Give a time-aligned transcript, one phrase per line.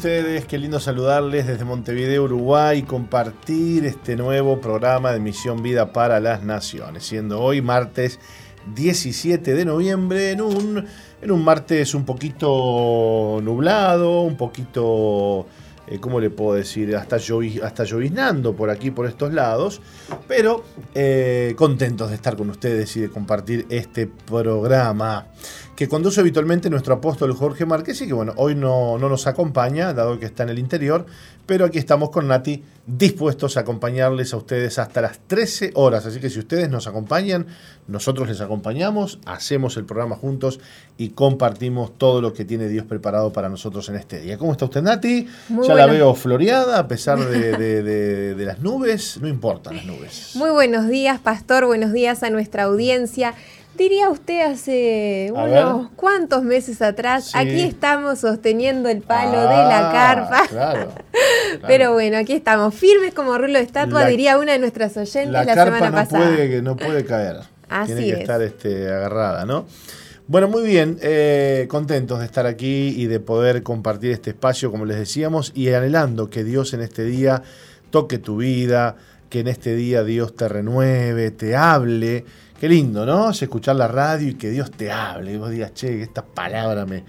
[0.00, 0.46] Ustedes?
[0.46, 6.42] Qué lindo saludarles desde Montevideo, Uruguay, compartir este nuevo programa de Misión Vida para las
[6.42, 8.18] Naciones, siendo hoy martes
[8.74, 10.86] 17 de noviembre en un,
[11.20, 15.46] en un martes un poquito nublado, un poquito,
[15.86, 16.96] eh, ¿cómo le puedo decir?
[16.96, 17.16] Hasta,
[17.62, 19.82] hasta lloviznando por aquí, por estos lados,
[20.26, 25.26] pero eh, contentos de estar con ustedes y de compartir este programa
[25.80, 29.94] que conduce habitualmente nuestro apóstol Jorge Márquez y que bueno, hoy no, no, nos acompaña,
[29.94, 31.06] dado que está en el interior,
[31.46, 36.04] pero aquí estamos con Nati dispuestos a acompañarles a ustedes hasta las 13 horas.
[36.04, 37.46] Así que si ustedes nos acompañan,
[37.88, 40.60] nosotros les acompañamos, hacemos el programa juntos
[40.98, 44.36] y compartimos todo lo que tiene Dios preparado para nosotros en este día.
[44.36, 45.28] ¿Cómo está usted, Nati?
[45.66, 47.82] ya la veo floreada a pesar de,
[48.34, 50.32] de las nubes, no importan las nubes.
[50.34, 53.32] Muy buenos días, Pastor, buenos días a nuestra audiencia
[53.80, 59.92] diría usted hace unos cuantos meses atrás, aquí estamos sosteniendo el palo de la ah,
[59.92, 60.46] carpa.
[60.50, 60.92] Claro,
[61.66, 65.44] Pero bueno, aquí estamos, firmes como rulo de estatua, diría una de nuestras oyentes la,
[65.44, 66.26] semana no pasada.
[66.26, 67.36] Puede, no puede caer.
[67.68, 69.66] Así Tiene que estar este, agarrada, ¿no?
[70.26, 74.84] Bueno, muy bien, eh, contentos de estar aquí y de poder compartir este espacio, como
[74.84, 77.42] les decíamos, y anhelando que Dios en este día
[77.90, 78.96] toque tu vida,
[79.30, 82.24] que en este día Dios te renueve, te hable
[82.60, 83.30] Qué lindo, ¿no?
[83.30, 85.32] Es escuchar la radio y que Dios te hable.
[85.32, 87.04] Y vos digas, che, esta palabra me,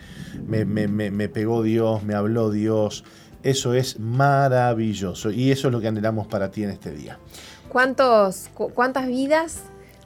[0.48, 3.04] me, me, pegó Dios, me habló Dios.
[3.44, 5.30] Eso es maravilloso.
[5.30, 7.20] Y eso es lo que anhelamos para ti en este día.
[7.68, 9.64] ¿Cuántos, ¿Cuántas vidas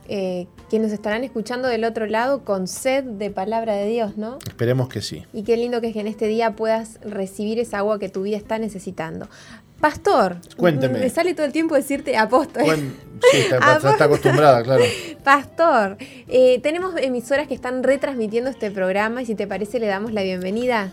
[0.08, 4.40] eh, quienes estarán escuchando del otro lado con sed de palabra de Dios, ¿no?
[4.48, 5.26] Esperemos que sí.
[5.32, 8.24] Y qué lindo que es que en este día puedas recibir esa agua que tu
[8.24, 9.28] vida está necesitando.
[9.86, 10.38] Pastor.
[10.58, 10.98] Cuénteme.
[10.98, 12.64] Me sale todo el tiempo decirte apóstol.
[13.32, 14.84] sí, está, acostumbrada, claro.
[15.24, 15.98] Pastor,
[16.28, 20.24] eh, tenemos emisoras que están retransmitiendo este programa y si te parece le damos la
[20.24, 20.92] bienvenida.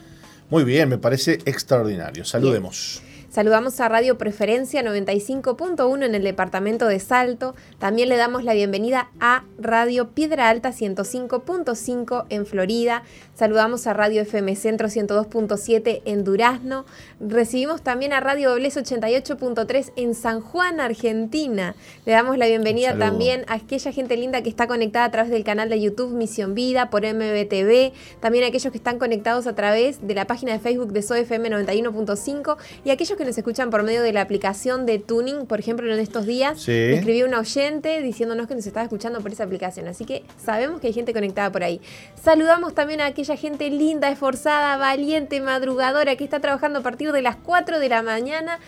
[0.51, 2.27] Muy bien, me parece extraordinario.
[2.27, 3.03] Saludemos.
[3.33, 7.55] Saludamos a Radio Preferencia 95.1 en el departamento de Salto.
[7.79, 13.05] También le damos la bienvenida a Radio Piedra Alta 105.5 en Florida.
[13.35, 16.85] Saludamos a Radio FM Centro 102.7 en Durazno.
[17.21, 21.75] Recibimos también a Radio Dobles 88.3 en San Juan, Argentina.
[22.05, 25.43] Le damos la bienvenida también a aquella gente linda que está conectada a través del
[25.43, 27.95] canal de YouTube Misión Vida por MBTV.
[28.21, 31.49] También a aquellos que están conectados a través de la página de Facebook de SOFM
[31.49, 35.93] 91.5 y aquellos que nos escuchan por medio de la aplicación de Tuning, por ejemplo,
[35.93, 39.89] en estos días, me escribió un oyente diciéndonos que nos estaba escuchando por esa aplicación.
[39.89, 41.81] Así que sabemos que hay gente conectada por ahí.
[42.23, 47.23] Saludamos también a aquella gente linda, esforzada, valiente, madrugadora, que está trabajando a partir de
[47.23, 48.59] las 4 de la mañana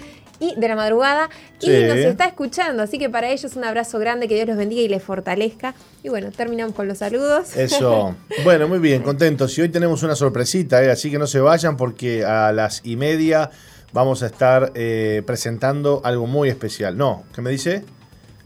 [0.41, 1.31] y de la madrugada
[1.61, 2.83] y nos está escuchando.
[2.83, 5.75] Así que para ellos un abrazo grande, que Dios los bendiga y les fortalezca.
[6.03, 7.57] Y bueno, terminamos con los saludos.
[7.57, 8.15] Eso.
[8.45, 9.57] bueno, muy bien, contentos.
[9.59, 10.91] Y hoy tenemos una sorpresita, ¿eh?
[10.91, 13.51] así que no se vayan porque a las y media
[13.95, 16.99] vamos a estar eh, presentando algo muy especial.
[16.99, 17.85] No, ¿qué me dice?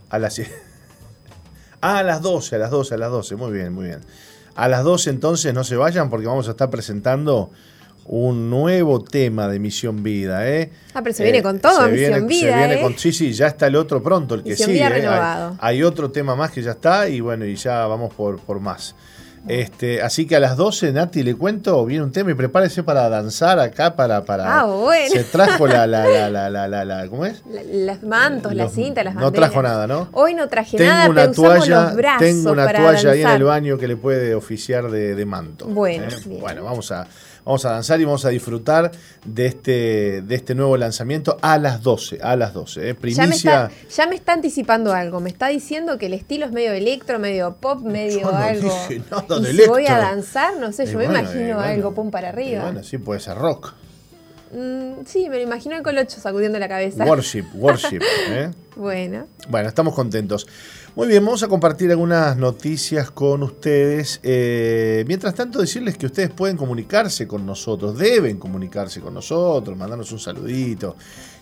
[0.09, 0.39] A las,
[1.81, 3.35] ah, a las 12, a las 12, a las 12.
[3.35, 3.99] Muy bien, muy bien.
[4.55, 7.49] A las 12 entonces no se vayan porque vamos a estar presentando
[8.05, 10.47] un nuevo tema de Misión Vida.
[10.47, 10.71] ¿eh?
[10.93, 12.51] Ah, pero se viene con todo, Misión Vida.
[12.51, 12.81] Se viene ¿eh?
[12.83, 14.73] con, sí, sí, ya está el otro pronto, el que sigue.
[14.73, 15.57] Vida renovado.
[15.59, 18.59] Hay, hay, otro tema más que ya está y bueno, y ya vamos por, por
[18.59, 18.95] más.
[19.47, 23.09] Este, así que a las 12, Nati, le cuento, viene un tema y prepárese para
[23.09, 24.23] danzar acá, para...
[24.23, 25.11] para ah, bueno.
[25.11, 27.41] Se trajo la, la, la, la, la, ¿cómo es?
[27.71, 29.31] Las mantos, la cinta, las banderas.
[29.31, 30.09] No trajo nada, ¿no?
[30.11, 33.43] Hoy no traje nada, una pero toalla, los brazos Tengo una toalla ahí en el
[33.43, 35.65] baño que le puede oficiar de, de manto.
[35.65, 36.37] Bueno, ¿eh?
[36.39, 37.07] Bueno, vamos a,
[37.49, 38.91] vamos a danzar y vamos a disfrutar
[39.25, 42.89] de este, de este nuevo lanzamiento a las 12, a las 12.
[42.89, 42.93] ¿eh?
[42.93, 43.23] Primicia.
[43.23, 46.51] Ya me, está, ya me, está, anticipando algo, me está diciendo que el estilo es
[46.51, 48.71] medio electro, medio pop, medio algo.
[48.91, 52.61] y si voy a danzar, no sé, yo me imagino algo pum para arriba.
[52.61, 53.73] Bueno, sí, puede ser rock.
[54.51, 57.03] Mm, sí, me lo imagino el colocho sacudiendo la cabeza.
[57.03, 58.01] Worship, worship.
[58.29, 58.51] ¿eh?
[58.75, 59.27] bueno.
[59.47, 60.47] Bueno, estamos contentos.
[60.95, 64.19] Muy bien, vamos a compartir algunas noticias con ustedes.
[64.23, 70.11] Eh, mientras tanto, decirles que ustedes pueden comunicarse con nosotros, deben comunicarse con nosotros, mandarnos
[70.11, 70.95] un saludito.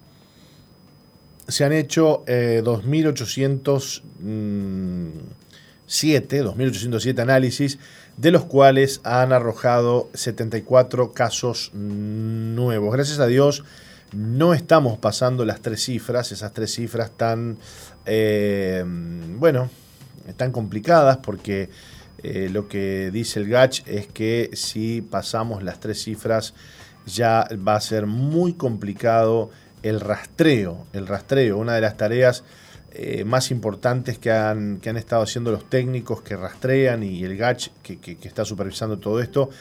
[1.50, 4.02] Se han hecho eh, 2.807,
[5.90, 7.78] 2.807 mm, análisis
[8.18, 12.94] de los cuales han arrojado 74 casos nuevos.
[12.94, 13.64] Gracias a Dios
[14.14, 17.58] no estamos pasando las tres cifras, esas tres cifras tan,
[18.06, 19.70] eh, bueno,
[20.38, 21.70] tan complicadas porque
[22.24, 26.54] eh, lo que dice el GACH es que si pasamos las tres cifras
[27.06, 29.50] ya va a ser muy complicado
[29.84, 32.44] el rastreo, el rastreo, una de las tareas
[33.00, 37.38] eh, más importantes que han, que han estado haciendo los técnicos que rastrean y el
[37.38, 39.52] GACH que, está supervisando todo esto,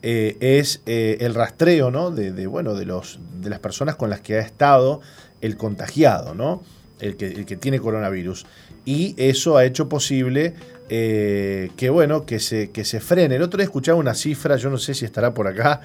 [0.00, 2.12] eh, es eh, el rastreo ¿no?
[2.12, 5.00] de, bueno, de, los, de las personas con las que ha estado
[5.40, 6.62] el contagiado, ¿no?
[7.00, 8.46] el, que, el que tiene coronavirus.
[8.84, 10.54] Y eso ha hecho posible
[10.88, 13.34] que, bueno, que se, que se frene.
[13.34, 15.80] El otro día escuchaba una cifra, yo no sé si estará por acá,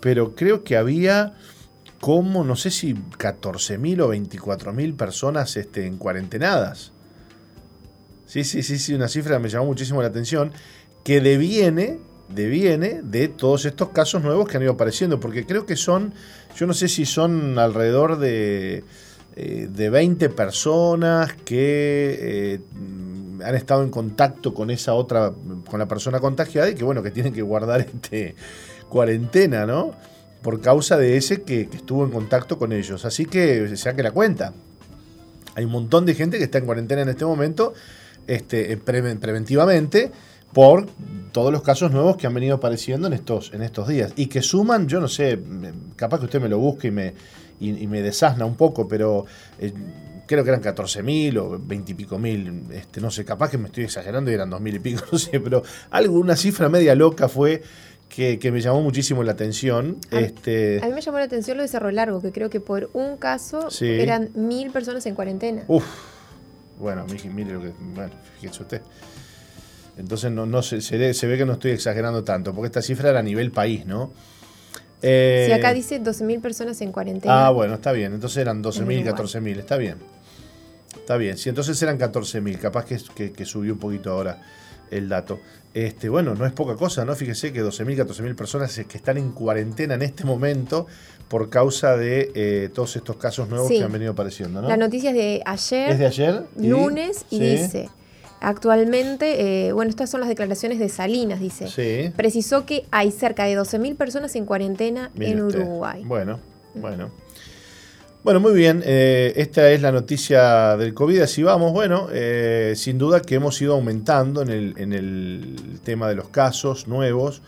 [0.00, 1.34] pero creo que había
[2.04, 6.92] como, no sé si 14.000 o 24.000 personas este, en cuarentenadas.
[8.26, 10.52] Sí, sí, sí, sí, una cifra que me llamó muchísimo la atención,
[11.02, 11.98] que deviene,
[12.28, 16.12] deviene de todos estos casos nuevos que han ido apareciendo, porque creo que son,
[16.54, 18.84] yo no sé si son alrededor de,
[19.36, 22.60] eh, de 20 personas que eh,
[23.42, 25.32] han estado en contacto con esa otra,
[25.70, 28.34] con la persona contagiada y que bueno, que tienen que guardar este
[28.90, 29.92] cuarentena, ¿no?
[30.44, 33.06] Por causa de ese que, estuvo en contacto con ellos.
[33.06, 34.52] Así que saque la cuenta.
[35.54, 37.72] Hay un montón de gente que está en cuarentena en este momento,
[38.26, 40.12] este, preventivamente,
[40.52, 40.86] por
[41.32, 44.12] todos los casos nuevos que han venido apareciendo en estos, en estos días.
[44.16, 45.40] Y que suman, yo no sé,
[45.96, 47.14] capaz que usted me lo busque y me,
[47.58, 49.24] y, me desasna un poco, pero
[49.58, 49.72] eh,
[50.26, 53.66] creo que eran 14.000 o 20 y pico mil, este, no sé, capaz que me
[53.66, 57.28] estoy exagerando y eran 2.000 y pico, no sé, pero algo, una cifra media loca
[57.28, 57.62] fue
[58.14, 59.98] que, me llamó muchísimo la atención.
[60.10, 60.80] A, este...
[60.82, 63.16] a mí me llamó la atención lo de Cerro Largo, que creo que por un
[63.16, 65.64] caso eran mil personas en cuarentena.
[65.66, 65.84] Uf,
[66.78, 67.04] bueno,
[67.34, 67.72] mire lo que.
[67.94, 68.82] Bueno, fíjese usted.
[69.96, 73.20] Entonces no, no se, se, ve que no estoy exagerando tanto, porque esta cifra era
[73.20, 74.12] a nivel país, ¿no?
[75.02, 77.46] Eh, sí, acá dice 12.000 personas en cuarentena.
[77.46, 78.14] Ah, bueno, está bien.
[78.14, 79.98] Entonces eran 12.000, 14.000, está bien.
[80.96, 81.36] Está bien.
[81.36, 84.40] Sí, entonces eran 14.000, capaz que, que subió un poquito ahora
[84.96, 85.40] el dato.
[85.74, 87.14] Este, bueno, no es poca cosa, ¿no?
[87.14, 90.86] Fíjese que 12.000, 14.000 personas que están en cuarentena en este momento
[91.28, 94.68] por causa de eh, todos estos casos nuevos que han venido apareciendo, ¿no?
[94.68, 95.90] La noticia es de ayer.
[95.90, 96.44] ¿Es de ayer?
[96.56, 97.88] Lunes y dice...
[98.40, 101.66] Actualmente, eh, bueno, estas son las declaraciones de Salinas, dice.
[101.66, 102.12] Sí.
[102.14, 106.04] Precisó que hay cerca de 12.000 personas en cuarentena en Uruguay.
[106.04, 106.40] Bueno,
[106.74, 107.10] bueno.
[108.24, 108.82] Bueno, muy bien.
[108.86, 111.20] Eh, esta es la noticia del COVID.
[111.20, 111.72] Así vamos.
[111.72, 116.30] Bueno, eh, sin duda que hemos ido aumentando en el, en el, tema de los
[116.30, 117.42] casos nuevos,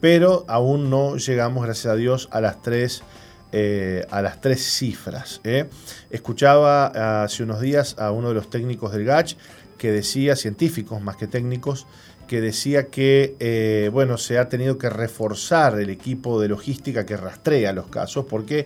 [0.00, 3.02] pero aún no llegamos, gracias a Dios, a las tres,
[3.52, 5.42] eh, a las tres cifras.
[6.08, 9.34] Escuchaba hace unos días a uno de los técnicos del GACH
[9.76, 11.86] que decía, científicos más que técnicos,
[12.26, 17.74] que decía que bueno, se ha tenido que reforzar el equipo de logística que rastrea
[17.74, 18.64] los casos porque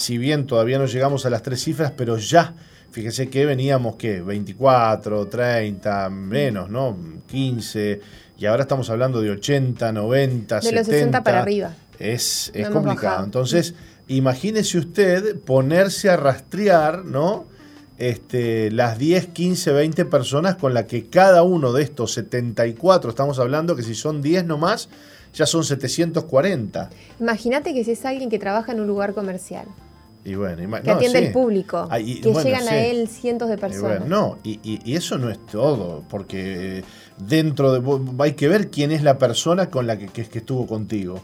[0.00, 2.54] si bien todavía no llegamos a las tres cifras, pero ya,
[2.90, 4.20] fíjese que veníamos, ¿qué?
[4.20, 6.96] 24, 30, menos, ¿no?
[7.26, 8.00] 15,
[8.38, 10.68] y ahora estamos hablando de 80, 90, de 70.
[10.70, 11.74] De los 60 para arriba.
[11.98, 13.24] Es, es complicado.
[13.24, 13.74] Entonces,
[14.10, 17.44] Imagínese usted ponerse a rastrear, ¿no?
[17.96, 23.38] Este, las 10, 15, 20 personas con las que cada uno de estos 74, estamos
[23.38, 24.88] hablando que si son 10 nomás,
[25.32, 26.90] ya son 740.
[27.20, 29.66] Imagínate que si es alguien que trabaja en un lugar comercial.
[30.22, 34.06] Y bueno, que atiende al público, ah, que llegan a él cientos de personas.
[34.06, 36.84] no, y, eso no es todo, porque
[37.18, 41.22] dentro de hay que ver quién es la persona con la que, que, estuvo contigo,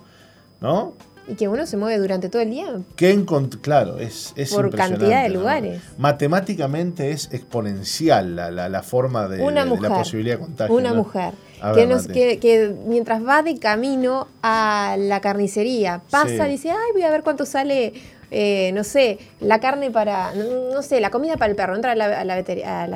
[0.61, 0.95] ¿no?
[1.29, 2.79] Y que uno se mueve durante todo el día.
[2.95, 3.25] Que
[3.61, 5.83] claro, es, es Por cantidad de lugares.
[5.99, 10.75] Matemáticamente es exponencial la, la, forma de, la posibilidad de contagio.
[10.75, 11.35] Una mujer.
[11.75, 17.11] Que, que, mientras va de camino a la carnicería, pasa y dice, ay, voy a
[17.11, 17.95] ver cuánto sale
[18.31, 21.95] eh, no sé, la carne para, no, sé, la comida para el perro, entra a
[21.95, 22.35] la, a la,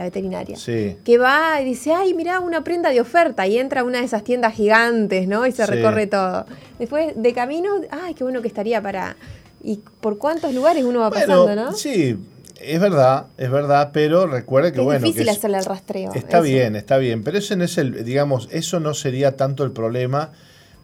[0.03, 0.57] veterinaria.
[1.05, 4.05] Que va y dice, ay, mira, una prenda de oferta, y entra a una de
[4.05, 5.47] esas tiendas gigantes, ¿no?
[5.47, 6.47] Y se recorre todo.
[6.79, 9.17] Después, de camino, ay, qué bueno que estaría para...
[9.63, 11.73] ¿Y por cuántos lugares uno va pasando, no?
[11.75, 12.17] Sí,
[12.61, 15.01] es verdad, es verdad, pero recuerde que, es bueno.
[15.05, 16.13] difícil hacerle el rastreo.
[16.15, 19.73] Está bien, está bien, pero eso no es el, digamos, eso no sería tanto el
[19.73, 20.33] problema,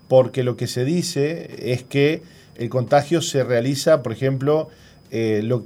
[0.08, 2.22] porque lo que se dice es que
[2.58, 4.68] el contagio se realiza, por ejemplo,
[5.10, 5.64] eh, lo,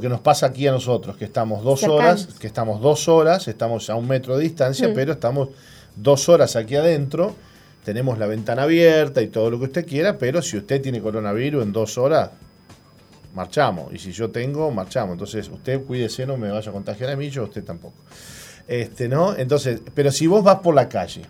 [0.00, 3.88] que nos pasa aquí a nosotros, que estamos dos horas, que estamos dos horas, estamos
[3.88, 4.94] a un metro de distancia, mm.
[4.94, 5.50] pero estamos
[5.94, 7.34] dos horas aquí adentro,
[7.84, 11.62] tenemos la ventana abierta y todo lo que usted quiera, pero si usted tiene coronavirus
[11.62, 12.30] en dos horas,
[13.34, 13.92] marchamos.
[13.92, 15.12] Y si yo tengo, marchamos.
[15.12, 17.94] Entonces, usted cuídese, no me vaya a contagiar a mí, yo usted tampoco.
[18.66, 19.36] Este, ¿no?
[19.36, 21.22] Entonces, pero si vos vas por la calle,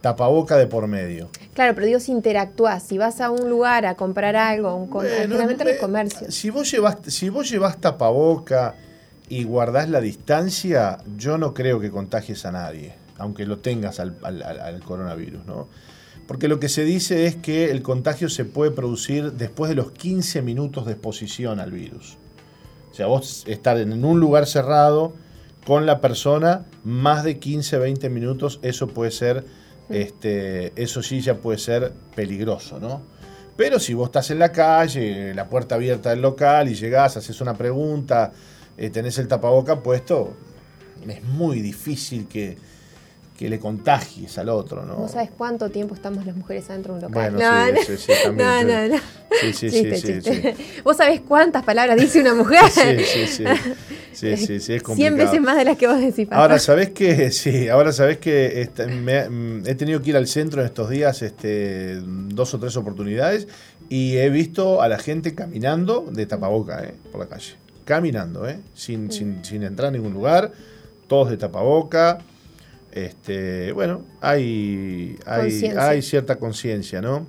[0.00, 1.28] tapaboca de por medio.
[1.54, 2.80] Claro, pero Dios interactúa.
[2.80, 6.34] Si vas a un lugar a comprar algo, un generalmente los comercios.
[6.34, 8.74] Si vos, llevas, si vos llevas tapaboca
[9.28, 14.14] y guardás la distancia, yo no creo que contagies a nadie, aunque lo tengas al,
[14.84, 15.68] coronavirus, ¿no?
[16.26, 19.92] Porque lo que se dice es que el contagio se puede producir después de los
[19.92, 22.18] 15 minutos de exposición al virus.
[22.90, 25.14] O sea, vos estar en un lugar cerrado
[25.66, 29.44] con la persona, más de 15, 20 minutos, eso puede ser
[29.88, 33.02] este, eso sí ya puede ser peligroso, ¿no?
[33.56, 37.40] Pero si vos estás en la calle, la puerta abierta del local y llegás, haces
[37.40, 38.32] una pregunta,
[38.76, 40.36] eh, tenés el tapaboca puesto,
[41.08, 42.56] es muy difícil que,
[43.38, 44.98] que le contagies al otro, ¿no?
[44.98, 47.32] ¿No sabes cuánto tiempo estamos las mujeres adentro de un local?
[47.32, 48.48] Bueno, no, sí, sí, también.
[48.48, 49.00] No, no, no.
[49.40, 50.54] Sí, sí, sí, sí,
[50.84, 52.58] ¿Vos sabés cuántas palabras dice una mujer?
[52.68, 53.44] Sí, sí, sí.
[54.12, 55.16] Sí, sí, sí, es complicado.
[55.16, 56.26] 100 veces más de las que vos decís.
[56.32, 58.68] Ahora, ¿sabés que Sí, ahora sabés que
[59.30, 63.46] mm, he tenido que ir al centro en estos días este, dos o tres oportunidades
[63.88, 67.54] y he visto a la gente caminando de tapaboca, eh, por la calle.
[67.84, 70.50] Caminando, eh, sin, sin, sin entrar a ningún lugar,
[71.06, 72.18] todos de tapaboca.
[73.04, 77.28] Este, bueno, hay, hay, cierta conciencia, ¿no?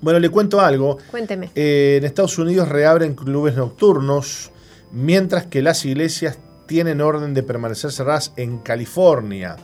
[0.00, 0.98] Bueno, le cuento algo.
[1.10, 1.50] Cuénteme.
[1.54, 4.50] Eh, en Estados Unidos reabren clubes nocturnos,
[4.90, 9.56] mientras que las iglesias tienen orden de permanecer cerradas en California.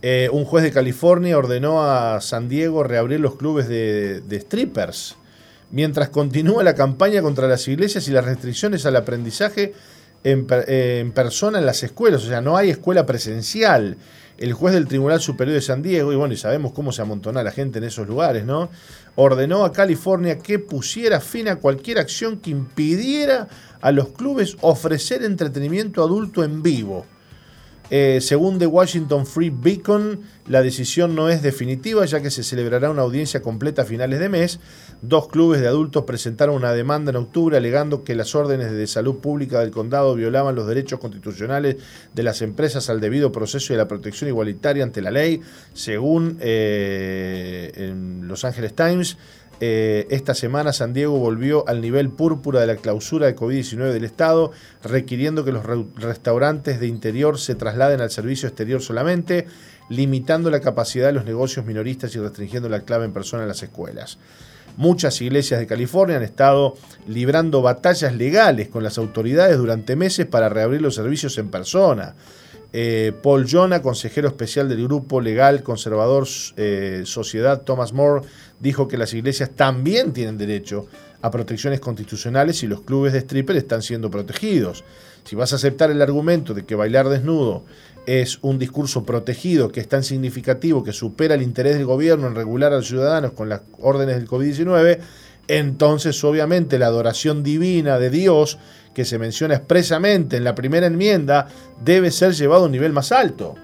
[0.00, 5.16] Eh, un juez de California ordenó a San Diego reabrir los clubes de, strippers,
[5.70, 9.74] mientras continúa la campaña contra las iglesias y las restricciones al aprendizaje
[10.24, 13.96] en, persona en las escuelas, o sea, no hay escuela presencial.
[14.36, 17.44] El juez del Tribunal Superior de San Diego, y bueno, y sabemos cómo se amontona
[17.44, 18.68] la gente en esos lugares, ¿no?
[19.14, 23.46] Ordenó a California que pusiera fin a cualquier acción que impidiera
[23.80, 27.06] a los clubes ofrecer entretenimiento adulto en vivo.
[27.90, 32.90] Eh, según The Washington Free Beacon, la decisión no es definitiva ya que se celebrará
[32.90, 34.58] una audiencia completa a finales de mes.
[35.02, 39.16] Dos clubes de adultos presentaron una demanda en octubre alegando que las órdenes de salud
[39.16, 41.76] pública del condado violaban los derechos constitucionales
[42.14, 45.40] de las empresas al debido proceso y a la protección igualitaria ante la ley.
[45.74, 49.18] Según eh, en Los Angeles Times,
[49.60, 54.04] eh, esta semana San Diego volvió al nivel púrpura de la clausura de COVID-19 del
[54.04, 54.50] Estado,
[54.82, 55.64] requiriendo que los
[55.96, 59.46] restaurantes de interior se trasladen al servicio exterior solamente,
[59.88, 63.62] limitando la capacidad de los negocios minoristas y restringiendo la clave en persona en las
[63.62, 64.18] escuelas.
[64.76, 66.74] Muchas iglesias de California han estado
[67.06, 72.16] librando batallas legales con las autoridades durante meses para reabrir los servicios en persona.
[72.76, 78.26] Eh, Paul Jonah, consejero especial del grupo legal conservador eh, Sociedad Thomas More,
[78.64, 80.86] dijo que las iglesias también tienen derecho
[81.20, 84.84] a protecciones constitucionales y los clubes de stripper están siendo protegidos.
[85.24, 87.66] Si vas a aceptar el argumento de que bailar desnudo
[88.06, 92.34] es un discurso protegido que es tan significativo que supera el interés del gobierno en
[92.34, 94.98] regular a los ciudadanos con las órdenes del COVID-19,
[95.46, 98.58] entonces obviamente la adoración divina de Dios
[98.94, 101.48] que se menciona expresamente en la primera enmienda
[101.84, 103.56] debe ser llevado a un nivel más alto.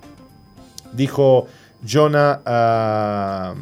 [0.93, 1.47] Dijo
[1.87, 3.55] Jonah, ah,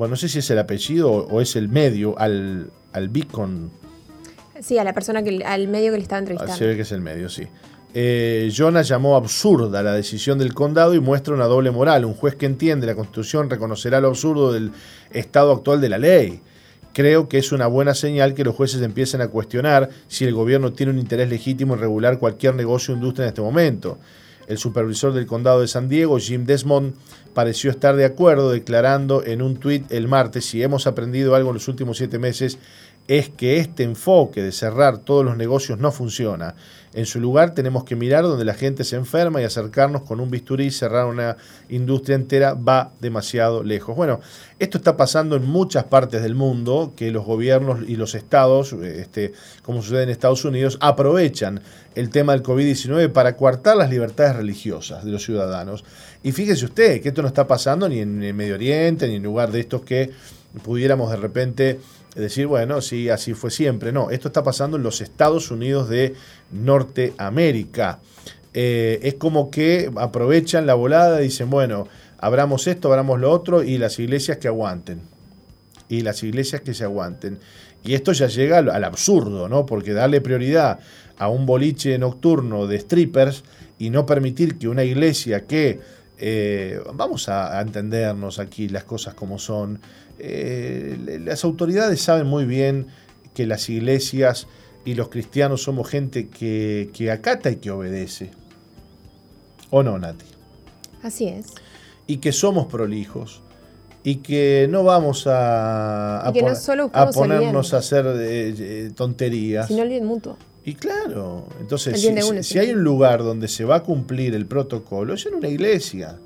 [0.00, 3.70] bueno, no sé si es el apellido o es el medio, al al Beacon.
[4.60, 6.56] Sí, a la persona que al medio que le estaba Ah, entrevistando.
[6.56, 7.46] Se ve que es el medio, sí.
[7.92, 12.04] Eh, Jonas llamó absurda la decisión del condado y muestra una doble moral.
[12.04, 14.72] Un juez que entiende la constitución reconocerá lo absurdo del
[15.12, 16.40] estado actual de la ley.
[16.92, 20.72] Creo que es una buena señal que los jueces empiecen a cuestionar si el gobierno
[20.72, 23.98] tiene un interés legítimo en regular cualquier negocio o industria en este momento.
[24.50, 26.94] El supervisor del condado de San Diego, Jim Desmond,
[27.34, 31.54] pareció estar de acuerdo, declarando en un tuit el martes, si hemos aprendido algo en
[31.54, 32.58] los últimos siete meses,
[33.08, 36.54] es que este enfoque de cerrar todos los negocios no funciona.
[36.92, 40.30] En su lugar tenemos que mirar donde la gente se enferma y acercarnos con un
[40.30, 41.36] bisturí y cerrar una
[41.68, 43.96] industria entera va demasiado lejos.
[43.96, 44.20] Bueno,
[44.58, 49.32] esto está pasando en muchas partes del mundo, que los gobiernos y los estados, este,
[49.62, 51.62] como sucede en Estados Unidos, aprovechan
[51.94, 55.84] el tema del COVID-19 para coartar las libertades religiosas de los ciudadanos.
[56.22, 59.22] Y fíjese usted que esto no está pasando ni en el Medio Oriente, ni en
[59.22, 60.10] lugar de estos que
[60.62, 61.80] pudiéramos de repente
[62.14, 63.92] decir, bueno, sí, así fue siempre.
[63.92, 66.14] No, esto está pasando en los Estados Unidos de
[66.50, 68.00] Norteamérica.
[68.52, 71.86] Eh, es como que aprovechan la volada y dicen, bueno,
[72.18, 75.00] abramos esto, abramos lo otro y las iglesias que aguanten.
[75.88, 77.38] Y las iglesias que se aguanten.
[77.82, 79.66] Y esto ya llega al, absurdo, ¿no?
[79.66, 80.80] Porque darle prioridad
[81.18, 83.44] a un boliche nocturno de strippers
[83.78, 85.80] y no permitir que una iglesia que,
[86.18, 89.80] eh, vamos a entendernos aquí las cosas como son,
[90.22, 92.86] eh, las autoridades saben muy bien
[93.34, 94.46] que las iglesias
[94.84, 98.30] y los cristianos somos gente que, que acata y que obedece.
[99.70, 100.26] ¿O no, Nati?
[101.02, 101.46] Así es.
[102.06, 103.42] Y que somos prolijos.
[104.02, 109.68] Y que no vamos a, no ponernos a hacer eh, eh, tonterías.
[109.68, 110.38] Si no el bien mutuo.
[110.64, 114.46] Y claro, entonces, si, uno, si hay un lugar donde se va a cumplir el
[114.46, 116.18] protocolo, es en una iglesia.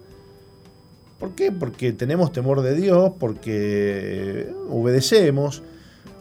[1.25, 1.51] ¿Por qué?
[1.51, 5.63] Porque tenemos temor de Dios, porque obedecemos,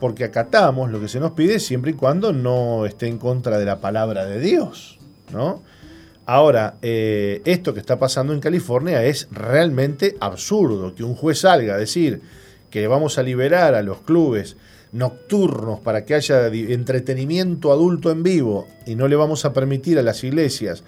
[0.00, 3.66] porque acatamos lo que se nos pide siempre y cuando no esté en contra de
[3.66, 4.98] la palabra de Dios,
[5.30, 5.62] ¿no?
[6.24, 11.74] Ahora, eh, esto que está pasando en California es realmente absurdo, que un juez salga
[11.74, 12.22] a decir
[12.70, 14.56] que vamos a liberar a los clubes
[14.92, 20.02] nocturnos para que haya entretenimiento adulto en vivo y no le vamos a permitir a
[20.02, 20.82] las iglesias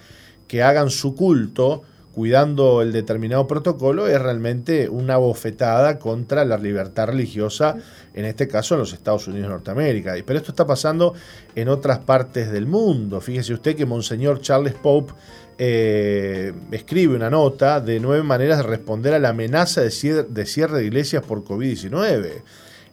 [0.47, 1.83] que hagan su culto
[2.17, 7.75] cuidando el determinado protocolo es realmente una bofetada contra la libertad religiosa,
[8.15, 10.15] en este caso en los Estados Unidos de Norteamérica.
[10.25, 11.13] Pero esto está pasando
[11.53, 13.21] en otras partes del mundo.
[13.21, 15.13] Fíjese usted que Monseñor Charles Pope
[15.59, 20.47] eh, escribe una nota de nueve maneras de responder a la amenaza de cierre de,
[20.47, 22.41] cierre de iglesias por COVID-19.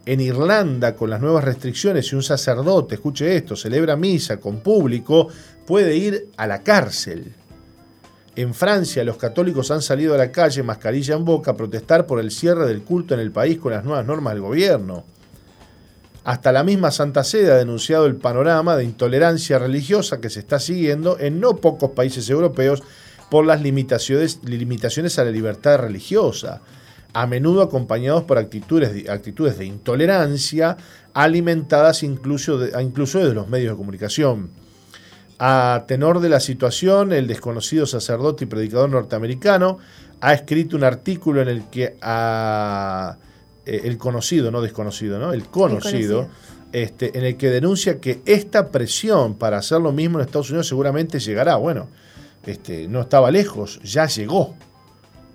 [0.04, 5.28] En Irlanda, con las nuevas restricciones, si un sacerdote, escuche esto, celebra misa con público,
[5.64, 7.32] puede ir a la cárcel.
[8.36, 12.18] En Francia, los católicos han salido a la calle, mascarilla en boca, a protestar por
[12.18, 15.04] el cierre del culto en el país con las nuevas normas del gobierno.
[16.24, 20.58] Hasta la misma Santa Sede ha denunciado el panorama de intolerancia religiosa que se está
[20.58, 22.82] siguiendo en no pocos países europeos
[23.30, 24.38] por las limitaciones,
[25.18, 26.62] a la libertad religiosa,
[27.12, 30.76] a menudo acompañados por actitudes de, de intolerancia
[31.12, 34.63] alimentadas incluso, de, incluso desde los medios de comunicación.
[35.46, 39.76] A tenor de la situación, el desconocido sacerdote y predicador norteamericano
[40.22, 43.18] ha escrito un artículo en el que a,
[43.66, 45.35] eh, el conocido, no desconocido, ¿no?
[45.35, 46.28] El conocido, conocido.
[46.72, 50.66] Este, en el que denuncia que esta presión para hacer lo mismo en Estados Unidos
[50.66, 51.57] seguramente llegará.
[51.57, 51.90] Bueno,
[52.46, 54.57] este, no estaba lejos, ya llegó.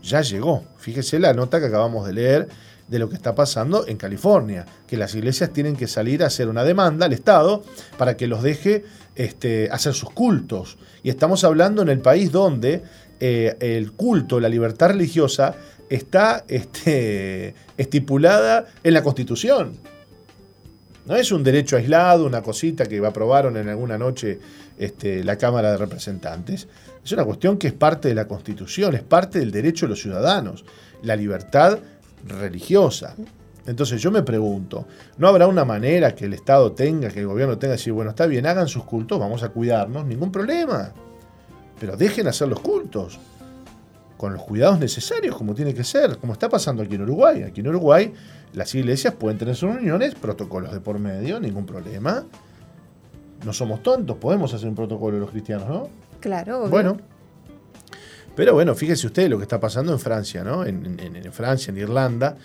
[0.01, 0.63] Ya llegó.
[0.77, 2.49] Fíjese la nota que acabamos de leer
[2.89, 6.49] de lo que está pasando en California, que las iglesias tienen que salir a hacer
[6.49, 7.63] una demanda al Estado
[7.97, 8.83] para que los deje
[9.15, 10.77] este, hacer sus cultos.
[11.03, 12.81] Y estamos hablando en el país donde
[13.19, 15.55] eh, el culto, la libertad religiosa,
[15.89, 19.77] está este, estipulada en la Constitución.
[21.05, 24.39] No es un derecho aislado, una cosita que aprobaron en alguna noche
[24.77, 26.67] este, la Cámara de Representantes.
[27.03, 30.01] Es una cuestión que es parte de la Constitución, es parte del derecho de los
[30.01, 30.65] ciudadanos,
[31.01, 31.79] la libertad
[32.25, 33.15] religiosa.
[33.65, 37.57] Entonces yo me pregunto, ¿no habrá una manera que el Estado tenga, que el gobierno
[37.57, 40.91] tenga, decir, bueno, está bien, hagan sus cultos, vamos a cuidarnos, ningún problema.
[41.79, 43.19] Pero dejen hacer los cultos
[44.17, 47.43] con los cuidados necesarios, como tiene que ser, como está pasando aquí en Uruguay.
[47.43, 48.13] Aquí en Uruguay
[48.53, 52.25] las iglesias pueden tener sus reuniones, protocolos de por medio, ningún problema.
[53.45, 55.89] No somos tontos, podemos hacer un protocolo los cristianos, ¿no?
[56.19, 56.69] Claro, obvio.
[56.69, 56.97] Bueno.
[58.39, 60.65] Pero bueno, fíjese usted lo que está pasando en Francia, ¿no?
[60.65, 60.97] En,
[61.33, 62.37] Francia, en Irlanda.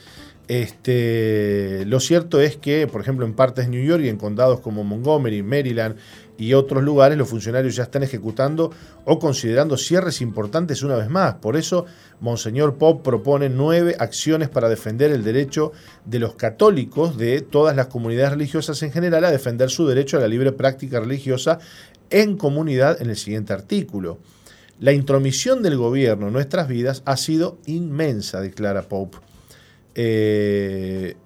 [0.48, 4.58] Este, lo cierto es que, por ejemplo, en partes de New York y en condados
[4.58, 5.94] como Montgomery, Maryland,
[6.36, 8.72] y otros lugares los funcionarios ya están ejecutando
[9.04, 11.34] o considerando cierres importantes una vez más.
[11.34, 11.86] Por eso,
[12.18, 15.70] Monseñor Pop propone nueve acciones para defender el derecho
[16.04, 20.20] de los católicos de todas las comunidades religiosas en general a defender su derecho a
[20.22, 21.60] la libre práctica religiosa
[22.10, 24.18] en comunidad en el siguiente artículo.
[24.80, 29.18] La intromisión del gobierno en nuestras vidas ha sido inmensa, declara Pope.
[29.94, 31.16] Eh,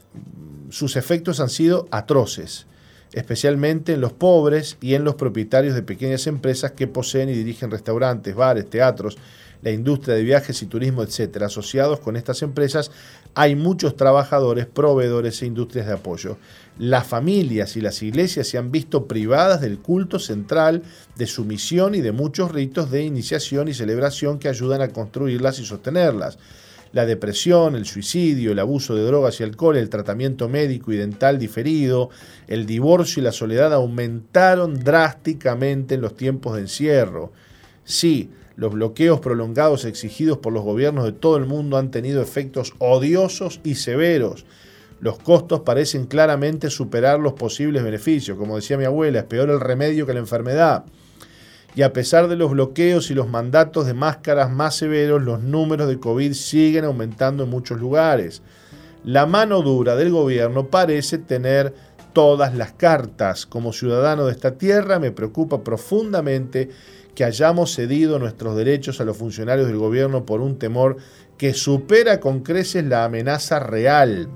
[0.71, 2.67] sus efectos han sido atroces
[3.13, 7.71] especialmente en los pobres y en los propietarios de pequeñas empresas que poseen y dirigen
[7.71, 9.17] restaurantes, bares, teatros,
[9.63, 11.43] la industria de viajes y turismo, etc.
[11.43, 12.91] Asociados con estas empresas
[13.35, 16.39] hay muchos trabajadores, proveedores e industrias de apoyo.
[16.79, 20.83] Las familias y las iglesias se han visto privadas del culto central,
[21.17, 25.59] de su misión y de muchos ritos de iniciación y celebración que ayudan a construirlas
[25.59, 26.39] y sostenerlas
[26.93, 31.39] la depresión, el suicidio, el abuso de drogas y alcohol, el tratamiento médico y dental
[31.39, 32.11] diferido,
[32.47, 37.33] el divorcio y la soledad aumentaron drásticamente en los tiempos de encierro.
[37.85, 42.75] Sí, los bloqueos prolongados exigidos por los gobiernos de todo el mundo han tenido efectos
[42.79, 44.47] odiosos y severos.
[45.01, 48.37] Los costos parecen claramente superar los posibles beneficios.
[48.37, 50.85] Como decía mi abuela, es peor el remedio que la enfermedad
[51.79, 55.89] y a pesar de los bloqueos y los mandatos de máscaras más severos, los números
[55.89, 58.43] de COVID siguen aumentando en muchos lugares.
[59.05, 61.73] La mano dura del gobierno parece tener
[62.13, 63.47] todas las cartas.
[63.47, 66.71] Como ciudadano de esta tierra me preocupa profundamente
[67.15, 70.97] que hayamos cedido nuestros derechos a los funcionarios del gobierno por un temor
[71.37, 74.29] que supera con creces la amenaza real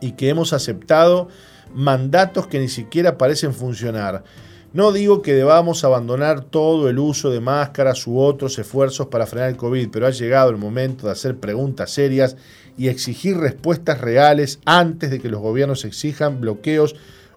[0.00, 1.28] y que hemos aceptado
[1.74, 4.24] mandatos que ni siquiera parecen funcionar.
[4.72, 9.48] No digo que debamos abandonar todo el uso de máscaras u otros esfuerzos para frenar
[9.48, 12.36] el COVID, pero ha llegado el momento de hacer preguntas serias
[12.78, 16.94] y exigir respuestas reales antes de que los gobiernos exijan bloqueos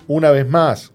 [0.08, 0.91] una vez más.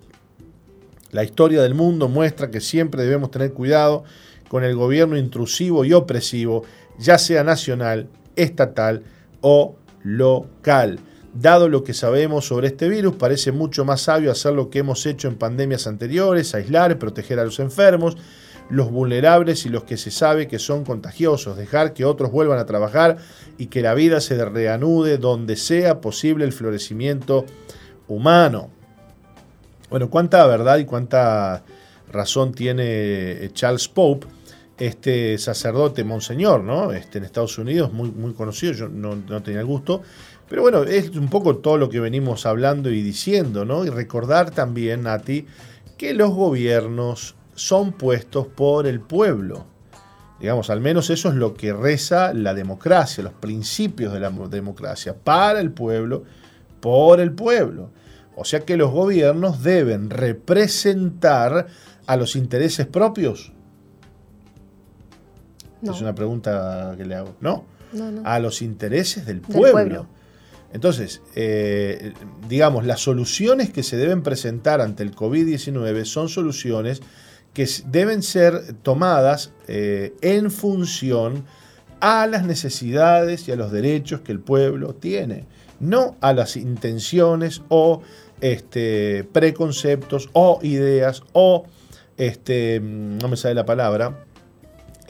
[1.11, 4.05] La historia del mundo muestra que siempre debemos tener cuidado
[4.49, 6.65] con el gobierno intrusivo y opresivo,
[6.99, 9.03] ya sea nacional, estatal
[9.41, 11.01] o local.
[11.35, 15.05] Dado lo que sabemos sobre este virus, parece mucho más sabio hacer lo que hemos
[15.07, 18.17] hecho en pandemias anteriores, aislar, proteger a los enfermos,
[18.71, 22.67] los vulnerables y los que se sabe que son contagiosos, dejar que otros vuelvan a
[22.67, 23.19] trabajar
[23.57, 27.45] y que la vida se reanude donde sea posible el florecimiento
[28.09, 28.71] humano.
[29.91, 31.63] Bueno, cuánta verdad y cuánta
[32.13, 34.27] razón tiene eh, Charles Pope,
[34.79, 36.93] este sacerdote monseñor, ¿no?
[36.93, 40.03] Este, en Estados Unidos, muy, muy conocido, yo no, no tenía el gusto,
[40.49, 43.85] pero bueno, es un poco todo lo que venimos hablando y diciendo, ¿no?
[43.85, 45.47] Y recordar también, Nati,
[45.97, 49.67] que los gobiernos son puestos por el pueblo.
[50.41, 55.15] Digamos, al menos eso es lo que reza la democracia, los principios de la democracia,
[55.15, 56.23] para el pueblo,
[56.81, 57.91] por el pueblo.
[58.37, 61.67] O sea que los gobiernos deben representar
[62.07, 63.53] a los intereses propios.
[65.83, 67.35] Es una pregunta que le hago.
[67.41, 67.65] No,
[68.25, 70.07] a los intereses del pueblo.
[70.73, 72.13] Entonces, eh,
[72.49, 77.01] digamos, las soluciones que se deben presentar ante el COVID-19 son soluciones
[77.55, 81.45] que deben ser tomadas eh, en función
[82.01, 85.47] a las necesidades y a los derechos que el pueblo tiene,
[85.81, 88.03] no a las intenciones o
[88.41, 91.65] este, preconceptos o ideas o,
[92.17, 94.25] este, no me sale la palabra,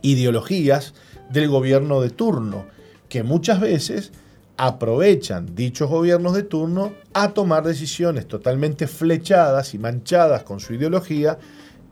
[0.02, 0.94] ideologías
[1.30, 2.66] del gobierno de turno,
[3.08, 4.12] que muchas veces
[4.58, 11.38] aprovechan dichos gobiernos de turno a tomar decisiones totalmente flechadas y manchadas con su ideología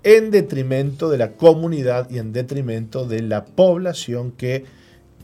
[0.03, 4.65] en detrimento de la comunidad y en detrimento de la población que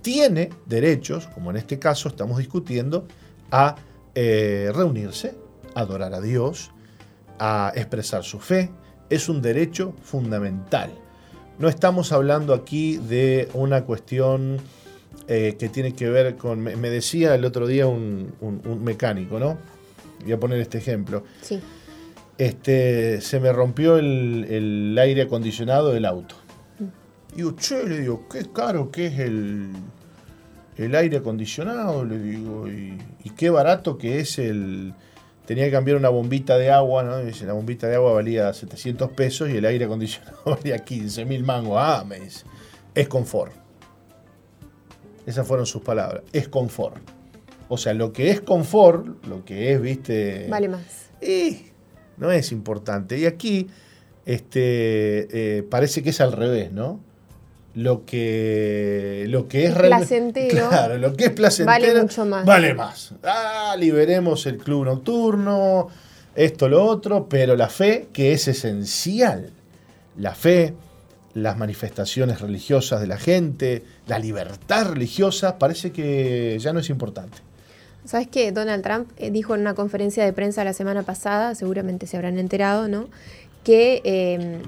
[0.03, 3.07] tiene derechos, como en este caso estamos discutiendo,
[3.51, 3.77] a
[4.15, 5.35] eh, reunirse,
[5.75, 6.71] a adorar a Dios,
[7.39, 8.71] a expresar su fe.
[9.11, 10.91] Es un derecho fundamental.
[11.59, 14.59] No estamos hablando aquí de una cuestión
[15.29, 18.33] eh, que tiene que ver con, me decía el otro día un,
[18.83, 19.59] mecánico, ¿no?
[20.23, 21.25] Voy a poner este ejemplo.
[21.41, 21.61] Sí.
[22.39, 26.35] Este, se me rompió el, aire acondicionado del auto.
[26.79, 27.37] Mm.
[27.37, 29.71] Digo, che, le digo, qué caro que es el,
[30.77, 32.99] el aire acondicionado, le digo, y,
[33.37, 34.95] qué barato que es el...
[35.47, 37.19] Tenía que cambiar una bombita de agua, ¿no?
[37.19, 41.45] Dice, la bombita de agua valía 700 pesos y el aire acondicionado valía 15 mil
[41.45, 41.79] mangos.
[41.81, 42.45] Ah, me dice,
[42.95, 43.62] es confort.
[45.27, 46.23] Esas fueron sus palabras.
[46.33, 46.97] Es confort.
[47.69, 50.47] O sea, lo que es confort, lo que es, viste.
[50.49, 50.83] Vale más.
[51.21, 51.67] Y
[52.17, 53.19] no es importante.
[53.19, 53.69] Y aquí
[54.25, 57.01] este, eh, parece que es al revés, ¿no?
[57.75, 60.69] Lo que, lo que es, placentero.
[60.69, 61.81] Claro, lo que es placentero.
[61.81, 62.45] Vale mucho más.
[62.45, 63.15] Vale más.
[63.23, 65.89] Ah, liberemos el club nocturno.
[66.35, 69.51] esto, lo otro, pero la fe que es esencial.
[70.19, 70.75] La fe,
[71.35, 77.39] las manifestaciones religiosas de la gente, la libertad religiosa, parece que ya no es importante.
[78.05, 82.07] ¿Sabes que Donald Trump eh, dijo en una conferencia de prensa la semana pasada, seguramente
[82.07, 83.09] se habrán enterado, ¿no?
[83.63, 84.63] Que em,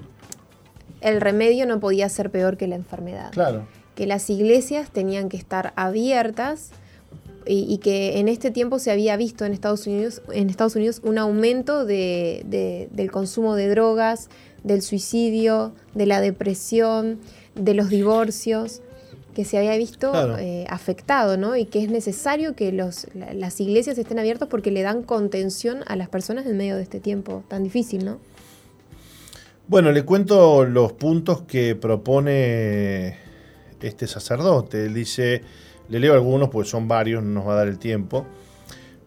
[1.00, 3.32] el remedio no podía ser peor que la enfermedad.
[3.32, 3.66] Claro.
[3.96, 6.70] Que las iglesias tenían que estar abiertas
[7.46, 11.18] y, que en este tiempo se había visto en Estados Unidos, en Estados Unidos un
[11.18, 14.28] aumento del consumo de drogas,
[14.62, 17.18] del suicidio, de la depresión,
[17.54, 18.80] de los divorcios
[19.34, 21.56] que se había visto eh, afectado, ¿no?
[21.56, 25.96] Y que es necesario que los, las iglesias estén abiertas porque le dan contención a
[25.96, 28.18] las personas en medio de este tiempo tan difícil, ¿no?
[29.66, 33.16] Bueno, le cuento los puntos que propone
[33.80, 34.86] este sacerdote.
[34.86, 35.42] Él dice,
[35.88, 38.26] le leo algunos porque son varios, no nos va a dar el tiempo.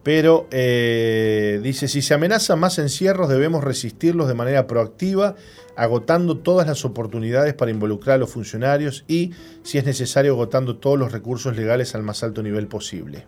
[0.02, 5.34] Pero eh, dice, si se amenazan más encierros debemos resistirlos de manera proactiva,
[5.76, 10.98] agotando todas las oportunidades para involucrar a los funcionarios y, si es necesario, agotando todos
[10.98, 13.26] los recursos legales al más alto nivel posible.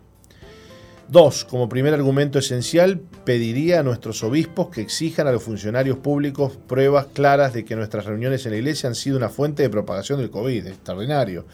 [1.07, 6.57] Dos, como primer argumento esencial, pediría a nuestros obispos que exijan a los funcionarios públicos
[6.67, 10.19] pruebas claras de que nuestras reuniones en la iglesia han sido una fuente de propagación
[10.19, 10.67] del COVID.
[10.67, 11.45] Extraordinario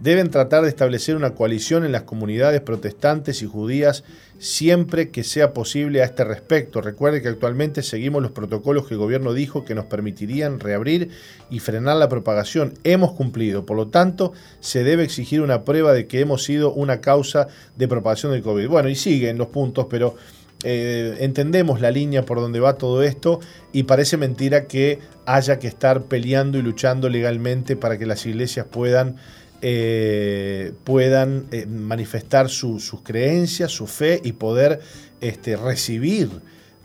[0.00, 4.02] deben tratar de establecer una coalición en las comunidades protestantes y judías
[4.38, 6.80] siempre que sea posible a este respecto.
[6.80, 11.10] Recuerde que actualmente seguimos los protocolos que el gobierno dijo que nos permitirían reabrir
[11.50, 12.72] y frenar la propagación.
[12.82, 17.02] Hemos cumplido, por lo tanto, se debe exigir una prueba de que hemos sido una
[17.02, 18.68] causa de propagación del COVID.
[18.68, 20.16] Bueno, y siguen los puntos, pero...
[20.62, 23.40] Eh, entendemos la línea por donde va todo esto
[23.72, 28.66] y parece mentira que haya que estar peleando y luchando legalmente para que las iglesias
[28.70, 29.16] puedan
[29.62, 34.80] eh, puedan eh, manifestar sus creencias, su fe y poder
[35.20, 36.30] este, recibir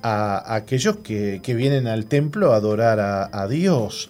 [0.02, 4.10] a, aquellos que, vienen al templo a adorar a, Dios.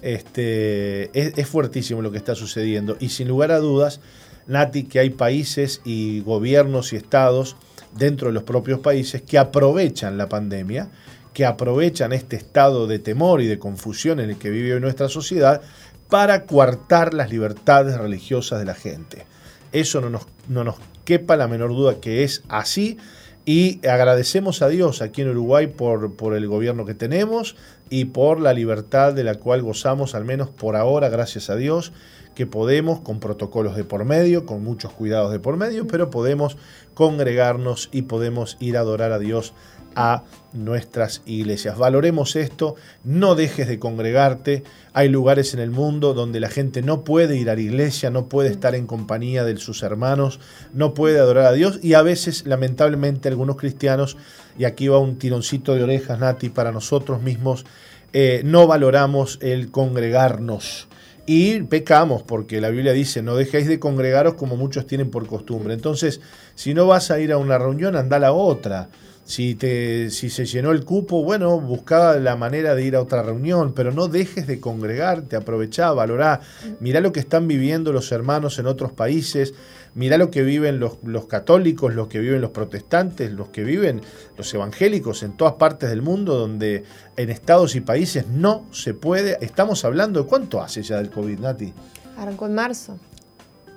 [0.00, 4.00] Este, es, fuertísimo lo que está sucediendo y sin lugar a dudas,
[4.46, 7.56] Nati, que hay países y gobiernos y estados
[7.96, 10.90] dentro de los propios países que aprovechan la pandemia,
[11.32, 15.62] que aprovechan este estado de temor y de confusión en el que vive nuestra sociedad
[16.08, 19.26] para coartar las libertades religiosas de la gente.
[19.72, 22.98] Eso no nos, no nos quepa la menor duda que es así
[23.46, 27.56] y agradecemos a Dios aquí en Uruguay por, por, el gobierno que tenemos
[27.90, 31.92] y por la libertad de la cual gozamos, al menos por ahora, gracias a Dios,
[32.34, 36.56] que podemos, con protocolos de por medio, con muchos cuidados de por medio, pero podemos
[36.94, 39.52] congregarnos y podemos ir a adorar a Dios
[39.96, 41.76] a nuestras iglesias.
[41.76, 44.62] Valoremos esto, no dejes de congregarte.
[44.92, 48.28] Hay lugares en el mundo donde la gente no puede ir a la iglesia, no
[48.28, 50.40] puede estar en compañía de sus hermanos,
[50.72, 54.16] no puede adorar a Dios y a veces, lamentablemente, algunos cristianos,
[54.58, 57.64] y aquí va un tironcito de orejas, Nati, para nosotros mismos,
[58.12, 60.88] eh, no valoramos el congregarnos.
[61.26, 65.72] Y pecamos, porque la Biblia dice, no dejéis de congregaros como muchos tienen por costumbre.
[65.72, 66.20] Entonces,
[66.54, 68.90] si no vas a ir a una reunión, anda a la otra.
[69.24, 73.22] Si, te, si se llenó el cupo, bueno, buscaba la manera de ir a otra
[73.22, 76.40] reunión, pero no dejes de congregarte, aprovechá, valorá.
[76.80, 79.54] Mirá lo que están viviendo los hermanos en otros países,
[79.94, 84.02] mirá lo que viven los, los católicos, los que viven los protestantes, los que viven
[84.36, 86.84] los evangélicos en todas partes del mundo, donde
[87.16, 89.38] en estados y países no se puede.
[89.40, 91.72] Estamos hablando de cuánto hace ya del COVID, Nati.
[92.18, 92.98] Arrancó en marzo,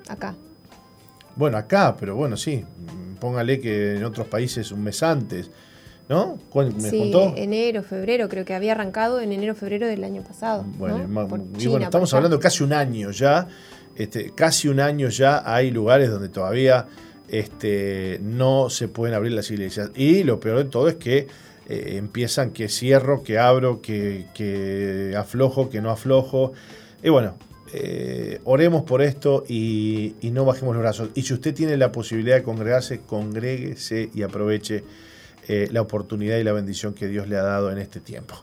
[0.08, 0.34] acá.
[1.38, 2.64] Bueno, acá, pero bueno, sí
[3.18, 5.50] póngale que en otros países un mes antes,
[6.08, 6.38] ¿no?
[6.54, 10.64] ¿Me sí, enero, febrero, creo que había arrancado en enero, febrero del año pasado.
[10.78, 11.06] Bueno,
[11.80, 13.48] estamos hablando casi un año ya,
[13.96, 16.86] este, casi un año ya hay lugares donde todavía
[17.28, 19.90] este, no se pueden abrir las iglesias.
[19.94, 21.26] Y lo peor de todo es que
[21.68, 26.52] eh, empiezan que cierro, que abro, que, que aflojo, que no aflojo.
[27.02, 27.34] Y bueno,
[27.72, 31.10] eh, oremos por esto y, no bajemos los brazos.
[31.14, 34.84] Y si usted tiene la posibilidad de congregarse, congréguese y aproveche
[35.46, 38.34] eh, la oportunidad y la bendición que Dios le ha dado en este tiempo.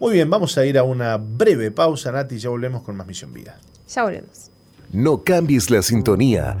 [0.00, 3.06] Muy bien, vamos a ir a una breve pausa, Nati, y ya volvemos con más
[3.06, 3.58] Misión Vida.
[3.88, 4.50] Ya volvemos.
[4.92, 6.58] No cambies la sintonía.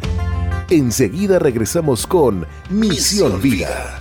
[0.70, 4.00] Enseguida regresamos con Misión, Vida.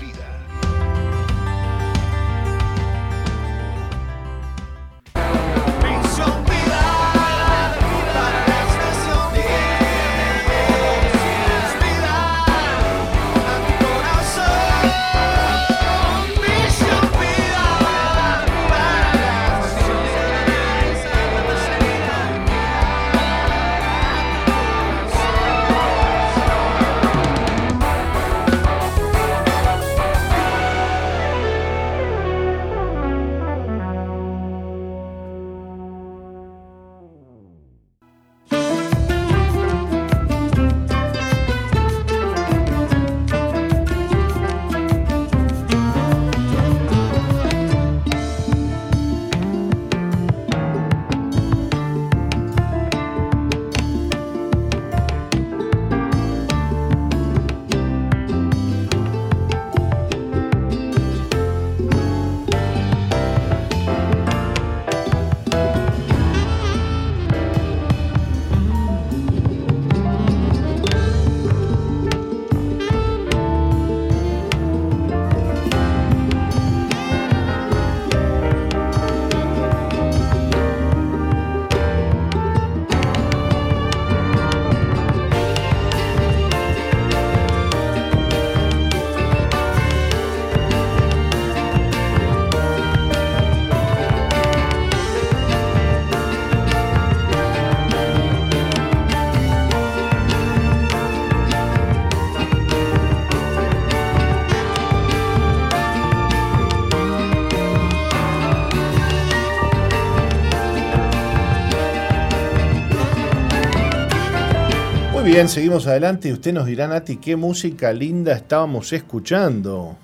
[115.41, 119.97] Bien, seguimos adelante y usted nos dirá, Nati, qué música linda estábamos escuchando.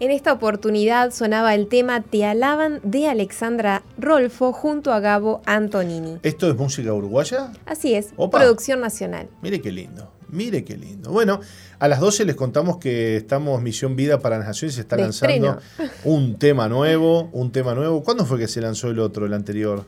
[0.00, 6.20] En esta oportunidad sonaba el tema Te alaban de Alexandra Rolfo junto a Gabo Antonini.
[6.22, 7.52] ¿Esto es música uruguaya?
[7.66, 9.28] Así es, producción nacional.
[9.42, 11.10] Mire qué lindo, mire qué lindo.
[11.10, 11.40] Bueno,
[11.78, 15.58] a las 12 les contamos que estamos Misión Vida para las Naciones, se está lanzando
[16.04, 18.02] un tema nuevo, un tema nuevo.
[18.02, 19.84] ¿Cuándo fue que se lanzó el otro, el anterior?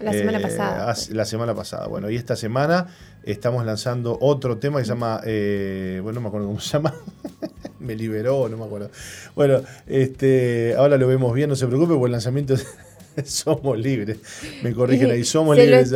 [0.00, 0.94] La semana eh, pasada.
[1.10, 1.86] La semana pasada.
[1.88, 2.86] Bueno, y esta semana
[3.32, 6.94] estamos lanzando otro tema que se llama, eh, bueno, no me acuerdo cómo se llama,
[7.80, 8.90] me liberó, no me acuerdo.
[9.34, 12.54] Bueno, este, ahora lo vemos bien, no se preocupe, porque el lanzamiento
[13.24, 14.18] somos libres.
[14.62, 15.92] Me corrigen ahí, somos libres.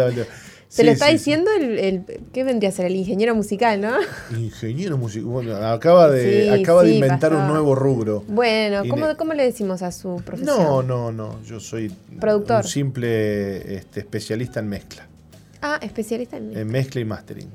[0.69, 2.87] Se lo está diciendo el, ¿Qué vendría a ser?
[2.87, 3.93] El ingeniero musical, ¿no?
[4.35, 5.27] Ingeniero musical.
[5.27, 8.25] Bueno, acaba de, acaba de inventar un nuevo rubro.
[8.27, 10.57] Bueno, ¿cómo, le decimos a su profesión?
[10.57, 11.43] No, no, no.
[11.45, 12.65] Yo soy Productor.
[12.65, 15.09] un simple este, especialista en mezcla.
[15.63, 16.61] Ah, especialista en mezcla.
[16.61, 17.51] En mezcla y mastering.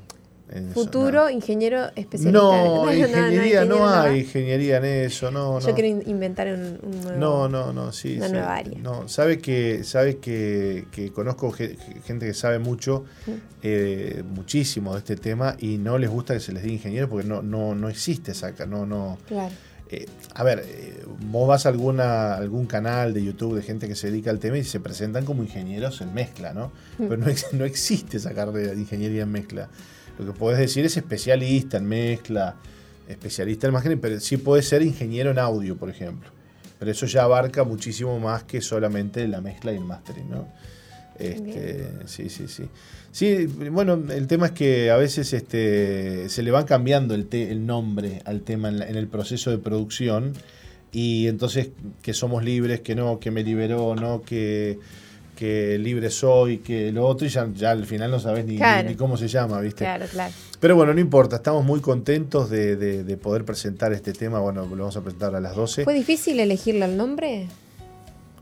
[0.72, 2.40] Futuro ingeniero especialista.
[2.40, 7.72] No, ingeniería no, hay ingeniería en eso, no, Yo quiero inventar un, nuevo, no, no,
[7.72, 8.78] no, sí, una nueva área.
[8.78, 13.04] No, sabe que, sabe que, conozco gente que sabe mucho,
[13.62, 17.28] eh, muchísimo de este tema y no les gusta que se les diga ingeniero porque
[17.28, 19.18] no, no, no existe esa, no, no.
[19.28, 19.54] Claro.
[19.90, 23.94] Eh, a ver, eh, vos vas a alguna, algún canal de YouTube de gente que
[23.94, 26.72] se dedica al tema y se presentan como ingenieros en mezcla, ¿no?
[26.96, 29.68] Pero no, no existe esa carrera de ingeniería en mezcla.
[30.18, 32.56] Lo que puedes decir es especialista en mezcla,
[33.08, 36.30] especialista en imagen, pero sí puede ser ingeniero en audio, por ejemplo.
[36.78, 40.48] Pero eso ya abarca muchísimo más que solamente la mezcla y el mastering, ¿no?
[41.18, 42.64] Este, sí, sí, sí.
[43.10, 47.66] Sí, bueno, el tema es que a veces este, se le van cambiando el, el
[47.66, 50.34] nombre al tema en, en, el proceso de producción
[50.92, 51.70] y entonces
[52.02, 54.78] que somos libres, que no, que me liberó, no, que
[55.38, 58.58] que libre soy, que lo otro, y ya, al final no sabes ni,
[58.96, 59.84] cómo se llama, ¿viste?
[59.84, 60.34] Claro, claro.
[60.58, 64.40] Pero bueno, no importa, estamos muy contentos de, poder presentar este tema.
[64.40, 65.84] Bueno, lo vamos a presentar a las 12.
[65.84, 67.46] ¿Fue difícil elegirle el nombre?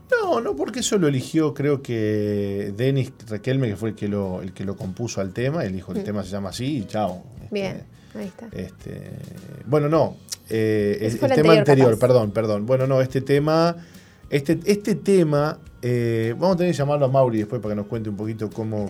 [0.09, 4.41] No, no, porque eso lo eligió, creo que Denis Requelme, que fue el que lo,
[4.41, 5.63] el que lo compuso al tema.
[5.65, 6.03] Él dijo: el mm.
[6.03, 7.23] tema se llama así y chao.
[7.41, 7.83] Este, Bien,
[8.15, 8.47] ahí está.
[8.51, 9.11] Este,
[9.65, 10.15] bueno, no,
[10.49, 12.65] eh, el, tema anterior, perdón, perdón.
[12.65, 13.75] Bueno, no, este tema.
[14.29, 17.87] Este, este tema eh, vamos a tener que llamarlo a Mauri después para que nos
[17.87, 18.87] cuente un poquito cómo,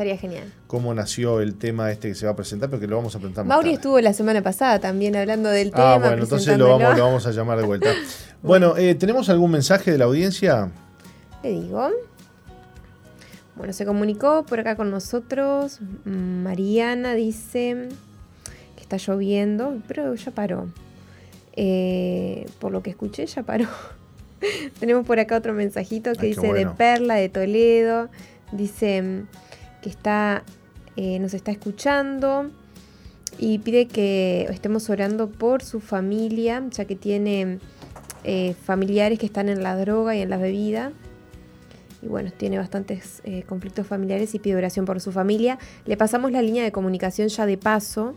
[0.67, 3.45] cómo nació el tema este que se va a presentar, porque lo vamos a presentar
[3.45, 5.93] Mauri estuvo la semana pasada también hablando del ah, tema.
[5.93, 7.89] Ah, bueno, entonces lo vamos, a llamar de vuelta.
[8.41, 10.71] bueno, eh, ¿tenemos algún mensaje de la audiencia?
[11.43, 11.89] Le digo.
[13.55, 15.79] Bueno, se comunicó por acá con nosotros.
[16.05, 17.89] Mariana dice
[18.75, 20.67] que está lloviendo, pero ya paró.
[21.55, 23.67] Eh, por lo que escuché, ya paró.
[24.79, 28.09] Tenemos por acá otro mensajito que dice de Perla, de Toledo.
[28.51, 29.23] Dice
[29.81, 30.43] que está,
[30.95, 32.51] eh, nos está escuchando
[33.39, 37.59] y pide que estemos orando por su familia, ya que tiene
[38.23, 40.91] eh, familiares que están en la droga y en la bebida.
[42.01, 45.57] Y bueno, tiene bastantes eh, conflictos familiares y pide oración por su familia.
[45.85, 48.13] Le pasamos la línea de comunicación ya de paso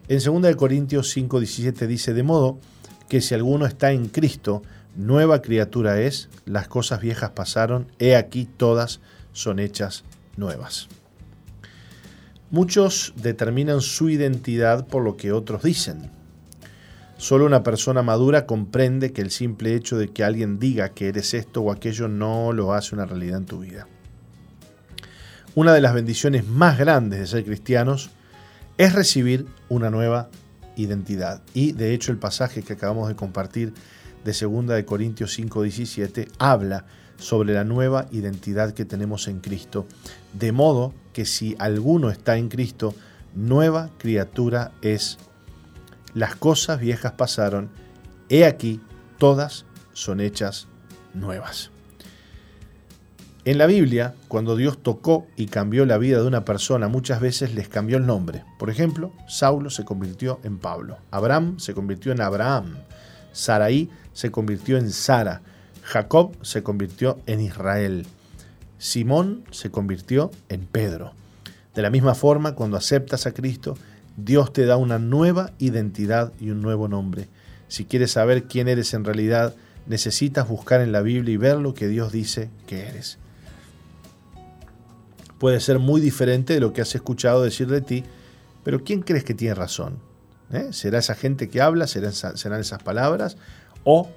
[0.09, 2.59] En 2 Corintios 5:17 dice, de modo
[3.09, 4.62] que si alguno está en Cristo,
[4.97, 9.01] nueva criatura es, las cosas viejas pasaron, he aquí todas
[9.33, 10.05] son hechas
[10.37, 10.89] nuevas.
[12.53, 16.11] Muchos determinan su identidad por lo que otros dicen.
[17.17, 21.33] Solo una persona madura comprende que el simple hecho de que alguien diga que eres
[21.33, 23.89] esto o aquello no lo hace una realidad en tu vida.
[25.55, 28.11] Una de las bendiciones más grandes de ser cristianos
[28.77, 30.29] es recibir una nueva
[30.77, 31.41] identidad.
[31.55, 33.73] Y de hecho el pasaje que acabamos de compartir
[34.27, 36.85] de 2 de Corintios 5:17 habla
[37.17, 39.87] sobre la nueva identidad que tenemos en Cristo.
[40.35, 42.95] De modo que si alguno está en Cristo,
[43.35, 45.19] nueva criatura es.
[46.15, 47.71] Las cosas viejas pasaron,
[48.29, 48.81] he aquí,
[49.19, 50.69] todas son hechas
[51.15, 51.71] nuevas.
[53.45, 57.55] En la Biblia, cuando Dios tocó y cambió la vida de una persona, muchas veces
[57.57, 58.45] les cambió el nombre.
[58.57, 62.77] Por ejemplo, Saulo se convirtió en Pablo, Abraham se convirtió en Abraham,
[63.33, 65.43] Saraí se convirtió en Sara,
[65.83, 68.07] Jacob se convirtió en Israel,
[68.83, 71.12] Simón se convirtió en Pedro.
[71.74, 73.76] De la misma forma, cuando aceptas a Cristo,
[74.16, 77.28] Dios te da una nueva identidad y un nuevo nombre.
[77.68, 79.55] Si quieres saber quién eres en realidad,
[79.87, 83.18] necesitas buscar en la Biblia y ver lo que Dios dice que eres
[85.43, 88.05] puede ser muy diferente de lo que has escuchado decir de ti,
[88.62, 89.99] pero ¿quién crees que tiene razón?
[90.53, 90.68] ¿Eh?
[90.70, 91.89] ¿Será esa gente que habla?
[91.89, 92.12] ¿Serán,
[92.61, 93.37] esas palabras?
[93.83, 94.09] ¿O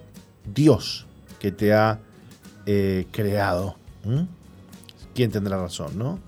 [0.53, 1.07] Dios
[1.39, 1.99] que te ha
[2.67, 3.75] eh, creado?
[4.03, 4.25] ¿Mm?
[5.15, 6.19] ¿Quién tendrá razón, no?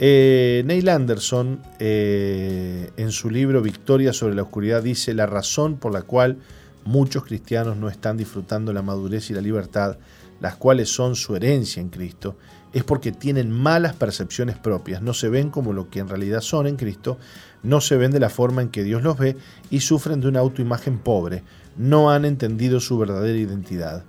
[0.00, 6.02] Eh, Neil Anderson, en su libro Victoria sobre la Oscuridad, dice la razón por la
[6.02, 6.38] cual
[6.84, 9.98] muchos cristianos no están disfrutando la madurez y la libertad,
[10.40, 12.36] las cuales son su herencia en Cristo,
[12.72, 16.66] es porque tienen malas percepciones propias, no se ven como lo que en realidad son
[16.66, 17.18] en Cristo,
[17.62, 19.36] no se ven de la forma en que Dios los ve
[19.70, 21.42] y sufren de una autoimagen pobre,
[21.76, 24.04] no han entendido su verdadera identidad.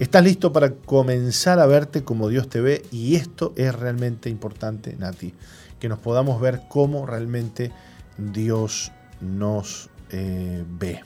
[0.00, 4.96] Estás listo para comenzar a verte como Dios te ve y esto es realmente importante,
[4.96, 5.34] Nati,
[5.78, 7.70] que nos podamos ver cómo realmente
[8.16, 11.02] Dios nos eh, ve.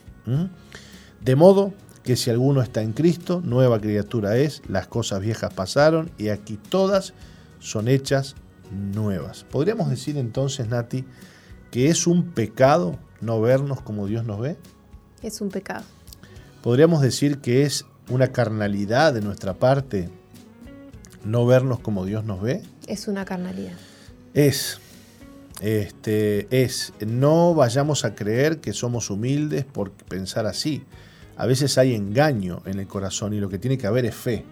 [1.19, 1.73] De modo
[2.05, 6.57] que si alguno está en Cristo, nueva criatura es, las cosas viejas pasaron y aquí
[6.57, 7.13] todas
[7.59, 8.35] son hechas
[8.71, 9.43] nuevas.
[9.43, 11.03] Podríamos decir entonces, Nati,
[11.69, 14.55] que es un pecado no vernos como Dios nos ve.
[15.21, 15.83] Es un pecado.
[16.63, 20.09] Podríamos decir que es una carnalidad de nuestra parte
[21.23, 22.61] no vernos como Dios nos ve.
[22.87, 23.73] Es una carnalidad.
[24.33, 24.79] Es.
[25.61, 30.83] Este, es, no vayamos a creer que somos humildes por pensar así
[31.37, 34.45] a veces hay engaño en el corazón y lo que tiene que haber es fe.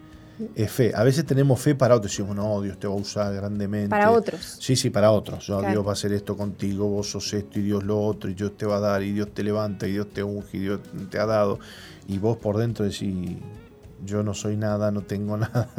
[0.56, 0.92] Es fe.
[0.96, 2.12] A veces tenemos fe para otros.
[2.12, 3.90] Decimos, no, Dios te va a usar grandemente.
[3.90, 4.58] Para otros.
[4.60, 5.46] Sí, sí, para otros.
[5.46, 8.58] Dios va a hacer esto contigo, vos sos esto y Dios lo otro, y Dios
[8.58, 10.80] te va a dar, y Dios te levanta, y Dios te unge, y Dios
[11.10, 11.60] te ha dado.
[12.08, 13.38] Y vos por dentro decís,
[14.06, 15.70] yo no soy nada, no tengo nada,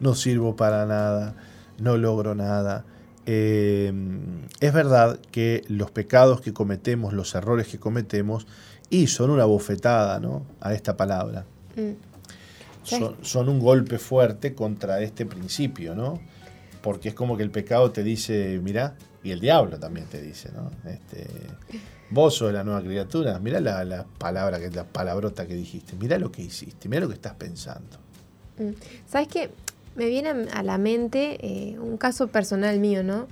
[0.00, 1.34] no sirvo para nada,
[1.78, 2.84] no logro nada.
[3.30, 3.92] Eh,
[4.60, 8.46] es verdad que los pecados que cometemos, los errores que cometemos,
[8.90, 10.46] y son una bofetada ¿no?
[10.60, 11.44] a esta palabra.
[11.76, 12.07] Mm.
[13.22, 16.20] Son, un golpe fuerte contra este principio, ¿no?
[16.82, 20.50] Porque es como que el pecado te dice, mira, y el diablo también te dice,
[20.52, 20.70] ¿no?
[20.90, 21.26] Este,
[22.10, 26.42] vos sos la nueva criatura, mira la, palabra, la palabrota que dijiste, mira lo que
[26.42, 27.98] hiciste, mira lo que estás pensando.
[28.58, 28.72] Mm.
[29.06, 29.50] ¿Sabes qué?
[29.96, 33.26] Me viene a la mente eh, un caso personal mío, ¿no?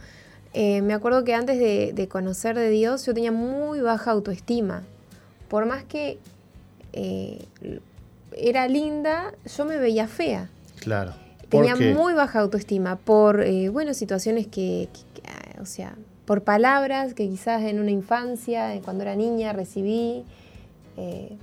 [0.53, 4.83] Eh, me acuerdo que antes de, de, conocer de Dios yo tenía muy baja autoestima
[5.49, 6.19] por más que
[6.93, 7.45] eh,
[8.37, 10.51] era linda, yo me veía fea.
[10.81, 11.15] Claro.
[11.49, 14.89] Tenía muy baja autoestima por, eh, bueno, situaciones que,
[15.61, 20.25] o sea, por palabras que quizás en una infancia, cuando era niña, recibí.
[20.97, 21.37] Eh,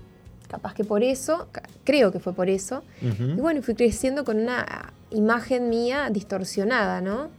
[0.49, 1.47] capaz que por eso,
[1.83, 2.83] creo que fue por eso.
[3.01, 7.29] Y bueno, fui creciendo con una imagen mía distorsionada, ¿no?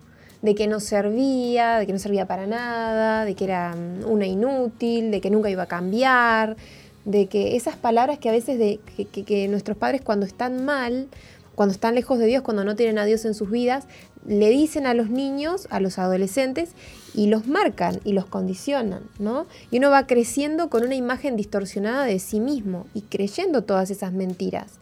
[0.45, 4.27] de que no servía, de que no servía para nada, de que era mm, una
[4.27, 6.57] inútil, de que nunca iba a cambiar,
[7.05, 8.81] de que esas palabras que a veces de,
[9.25, 11.09] que, nuestros padres cuando están mal,
[11.55, 13.85] cuando están lejos de Dios, cuando no tienen a Dios en sus vidas,
[14.27, 16.71] le dicen a los niños, a los adolescentes,
[17.15, 19.47] y los marcan y los condicionan, ¿no?
[19.71, 24.13] Y uno va creciendo con una imagen distorsionada de sí mismo y creyendo todas esas
[24.13, 24.73] mentiras,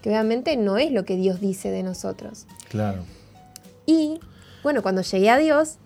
[0.00, 2.46] que obviamente no es lo que Dios dice de nosotros.
[2.70, 3.04] Claro.
[3.84, 4.20] Y
[4.62, 5.78] bueno, cuando llegué a Dios,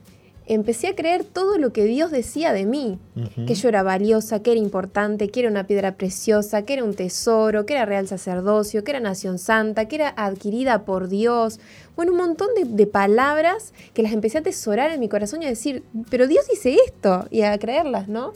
[0.47, 2.99] empecé a creer todo lo que Dios decía de mí,
[3.47, 6.95] que yo era valiosa, que era importante, que era una piedra preciosa, que era un
[6.95, 11.59] tesoro, que era real sacerdocio, que era nación santa, que era adquirida por Dios.
[11.97, 15.49] Bueno, un montón de, palabras que las empecé a atesorar en mi corazón y a
[15.49, 18.33] decir, pero Dios dice esto, y a creerlas, ¿no?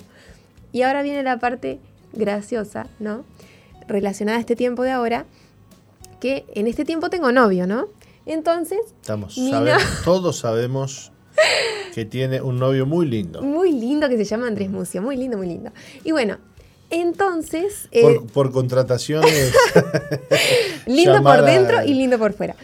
[0.73, 1.79] Y ahora viene la parte
[2.13, 3.25] graciosa, ¿no?
[3.87, 5.27] Relacionada a este tiempo de ahora,
[6.19, 7.87] que en este tiempo tengo novio, ¿no?
[8.27, 9.37] Entonces, Estamos,
[10.05, 11.13] todos sabemos
[11.95, 13.43] que tiene un novio muy lindo.
[13.43, 15.71] Muy lindo que se llama Andrés Mucio, muy lindo, muy lindo.
[16.05, 16.39] Y bueno,
[16.91, 17.89] entonces...
[18.33, 19.53] por, eh, contrataciones.
[20.87, 22.57] lindo por dentro y lindo por fuera.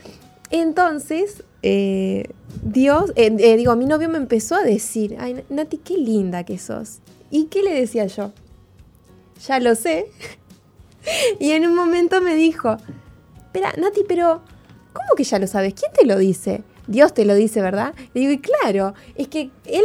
[0.51, 2.25] Entonces, eh,
[2.63, 6.99] Dios, eh, digo, mi novio me empezó a decir, ay, Nati, qué linda que sos.
[7.31, 8.33] ¿Y qué le decía yo?
[9.47, 10.07] Ya lo sé.
[11.41, 12.77] y en un momento me dijo,
[13.47, 14.43] espera, Nati, pero
[14.93, 15.75] ¿cómo que ya lo sabes?
[15.75, 16.63] ¿Quién te lo dice?
[16.87, 17.95] Dios te lo dice, ¿verdad?
[18.15, 19.85] Le digo, y claro, es que él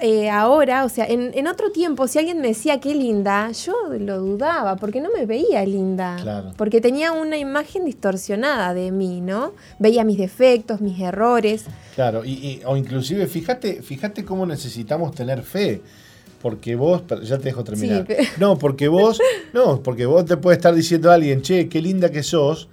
[0.00, 4.18] eh, ahora, o sea, en, otro tiempo, si alguien me decía qué linda, yo lo
[4.18, 6.52] dudaba, porque no me veía linda.
[6.56, 9.52] Porque tenía una imagen distorsionada de mí, ¿no?
[9.78, 11.64] Veía mis defectos, mis errores.
[11.94, 15.80] Claro, y, o inclusive, fíjate, fíjate cómo necesitamos tener fe.
[16.42, 18.06] Porque vos, ya te dejo terminar.
[18.38, 19.18] No, porque vos,
[19.54, 22.68] no, porque vos te puede estar diciendo a alguien, che, qué linda que sos,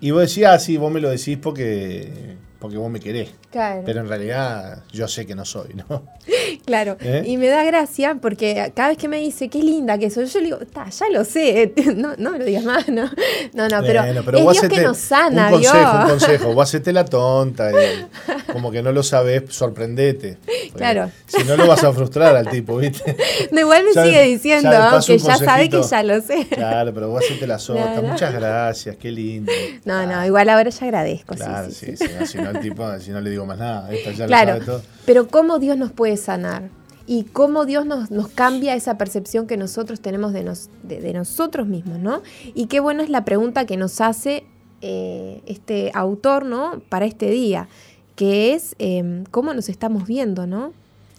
[0.00, 3.32] y vos decís, ah, sí, vos me lo decís porque porque vos me querés.
[3.50, 6.04] Pero en realidad yo sé que no soy, ¿no?
[6.64, 6.96] Claro.
[7.00, 7.24] ¿Eh?
[7.26, 10.38] Y me da gracia porque cada vez que me dice qué linda que soy, yo
[10.40, 13.10] le digo, ya lo sé, no, no me lo digas más, ¿no?
[13.54, 17.04] No, no, pero, es Dios que nos sana, un consejo, Un consejo, vos hacete la
[17.04, 17.70] tonta,
[18.52, 20.38] como que no lo sabés, sorprendete.
[20.74, 21.10] Claro.
[21.26, 23.16] Si no lo vas a frustrar al tipo, ¿viste?
[23.50, 24.70] De igual me sigue diciendo
[25.06, 26.46] que ya sabe que ya lo sé.
[26.50, 29.52] Claro, pero vos hacete la sota, muchas gracias, qué lindo.
[29.84, 31.34] No, no, igual ahora ya agradezco.
[31.34, 34.66] Claro, sí, sí, sí, tipo, si no le digo más nada, ya claro, lo sabe
[34.66, 34.82] todo.
[35.06, 36.70] Pero cómo Dios nos puede sanar
[37.08, 41.66] y cómo Dios nos, nos cambia esa percepción que nosotros tenemos de, nos, de, nosotros
[41.66, 42.22] mismos, ¿no?
[42.54, 44.44] Y qué buena es la pregunta que nos hace
[44.82, 46.82] eh, este autor, ¿no?
[46.90, 47.66] Para este día,
[48.14, 50.74] que es em, cómo nos estamos viendo, ¿no?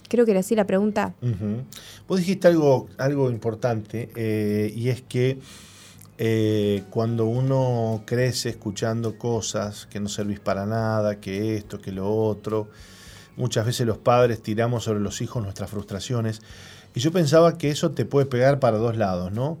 [0.08, 1.14] Creo que era así la pregunta.
[2.06, 5.38] Vos dijiste algo, algo importante eh, y es que
[6.22, 12.14] eh, cuando uno crece escuchando cosas que no servís para nada, que esto, que lo
[12.14, 12.68] otro,
[13.36, 16.42] muchas veces los padres tiramos sobre los hijos nuestras frustraciones.
[16.94, 19.56] Y yo pensaba que eso te puede pegar para dos lados, ¿no?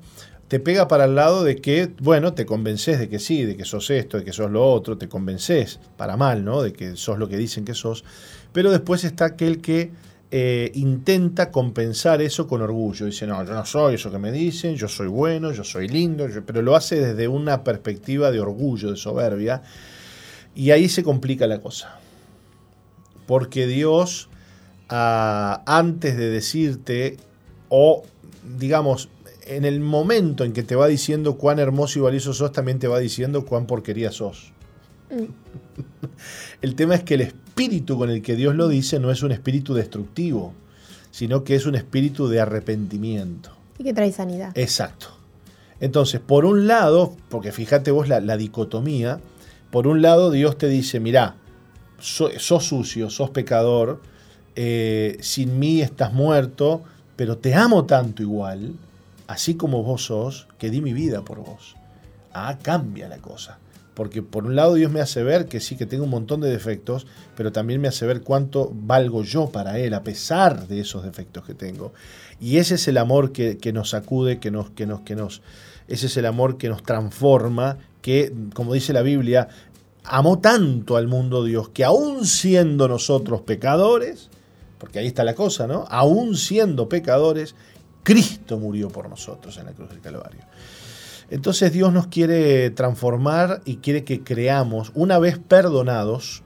[0.48, 3.64] Te pega para el lado de que, bueno, te convences de que sí, de que
[3.64, 6.60] sos esto, de que sos lo otro, te convences para mal, ¿no?
[6.60, 8.04] De que sos lo que dicen que sos.
[8.52, 9.92] Pero después está aquel que
[10.32, 13.06] eh, intenta compensar eso con orgullo.
[13.06, 16.28] Dice, no, yo no soy eso que me dicen, yo soy bueno, yo soy lindo,
[16.46, 19.62] pero lo hace desde una perspectiva de orgullo, de soberbia.
[20.54, 21.98] Y ahí se complica la cosa.
[23.26, 24.28] Porque Dios,
[24.88, 27.16] ah, antes de decirte,
[27.68, 28.04] o
[28.56, 29.08] digamos,
[29.46, 32.86] en el momento en que te va diciendo cuán hermoso y valioso sos, también te
[32.86, 34.52] va diciendo cuán porquería sos.
[35.10, 35.24] Mm.
[36.62, 39.32] el tema es que el espíritu con el que Dios lo dice no es un
[39.32, 40.54] espíritu destructivo,
[41.10, 43.50] sino que es un espíritu de arrepentimiento.
[43.76, 44.56] Y que trae sanidad.
[44.56, 45.08] Exacto.
[45.80, 49.20] Entonces, por un lado, porque fíjate vos la, dicotomía,
[49.70, 51.36] por un lado Dios te dice, mirá,
[51.98, 54.00] sos sucio, sos pecador,
[54.54, 56.82] eh, sin mí estás muerto,
[57.16, 58.74] pero te amo tanto igual,
[59.26, 61.76] así como vos sos, que di mi vida por vos.
[62.32, 63.58] Ah, cambia la cosa.
[63.94, 66.48] Porque por un lado Dios me hace ver que sí, que tengo un montón de
[66.48, 71.02] defectos, pero también me hace ver cuánto valgo yo para Él, a pesar de esos
[71.02, 71.92] defectos que tengo.
[72.40, 75.42] Y ese es el amor que, nos sacude, que nos, que nos, que nos,
[75.88, 79.48] ese es el amor que nos transforma, que, como dice la Biblia,
[80.04, 84.30] amó tanto al mundo Dios que aún siendo nosotros pecadores,
[84.78, 85.84] porque ahí está la cosa, ¿no?
[85.90, 87.54] Aún siendo pecadores,
[88.02, 90.40] Cristo murió por nosotros en la cruz del Calvario.
[91.30, 96.42] Entonces Dios nos quiere transformar y quiere que creamos, una vez perdonados,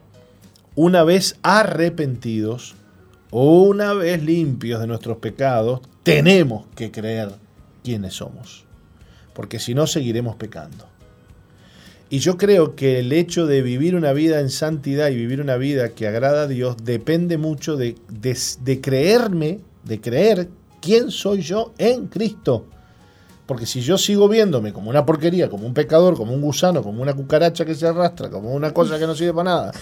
[0.74, 2.74] una vez arrepentidos,
[3.30, 7.30] una vez limpios de nuestros pecados, tenemos que creer
[7.82, 8.64] quiénes somos.
[9.32, 10.86] Porque si no, seguiremos pecando.
[12.10, 15.56] Y yo creo que el hecho de vivir una vida en santidad y vivir una
[15.56, 20.48] vida que agrada a Dios depende mucho de, de creerme, de creer
[20.80, 22.66] quién soy yo en Cristo.
[23.46, 27.02] Porque si yo sigo viéndome como una porquería, como un pecador, como un gusano, como
[27.02, 29.72] una cucaracha que se arrastra, como una cosa que no sirve para nada,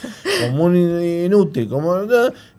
[0.40, 1.96] como un inútil, como...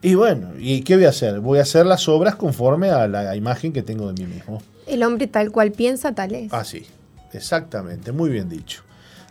[0.01, 1.41] Y bueno, ¿y qué voy a hacer?
[1.41, 4.62] Voy a hacer las obras conforme a la imagen que tengo de mí mismo.
[4.88, 6.54] El hombre tal cual piensa, tal es.
[6.54, 6.86] Así,
[7.34, 8.84] exactamente, muy bien dicho.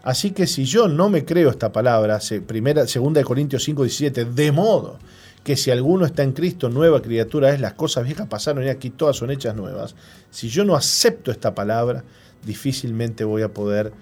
[0.02, 4.24] Así que si yo no me creo esta palabra, primera, segunda de Corintios 5, 17,
[4.26, 4.98] de modo
[5.44, 8.90] que si alguno está en Cristo, nueva criatura es, las cosas viejas pasaron y aquí
[8.90, 9.94] todas son hechas nuevas.
[10.30, 12.04] Si yo no acepto esta palabra,
[12.44, 13.92] difícilmente voy a poder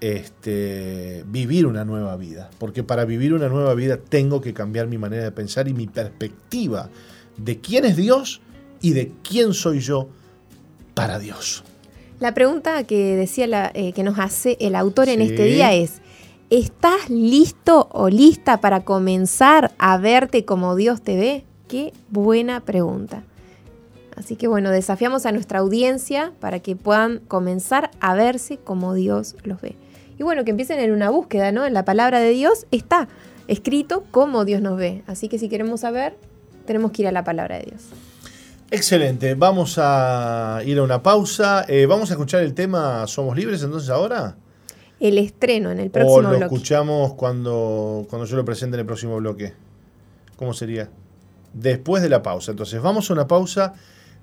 [0.00, 2.50] este, vivir una nueva vida.
[2.58, 5.86] Porque para vivir una nueva vida tengo que cambiar mi manera de pensar y mi
[5.86, 6.90] perspectiva
[7.36, 8.40] de quién es Dios
[8.80, 10.08] y de quién soy yo
[10.94, 11.64] para Dios.
[12.20, 16.00] La pregunta que decía la, eh, que nos hace el autor en este día es:
[16.54, 21.44] ¿Estás listo o lista para comenzar a verte como Dios te ve?
[21.66, 23.24] Qué buena pregunta.
[24.14, 29.34] Así que bueno, desafiamos a nuestra audiencia para que puedan comenzar a verse como Dios
[29.42, 29.74] los ve.
[30.16, 31.66] Y bueno, que empiecen en una búsqueda, ¿no?
[31.66, 33.08] En la palabra de Dios está
[33.48, 35.02] escrito cómo Dios nos ve.
[35.08, 36.16] Así que si queremos saber,
[36.66, 37.82] tenemos que ir a la palabra de Dios.
[38.70, 41.64] Excelente, vamos a ir a una pausa.
[41.66, 44.36] Eh, vamos a escuchar el tema Somos Libres entonces ahora.
[45.00, 46.44] El estreno en el O próximo lo bloque.
[46.44, 49.52] escuchamos cuando, cuando yo lo presente en el próximo bloque.
[50.36, 50.88] ¿Cómo sería?
[51.52, 52.52] Después de la pausa.
[52.52, 53.74] Entonces, vamos a una pausa.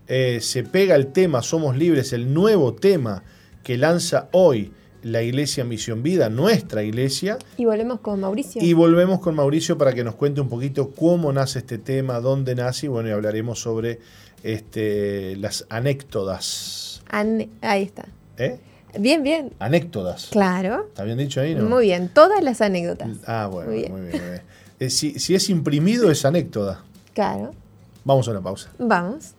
[0.07, 3.23] Eh, se pega el tema Somos Libres, el nuevo tema
[3.63, 7.37] que lanza hoy la Iglesia Misión Vida, nuestra iglesia.
[7.57, 8.61] Y volvemos con Mauricio.
[8.61, 12.55] Y volvemos con Mauricio para que nos cuente un poquito cómo nace este tema, dónde
[12.55, 13.99] nace y bueno, y hablaremos sobre
[14.43, 17.01] este, las anécdotas.
[17.09, 18.05] Ahí está.
[18.37, 18.59] ¿Eh?
[18.99, 19.53] Bien, bien.
[19.59, 20.27] Anécdotas.
[20.31, 20.85] Claro.
[20.89, 21.55] ¿Está bien dicho ahí?
[21.55, 21.63] No?
[21.63, 22.09] Muy bien.
[22.09, 23.09] Todas las anécdotas.
[23.25, 23.91] Ah, bueno, Muy bien.
[23.91, 24.41] muy bien.
[24.79, 26.81] Eh, si, si es imprimido, es anécdota.
[27.13, 27.53] Claro.
[28.03, 28.69] Vamos a una pausa.
[28.79, 29.33] Vamos.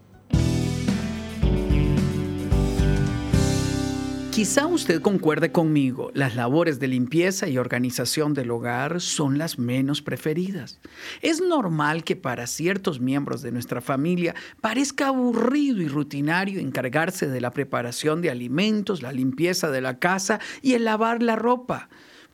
[4.32, 10.00] Quizá usted concuerde conmigo, las labores de limpieza y organización del hogar son las menos
[10.00, 10.80] preferidas.
[11.20, 17.42] Es normal que para ciertos miembros de nuestra familia parezca aburrido y rutinario encargarse de
[17.42, 21.90] la preparación de alimentos, la limpieza de la casa y el lavar la ropa.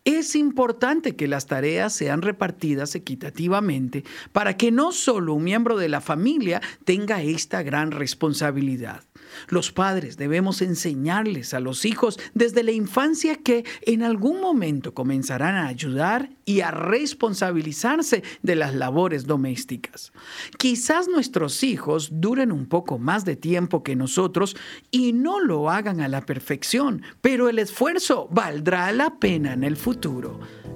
[0.09, 5.91] Es importante que las tareas sean repartidas equitativamente para que no solo un miembro de
[5.91, 9.03] la familia tenga esta gran responsabilidad.
[9.49, 15.57] Los padres debemos enseñarles a los hijos desde la infancia que en algún momento comenzarán
[15.57, 20.13] a ayudar y a responsabilizarse de las labores domésticas.
[20.57, 24.57] Quizás nuestros hijos duren un poco más de tiempo que nosotros
[24.91, 29.77] y no lo hagan a la perfección, pero el esfuerzo valdrá la pena en el
[29.77, 29.98] futuro.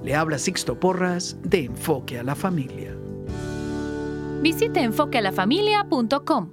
[0.02, 2.96] Le habla Sixto Porras de Enfoque a la Familia.
[4.42, 6.50] Visite enfoquealafamilia.com.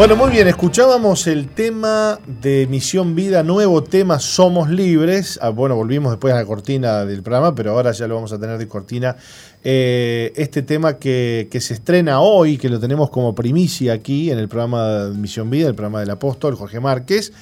[0.00, 5.38] Bueno, muy bien, escuchábamos el tema de Misión Vida, nuevo tema Somos Libres.
[5.42, 8.40] Ah, bueno, volvimos después a la cortina del programa, pero ahora ya lo vamos a
[8.40, 9.16] tener de cortina.
[9.62, 14.38] Eh, este tema que, que se estrena hoy, que lo tenemos como primicia aquí en
[14.38, 17.34] el programa de Misión Vida, el programa del apóstol Jorge Márquez.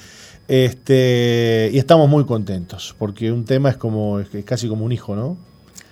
[0.49, 5.15] Este, y estamos muy contentos, porque un tema es como es casi como un hijo,
[5.15, 5.37] ¿no?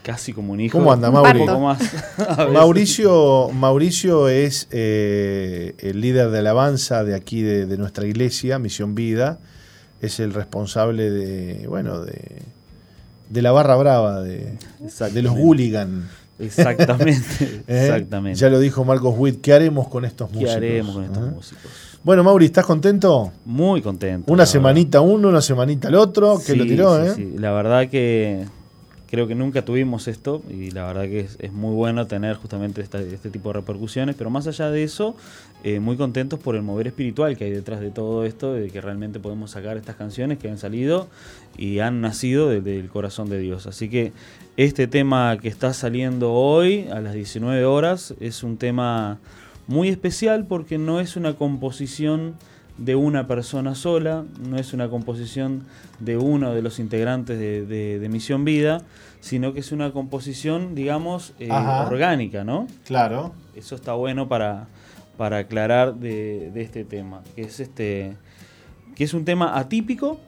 [0.07, 0.77] Casi como un hijo.
[0.77, 1.41] ¿Cómo anda, Mauri?
[1.41, 1.79] Un poco más.
[2.53, 8.95] Mauricio, Mauricio es eh, el líder de alabanza de aquí de, de nuestra iglesia, Misión
[8.95, 9.39] Vida.
[9.99, 12.41] Es el responsable de, bueno, de,
[13.29, 15.29] de la barra brava, de, de los Exactamente.
[15.41, 16.07] hooligan.
[16.39, 17.27] Exactamente.
[17.67, 17.87] ¿eh?
[17.87, 18.39] Exactamente.
[18.39, 20.55] Ya lo dijo Marcos Witt, ¿qué haremos con estos ¿Qué músicos?
[20.55, 21.31] haremos con estos Ajá.
[21.31, 21.71] músicos?
[22.01, 23.33] Bueno, Mauri, ¿estás contento?
[23.43, 24.31] Muy contento.
[24.31, 27.13] Una semanita uno, una semanita el otro, que Sí, lo tiró, sí, ¿eh?
[27.33, 27.37] sí.
[27.37, 28.45] La verdad que
[29.09, 33.29] creo que nunca tuvimos esto y la verdad que es, muy bueno tener justamente este
[33.29, 35.15] tipo de repercusiones, pero más allá de eso,
[35.63, 38.81] eh, muy contentos por el mover espiritual que hay detrás de todo esto, de que
[38.81, 41.07] realmente podemos sacar estas canciones que han salido
[41.57, 43.65] y han nacido de- del corazón de Dios.
[43.65, 44.11] Así que
[44.57, 49.19] este tema que está saliendo hoy a las 19 horas es un tema
[49.67, 52.35] muy especial porque no es una composición
[52.77, 55.63] de una persona sola, no es una composición
[55.99, 58.81] de uno de los integrantes de, de- de Misión Vida,
[59.19, 62.67] sino que es una composición, digamos, eh, orgánica, ¿no?
[62.85, 63.33] Claro.
[63.55, 64.67] Eso está bueno para,
[65.17, 68.13] para aclarar de, de este tema, que es este
[68.95, 70.19] que es un tema atípico,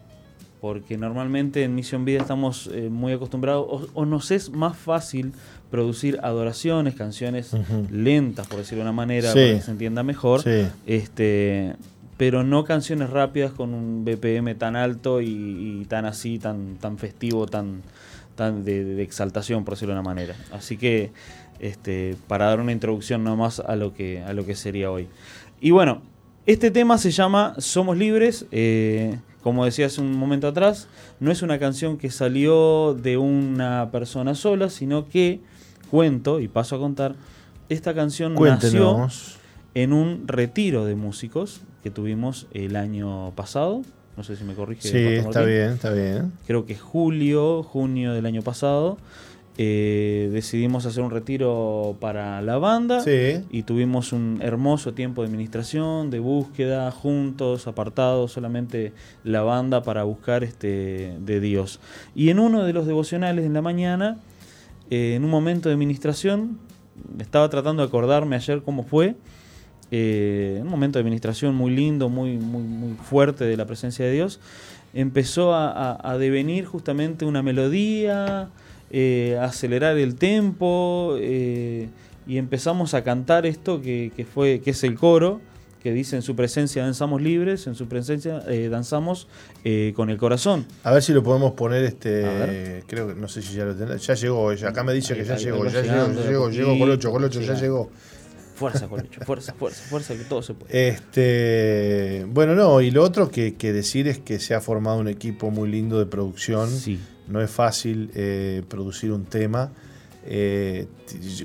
[0.61, 5.33] porque normalmente en Misión Vida estamos eh, muy acostumbrados, o, o nos es más fácil
[5.71, 7.51] producir adoraciones, canciones
[7.91, 9.39] lentas, por decirlo de una manera, Sí.
[9.39, 10.67] para que se entienda mejor, Sí.
[10.85, 11.75] este,
[12.19, 16.97] pero no canciones rápidas con un BPM tan alto y, y tan así, tan, tan
[16.97, 17.81] festivo, tan,
[18.35, 20.35] tan de, de exaltación, por decirlo de una manera.
[20.51, 21.13] Así que,
[21.61, 25.07] este, para dar una introducción nomás a lo que, a lo que sería hoy.
[25.61, 26.01] Y bueno,
[26.45, 28.45] este tema se llama Somos Libres.
[28.51, 30.89] eh, como decía hace un momento atrás,
[31.21, 35.39] no es una canción que salió de una persona sola, sino que
[35.89, 37.15] cuento y paso a contar.
[37.69, 39.07] Esta canción nació
[39.73, 43.81] en un retiro de músicos que tuvimos el año pasado.
[44.17, 44.81] No sé si me corrige.
[44.81, 46.33] Sí, está bien, está bien.
[46.45, 48.97] Creo que julio, junio del año pasado.
[49.61, 53.43] eh, decidimos hacer un retiro para la banda Sí.
[53.51, 58.93] y tuvimos un hermoso tiempo de administración, de búsqueda, juntos, apartados, solamente
[59.25, 61.81] la banda para buscar este de Dios.
[62.15, 64.15] Y en uno de los devocionales en la mañana,
[64.91, 66.57] eh, en un momento de administración,
[67.19, 69.17] estaba tratando de acordarme ayer cómo fue.
[69.91, 74.11] Eh, un momento de administración muy lindo, muy, muy, muy fuerte de la presencia de
[74.11, 74.39] Dios,
[74.93, 78.49] empezó a, a- a devenir justamente una melodía,
[78.91, 81.89] eh, a acelerar el tempo, eh,
[82.27, 85.41] y empezamos a cantar esto que, que fue, que es el coro,
[85.81, 89.27] que dice en su presencia danzamos libres, en su presencia eh, danzamos
[89.63, 90.65] eh, con el corazón.
[90.83, 92.83] A ver si lo podemos poner este.
[92.85, 94.05] Creo que no sé si ya lo tenés.
[94.05, 94.49] Ya llegó.
[94.49, 97.39] Acá me dice Ahí- que ya ahí- llegó, ya llegó, ya llegó, llegó Colocho, Colocho,
[97.41, 97.89] ya llegó.
[98.59, 100.89] Fuerza, Colocho, fuerza, fuerza, fuerza, que todo se puede.
[100.89, 105.07] Este, bueno, no, y lo otro que, que decir es que se ha formado un
[105.07, 106.69] equipo muy lindo de producción.
[106.69, 106.99] Sí.
[107.27, 109.71] No es fácil eh, producir un tema.
[110.25, 110.87] eh,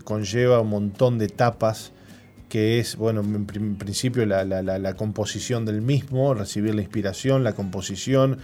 [0.02, 1.92] conlleva un montón de etapas
[2.48, 7.42] que es, bueno, en principio la, la- la- la composición del mismo, recibir la inspiración,
[7.44, 8.38] la composición,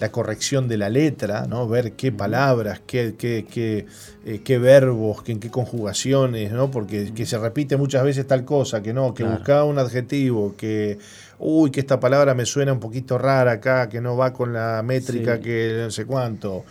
[0.00, 1.68] la corrección de la letra, ¿no?
[1.68, 3.86] ver qué palabras, qué, qué, qué,
[4.24, 6.70] eh, qué verbos, qué, en qué conjugaciones, ¿no?
[6.70, 9.38] porque que se repite muchas veces tal cosa, que no, que Claro.
[9.38, 10.98] buscaba un adjetivo, que,
[11.38, 14.82] uy, que esta palabra me suena un poquito rara acá, que no va con la
[14.84, 15.42] métrica Sí.
[15.42, 16.64] que no sé cuánto.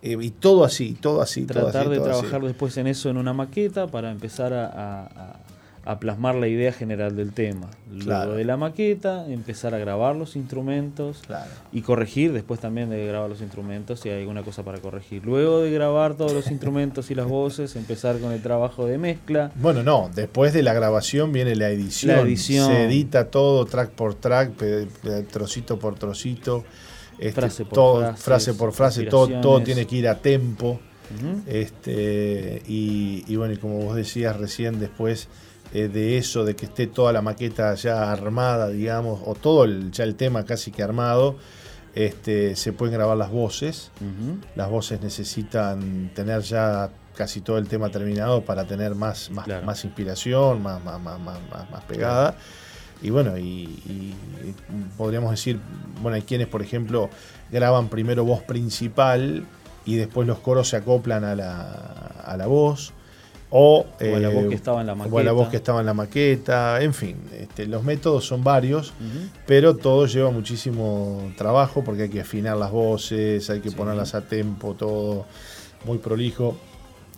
[0.00, 2.20] Eh, y todo así, todo así, todo Tratar así, de todo así.
[2.20, 5.36] trabajar después en eso en una maqueta para empezar a, a- a-
[5.90, 7.70] a plasmar la idea general del tema.
[7.90, 8.34] Luego Claro.
[8.34, 11.50] de la maqueta, empezar a grabar los instrumentos Claro.
[11.72, 15.24] y corregir después también de grabar los instrumentos si hay alguna cosa para corregir.
[15.24, 19.50] Luego de grabar todos los instrumentos y las voces, empezar con el trabajo de mezcla.
[19.54, 22.16] Bueno, no, después de la grabación viene la edición.
[22.16, 22.66] La edición.
[22.70, 24.52] Se edita todo track por track,
[25.32, 26.64] trocito por trocito.
[27.18, 30.80] este, Frase por todo, frases, frase por frase, todo, todo tiene que ir a tempo.
[31.46, 35.28] Este, y, y bueno, y como vos decías recién, después
[35.72, 39.90] eh, de eso, de que esté toda la maqueta ya armada, digamos, o todo el,
[39.92, 41.36] ya el tema casi que armado,
[41.94, 43.90] este, se pueden grabar las voces.
[44.54, 49.66] Las voces necesitan tener ya casi todo el tema terminado para tener más, más, Claro.
[49.66, 52.36] más inspiración, más, más, más, más, pegada.
[53.02, 54.14] Y bueno, y, y-
[54.44, 54.54] y
[54.96, 55.58] podríamos decir,
[56.02, 57.10] bueno, hay quienes, por ejemplo,
[57.50, 59.46] graban primero voz principal
[59.84, 61.72] y después los coros se acoplan a la,
[62.24, 62.92] a la voz.
[63.50, 65.32] O, O a la voz eh, que estaba en la o a la maqueta.
[65.32, 66.82] voz que estaba en la maqueta.
[66.82, 68.92] En fin, este, los métodos son varios.
[69.46, 73.76] Pero todo lleva muchísimo trabajo porque hay que afinar las voces, hay que Sí.
[73.76, 75.24] ponerlas a tempo, todo
[75.86, 76.56] muy prolijo.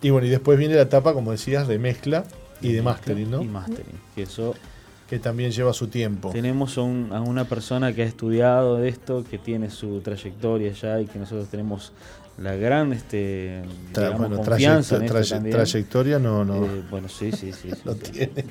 [0.01, 2.23] Y bueno, y después viene la etapa, como decías, de mezcla
[2.61, 3.41] y de mastering, ¿no?
[3.41, 3.99] Y mastering.
[4.15, 4.55] Que eso
[5.09, 6.29] Que también lleva su tiempo.
[6.31, 11.01] Tenemos a, un- a una persona que ha estudiado esto, que tiene su trayectoria ya
[11.01, 11.91] y que nosotros tenemos
[12.41, 13.61] la gran este,
[13.93, 16.65] Tra- digamos, bueno, confianza en esto trayectoria no, no.
[16.65, 17.69] Eh, bueno, sí, sí, sí.
[17.71, 17.99] sí, Lo sí.
[18.11, 18.45] tiene.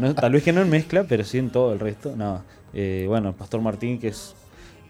[0.00, 2.14] No, tal vez que no en mezcla, pero sí en todo el resto.
[2.16, 2.42] No,
[2.74, 4.34] eh, bueno, el Pastor Martín, que es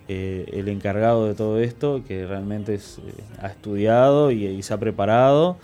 [0.09, 4.75] eh, el encargado de todo esto, que realmente es, eh, ha estudiado y, y se
[4.75, 5.57] ha preparado.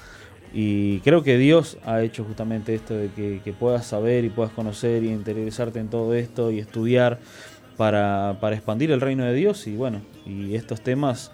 [0.52, 4.52] Y creo que Dios ha hecho justamente esto de que, que puedas saber y puedas
[4.52, 7.18] conocer y interiorizarte en todo esto y estudiar
[7.76, 9.66] para, para expandir el reino de Dios.
[9.66, 11.32] Y bueno, y estos temas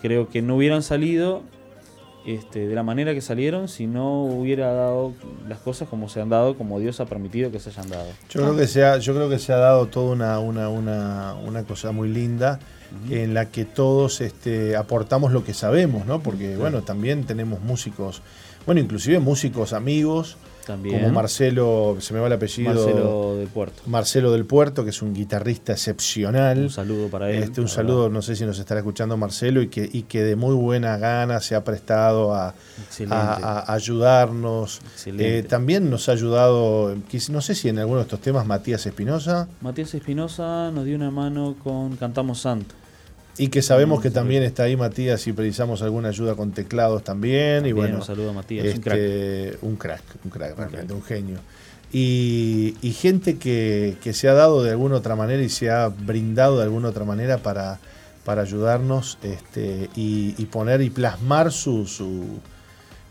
[0.00, 1.42] creo que no hubieran salido
[2.26, 5.12] este, de la manera que salieron si no hubiera dado
[5.48, 8.08] las cosas como se han dado, como Dios ha permitido que se hayan dado.
[8.28, 11.34] Yo creo que se ha, yo creo que se ha dado toda una, una, una,
[11.34, 12.60] una cosa muy linda
[13.08, 16.20] en la que todos este, aportamos lo que sabemos, ¿no?
[16.22, 18.20] Porque bueno, también tenemos músicos,
[18.66, 20.36] bueno, inclusive músicos amigos,
[20.70, 22.72] También como Marcelo, se me va el apellido.
[22.74, 23.82] Marcelo del Puerto.
[23.86, 26.58] Marcelo del Puerto, que es un guitarrista excepcional.
[26.58, 27.42] Un saludo para él.
[27.42, 28.14] Este, un saludo, verdad.
[28.14, 31.40] no sé si nos estará escuchando Marcelo, y que, y que de muy buena gana
[31.40, 32.54] se ha prestado a,
[32.86, 33.14] Excelente.
[33.16, 34.80] a- a ayudarnos.
[35.06, 36.94] Eh, también nos ha ayudado,
[37.30, 39.48] no sé si en alguno de estos temas, Matías Espinosa.
[39.60, 42.74] Matías Espinosa nos dio una mano con Cantamos Santo.
[43.38, 47.64] Y que sabemos que también está ahí Matías si precisamos alguna ayuda con teclados también.
[47.66, 51.38] y bueno, un saludo a Matías, un este, un crack, un crack, realmente, un genio.
[51.92, 55.88] Y, y gente que, que se ha dado de alguna otra manera y se ha
[55.88, 57.78] brindado de alguna otra manera para,
[58.24, 62.38] para ayudarnos este, y, y poner y plasmar su, su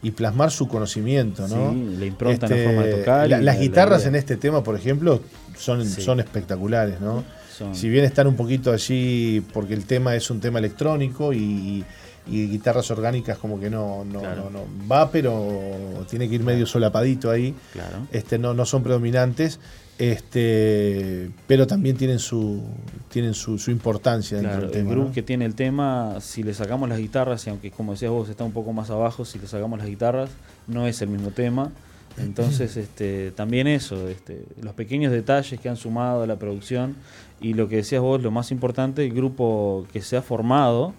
[0.01, 1.74] y plasmar su conocimiento, ¿no?
[1.74, 4.09] Sí, la impronta en Este, la forma de tocar la- la- las la guitarras idea.
[4.09, 5.22] en este tema, por ejemplo,
[5.57, 6.01] son, Sí.
[6.01, 7.26] son espectaculares, ¿no?
[7.60, 11.84] Son- Si bien están un poquito allí, porque el tema es un tema electrónico y,
[12.28, 14.49] y guitarras orgánicas como que no, no, Claro.
[14.51, 17.53] no, no va, pero tiene que ir medio solapadito ahí.
[17.74, 18.07] Claro.
[18.12, 19.60] Este, no, no son predominantes,
[19.97, 22.62] este, pero también tienen su,
[23.10, 24.91] tienen su, su importancia dentro Claro, del el tema.
[24.91, 25.14] groove ¿no?
[25.14, 28.43] que tiene el tema, si le sacamos las guitarras, y aunque como decías vos está
[28.43, 30.30] un poco más abajo, si le sacamos las guitarras,
[30.68, 31.72] no es el mismo tema.
[32.18, 36.95] Entonces, este, también eso, este, los pequeños detalles que han sumado a la producción
[37.39, 40.93] y lo que decías vos, lo más importante, el grupo que se ha formado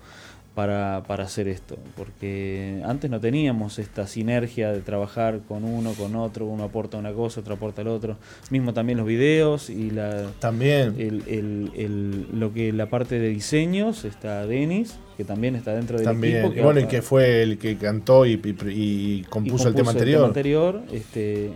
[0.60, 1.78] para, para hacer esto.
[1.96, 7.12] Porque antes no teníamos esta sinergia de trabajar con uno, con otro, uno aporta una
[7.14, 8.18] cosa, otro aporta el otro.
[8.50, 10.96] Mismo también los videos y la, También.
[10.98, 15.96] el, el- el- lo que la parte de diseños está Denis, que también está dentro
[15.96, 16.44] del También.
[16.44, 16.60] equipo.
[16.60, 20.24] Y bueno, que fue el que cantó y, y- y compuso, y el tema anterior.
[20.26, 21.52] anterior, este,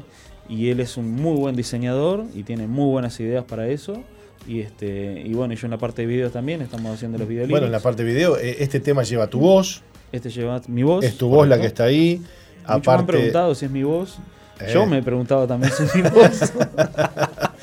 [0.49, 4.03] y él es un muy buen diseñador y tiene muy buenas ideas para eso.
[4.47, 7.49] Y este y bueno, yo en la parte de videos también estamos haciendo los videos.
[7.49, 9.83] Bueno, en la parte de video, eh, este tema lleva tu voz,
[10.13, 11.05] Este lleva mi voz.
[11.05, 12.17] es tu voz la que está ahí.
[12.19, 12.29] Muchos
[12.67, 14.19] me han Aparte, preguntado si es mi voz.
[14.61, 14.71] Eh.
[14.73, 16.53] Yo me he preguntado también si es mi voz.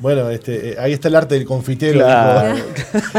[0.00, 2.00] bueno, este, eh, ahí está el arte del confitero.
[2.00, 2.56] Claro.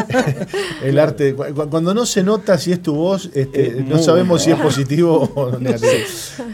[0.83, 3.97] el arte, cu- cu- cuando no se nota si es tu voz, este, Es no
[3.99, 5.91] sabemos si es positivo o negativo.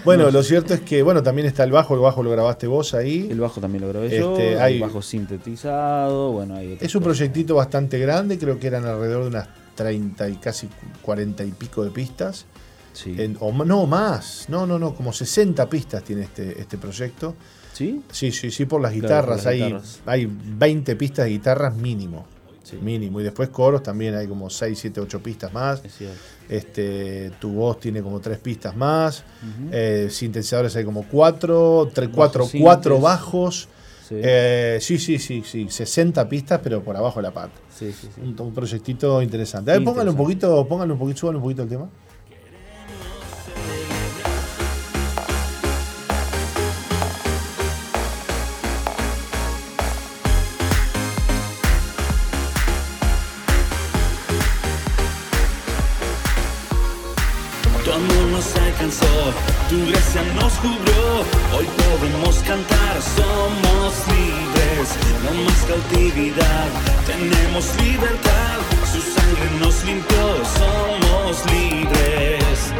[0.06, 2.94] Bueno, lo cierto es que, bueno, también está el bajo, el bajo lo grabaste vos
[2.94, 3.28] ahí.
[3.30, 4.32] El bajo también lo grabé yo.
[4.34, 6.32] Este, el hay- bajo sintetizado.
[6.32, 7.18] Bueno, hay Es un cosas.
[7.18, 10.68] proyectito bastante grande, creo que eran alrededor de unas 30 y casi
[11.02, 12.46] 40 y pico de pistas.
[12.94, 13.16] Sí.
[13.18, 14.46] En- o no, más.
[14.50, 17.36] No, no, no, como 60 pistas tiene este, este proyecto.
[17.80, 18.02] ¿Sí?
[18.12, 19.26] Sí, sí, sí, por las Claro, guitarras.
[19.28, 20.02] por las hay, guitarras.
[20.06, 22.26] hay 20 pistas de guitarras mínimo.
[22.64, 22.78] Sí.
[22.82, 23.20] Mínimo.
[23.20, 25.82] Y después coros también hay como 6, 7, 8 pistas más.
[25.86, 25.94] Es.
[26.50, 29.24] Este, tu voz tiene como 3 pistas más.
[29.42, 29.70] Ujú.
[29.72, 32.62] Eh, sintetizadores hay como 4, 3, 4, sintes.
[32.62, 33.70] 4 bajos.
[34.08, 34.16] Sí.
[34.18, 35.68] Eh, sí, sí, sí, sí.
[35.70, 37.54] 60 pistas, pero por abajo de la pata.
[37.74, 38.08] sí, sí.
[38.22, 39.72] Un, un proyectito interesante.
[39.72, 41.88] A ver, póngale un poquito, póngale un poquito, súbale un poquito el tema.
[60.62, 64.90] Hoy podemos cantar, somos libres.
[65.24, 66.68] No más cautividad,
[67.06, 68.58] tenemos libertad.
[68.92, 72.74] Su sangre nos limpió, somos libres.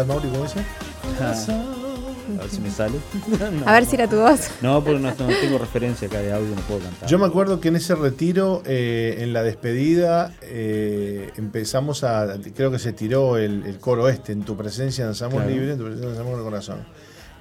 [0.00, 0.60] Ver, Mauri, ¿cómo dice?
[2.38, 2.94] A ver si me sale.
[3.52, 3.66] No.
[3.68, 4.48] A ver si era tu voz.
[4.62, 7.08] No, porque no, no tengo referencia acá de audio, no puedo cantar.
[7.08, 12.36] Yo me acuerdo que en ese retiro, eh, en la despedida, eh, empezamos a.
[12.54, 15.50] Creo que se tiró el, el coro este, en tu presencia danzamos Claro.
[15.50, 16.78] libre, en tu presencia danzamos con el corazón.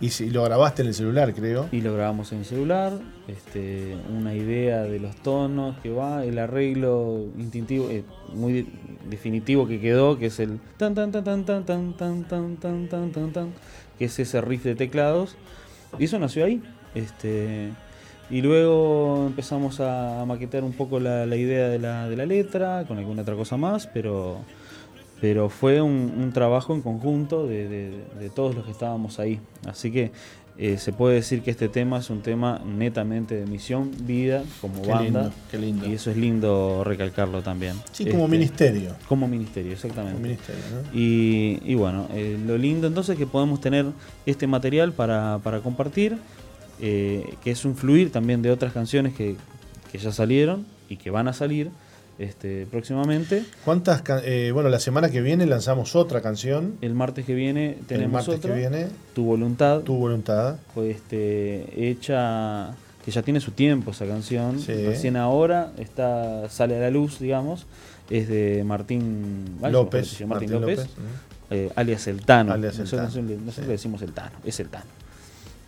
[0.02, 1.68] Y, si- lo grabaste en el celular, creo.
[1.74, 2.93] Y lo grabamos en el celular,
[3.28, 8.66] este, una idea de los tonos que va, el arreglo instintivo, eh, muy de-
[9.10, 12.88] definitivo que quedó, que es el tan tan tan tan tan tan tan tan tan
[12.88, 13.54] tan tan tan,
[13.97, 15.36] que es ese riff de teclados.
[15.97, 16.62] Y eso nació ahí.
[16.95, 17.72] Este,
[18.30, 22.86] y luego empezamos a maquetar un poco la, la idea de la, de la letra,
[22.88, 24.38] con alguna otra cosa más, pero,
[25.22, 29.39] pero fue un, un trabajo en conjunto de, de- de todos los que estábamos ahí.
[29.67, 30.11] Así que
[30.57, 34.82] eh, se puede decir que este tema es un tema netamente de misión, vida, como
[34.82, 35.03] Qué banda.
[35.22, 35.88] lindo, qué lindo.
[35.88, 37.76] Y eso es lindo recalcarlo también.
[37.93, 38.95] Sí, como Este, ministerio.
[39.07, 40.15] Como ministerio, exactamente.
[40.17, 40.97] Como ministerio, ¿no?
[40.99, 43.86] Y, y bueno, eh, lo lindo entonces es que podemos tener
[44.26, 46.17] este material para, para compartir,
[46.82, 49.36] eh, que es un fluir también de otras canciones que,
[49.91, 51.72] que ya salieron y que van a salir
[52.20, 53.43] este, próximamente.
[53.65, 56.76] ¿Cuántas eh, bueno, la semana que viene lanzamos otra canción.
[56.82, 60.57] El martes que viene tenemos el martes otra, que viene, Tu Voluntad, Tu Voluntad.
[60.86, 64.59] este, hecha, que ya tiene su tiempo esa canción.
[64.59, 64.74] Sí.
[64.86, 67.65] Recién ahora está, sale a la luz, digamos.
[68.09, 70.91] Es de Martín López, Martín Martín López, López,
[71.51, 72.53] eh, alias El Tano.
[72.53, 73.61] Alias El nosotros Tano, le- nosotros sí.
[73.61, 74.86] le decimos El Tano, es El Tano.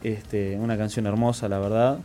[0.04, 2.00] Este, una canción hermosa, la verdad,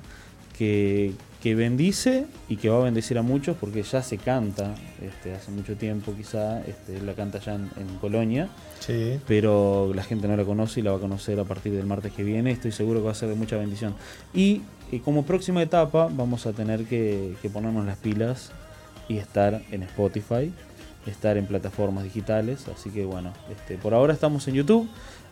[0.58, 1.12] que,
[1.42, 5.50] que bendice y que va a bendecir a muchos porque ya se canta este, hace
[5.50, 8.48] mucho tiempo, quizá, este, la canta ya en, en Colonia,
[8.80, 9.18] Sí.
[9.28, 12.12] pero la gente no la conoce y la va a conocer a partir del martes
[12.12, 12.50] que viene.
[12.50, 13.94] Estoy seguro que va a ser de mucha bendición.
[14.34, 14.62] Y
[14.92, 18.50] eh, como próxima etapa, vamos a tener que, que ponernos las pilas
[19.08, 20.52] y estar en Spotify,
[21.06, 22.66] estar en plataformas digitales.
[22.68, 24.88] Así que bueno, este, por ahora estamos en YouTube,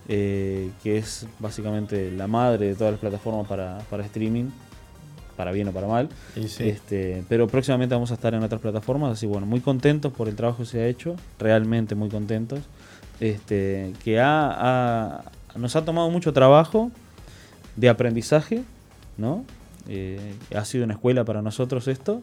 [0.09, 4.51] eh, que es básicamente la madre de todas las plataformas para, para streaming,
[5.35, 6.09] para bien o para mal.
[6.47, 6.69] Sí.
[6.69, 10.37] Este, pero próximamente vamos a estar en otras plataformas, así bueno, muy contentos por el
[10.37, 12.61] trabajo que se ha hecho, realmente muy contentos.
[13.21, 14.51] Este, que ha,
[15.19, 15.25] ha-
[15.57, 16.91] nos ha tomado mucho trabajo
[17.77, 18.63] de aprendizaje,
[19.17, 19.45] ¿no?
[19.89, 22.23] Eh, ha sido una escuela para nosotros esto,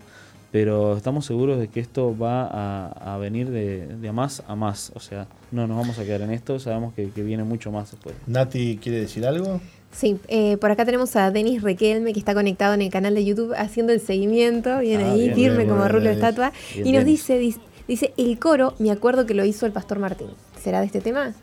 [0.51, 4.55] pero estamos seguros de que esto va a, a venir de, de a más a
[4.55, 4.91] más.
[4.95, 7.91] O sea, no nos vamos a quedar en esto, sabemos que, que viene mucho más
[7.91, 8.15] después.
[8.27, 9.61] Nati, ¿quiere decir algo?
[9.91, 13.25] Sí, eh, por acá tenemos a Denis Requelme, que está conectado en el canal de
[13.25, 16.53] YouTube haciendo el seguimiento, bien Ah, ahí, bien, firme bien, como rulo de estatua.
[16.73, 19.99] Bien, y nos dice, dice, dice, el coro, me acuerdo que lo hizo el Pastor
[19.99, 20.29] Martín.
[20.61, 21.33] ¿Será de este tema?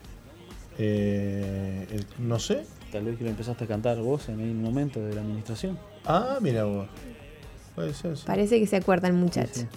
[0.77, 2.65] Eh, el- no sé.
[2.91, 5.77] Tal vez que lo empezaste a cantar vos en un momento de la administración.
[6.05, 6.87] Ah, mira vos.
[7.75, 8.23] Puede ser, sí.
[8.25, 9.51] Parece que se acuerdan, muchacho.
[9.53, 9.67] Sí, sí.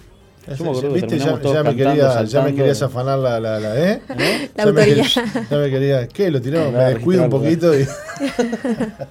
[0.45, 1.19] Yo me acuerdo que ¿Viste?
[1.19, 4.01] Ya, ya me quería, ya me querías afanar la, la, la, ¿eh?
[4.09, 5.03] La Ya me autoría.
[5.05, 6.31] quería- ya me quería, ¿qué?
[6.31, 7.87] Lo tiramos, me descuido un poquito y...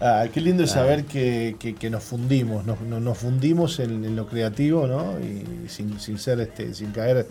[0.00, 4.16] ah, qué lindo es saber que, que- que nos fundimos, nos, nos- fundimos en, en
[4.16, 5.18] lo creativo, ¿no?
[5.20, 7.26] Y sin, sin ser, este, sin caer.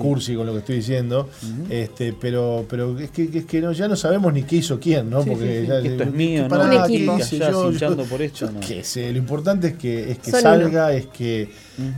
[0.00, 1.28] Cursi con lo que estoy diciendo,
[1.68, 5.08] este, pero, pero es que, es que no, ya no sabemos ni qué hizo quién,
[5.10, 5.22] ¿no?
[5.22, 6.60] Sí, Porque sí, ya- esto es ¿qué- mío, ¿no?
[6.64, 7.18] Un equipo.
[7.38, 7.70] yo?
[7.72, 8.60] Yo- por esto, yo no.
[8.60, 11.50] qué sé, lo importante es que, es que salga, es que,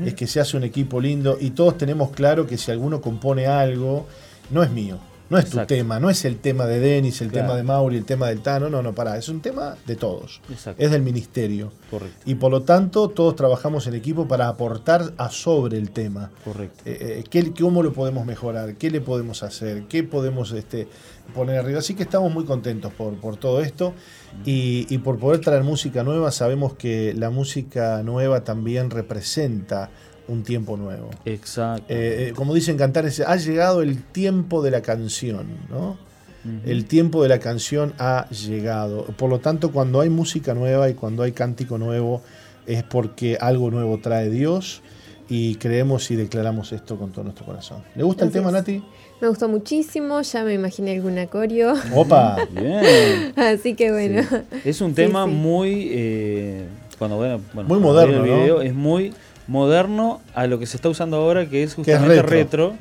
[0.04, 3.46] es que se hace un equipo lindo y todos tenemos claro que si alguno compone
[3.46, 4.06] algo,
[4.50, 4.98] no es mío,
[5.32, 5.74] no es Exacto.
[5.74, 7.46] tu tema, no es el tema de Denis, el Claro.
[7.48, 10.40] tema de Mauri, el tema del Tano, no, no, pará, es un tema de todos,
[10.50, 10.80] Exacto.
[10.82, 11.72] es del ministerio.
[11.90, 16.30] Correcto, Y por lo tanto, todos trabajamos en equipo para aportar a sobre el tema.
[16.44, 16.82] correcto.
[16.84, 18.74] Eh, eh, ¿qué- ¿Cómo lo podemos mejorar?
[18.76, 19.84] ¿Qué le podemos hacer?
[19.88, 20.86] ¿Qué podemos este,
[21.34, 21.78] poner arriba?
[21.80, 23.94] Así que estamos muy contentos por, por todo esto
[24.44, 26.30] y, y por poder traer música nueva.
[26.30, 29.90] Sabemos que la música nueva también representa
[30.32, 31.10] un tiempo nuevo.
[31.24, 31.84] Exacto.
[31.88, 35.96] Eh, eh, como dicen cantares, ha llegado el tiempo de la canción, ¿no?
[36.66, 39.04] El tiempo de la canción ha llegado.
[39.16, 42.20] Por lo tanto, cuando hay música nueva y cuando hay cántico nuevo,
[42.66, 44.82] es porque algo nuevo trae Dios
[45.28, 47.84] y creemos y declaramos esto con todo nuestro corazón.
[47.94, 48.50] ¿Le gusta el tema.
[48.50, 48.82] Nati?
[49.20, 51.74] Me gustó muchísimo, ya me imaginé alguna coreo.
[51.94, 52.38] Opa.
[52.50, 53.32] Bien.
[53.36, 54.22] Así que bueno.
[54.22, 54.36] Sí.
[54.64, 55.30] Es un Sí, tema sí.
[55.30, 55.88] muy.
[55.92, 56.66] eh,
[56.98, 58.62] cuando, bueno, bueno, Muy moderno, ¿no?
[58.62, 59.12] Es muy
[59.48, 62.74] moderno a lo que se está usando ahora, que es justamente retro.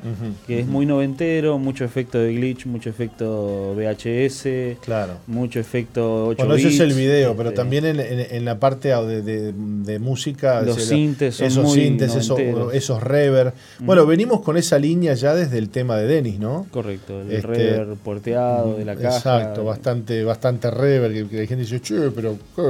[0.46, 5.14] que es muy noventero, mucho efecto de glitch, mucho efecto VHS, Claro.
[5.26, 8.58] mucho efecto 8 Bueno, ese es el video, pero este, también en, en- en la
[8.58, 10.62] parte de, de- de música.
[10.62, 12.38] Los sintes son esos muy sintes, esos,
[12.72, 13.52] esos reverb.
[13.80, 16.66] Bueno, venimos con esa línea ya desde el tema de Denis, ¿no?
[16.70, 19.16] Correcto, el Este, reverb porteado de la caja.
[19.16, 21.12] Exacto, bastante, bastante reverb.
[21.12, 22.62] Que, que la gente dice, che, pero ¿qué?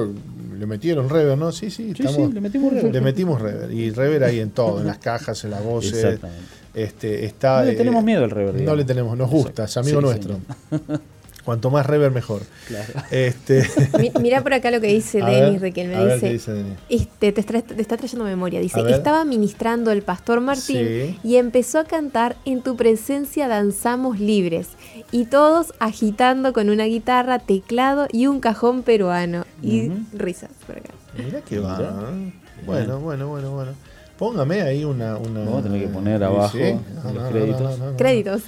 [0.58, 1.52] le metieron reverb, ¿no?
[1.52, 2.92] Sí, sí, Sí, estamos, sí, le metimos reverb.
[2.92, 3.70] le metimos reverb.
[3.72, 5.94] Y reverb ahí en todo, en las cajas, en las voces.
[5.94, 6.44] Exactamente.
[6.74, 8.62] Este, está, No le eh, tenemos miedo al reverb.
[8.62, 10.38] No le tenemos, nos gusta, es amigo Sí, nuestro.
[10.70, 11.00] señor.
[11.44, 12.42] Cuanto más reverb, mejor.
[12.68, 12.92] Claro.
[13.10, 13.66] Este,
[13.98, 16.74] Mi- Mirá por acá lo que dice Denis a ver Dice, qué dice Denis.
[16.88, 17.40] Este, te,
[17.80, 18.60] está trayendo memoria.
[18.60, 21.18] Dice, estaba ministrando el pastor Martín Sí.
[21.24, 24.68] y empezó a cantar En tu presencia danzamos libres.
[25.10, 29.44] Y todos agitando con una guitarra, teclado y un cajón peruano.
[29.60, 29.98] Y Ujú.
[30.14, 30.90] risas por acá.
[31.18, 32.12] Mira que va.
[32.66, 33.72] Bueno, bueno, bueno, bueno.
[34.18, 35.16] Póngame ahí una.
[35.16, 36.74] una Vamos a tener que poner abajo sí.
[37.14, 37.78] los créditos.
[37.78, 37.96] no, no.
[37.96, 38.42] Créditos.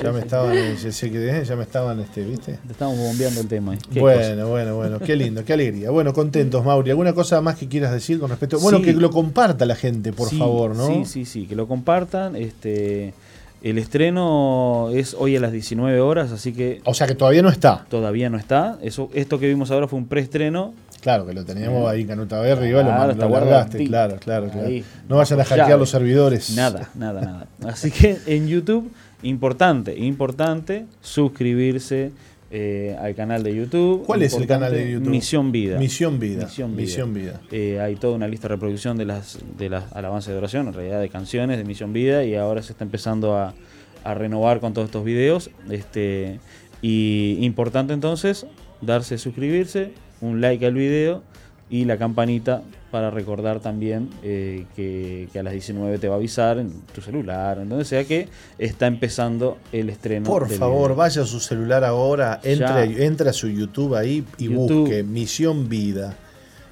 [0.00, 2.58] Ya me estaban, ya, sé que, ya me estaban, este, ¿viste?
[2.66, 3.74] Te estamos bombeando el tema.
[3.74, 3.78] ¿eh?
[3.88, 3.98] Cosa.
[4.00, 5.90] Bueno, bueno, bueno, qué lindo, qué alegría.
[5.90, 6.90] Bueno, contentos, Mauri.
[6.90, 8.58] ¿Alguna cosa más que quieras decir con respecto?
[8.60, 8.84] Bueno, Sí.
[8.84, 10.86] que lo comparta la gente, por Sí, favor, ¿no?
[10.86, 12.36] Sí, sí, sí, que lo compartan.
[12.36, 13.14] Este,
[13.62, 17.48] el estreno es hoy a las 19 horas, así que O sea que todavía no
[17.48, 17.86] está.
[17.88, 18.78] todavía no está.
[18.82, 20.74] Eso, esto que vimos ahora fue un preestreno.
[21.06, 22.36] Claro, que lo teníamos ahí en Canuta
[22.66, 23.78] igual Claro, lo, lo guardadito.
[23.88, 24.66] claro, claro, claro.
[24.66, 24.84] Ahí.
[25.08, 26.56] No vayan a hackear los servidores.
[26.56, 27.46] Nada, nada, nada.
[27.64, 28.90] Así que en YouTube,
[29.22, 32.10] importante, importante suscribirse
[32.50, 34.04] eh, al canal de YouTube.
[34.04, 35.10] ¿Cuál es el canal de YouTube?
[35.10, 35.78] Misión Vida.
[35.78, 36.46] Misión Vida.
[36.46, 36.82] Misión Vida.
[36.82, 37.40] Misión Vida.
[37.52, 40.74] Eh, hay toda una lista de reproducción de las, de las alabanzas de oración, en
[40.74, 43.54] realidad de canciones de Misión Vida, y ahora se está empezando a,
[44.02, 45.50] a renovar con todos estos videos.
[45.70, 46.40] Este,
[46.82, 48.44] y importante entonces
[48.80, 51.22] darse suscribirse, un like al video,
[51.68, 56.18] y la campanita para recordar también eh, que, que a las 19 te va a
[56.18, 60.26] avisar en tu celular, en donde sea que está empezando el estreno.
[60.26, 60.96] Por del favor, video.
[60.96, 64.80] vaya a su celular ahora, entre, a su YouTube ahí y YouTube.
[64.82, 66.14] busque Misión Vida.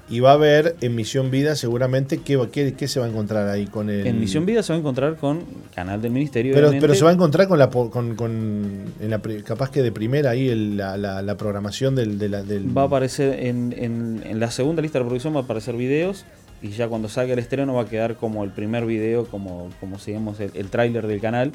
[0.07, 3.49] Y va a ver en Misión Vida seguramente qué, qué, qué se va a encontrar
[3.49, 4.05] ahí con el...
[4.05, 5.43] En Misión Vida se va a encontrar con
[5.73, 6.53] canal del ministerio.
[6.53, 6.83] Pero, obviamente.
[6.87, 9.91] pero se va a encontrar con la con, con- en la pri- capaz que de
[9.91, 13.73] primera ahí el- la, la- la programación del, de la- del Va a aparecer en,
[13.75, 16.23] en- en la segunda lista de reproducción va a aparecer videos
[16.61, 19.97] y ya cuando salga el estreno va a quedar como el primer video, como, como
[19.97, 21.51] sigamos el, el tráiler del canal,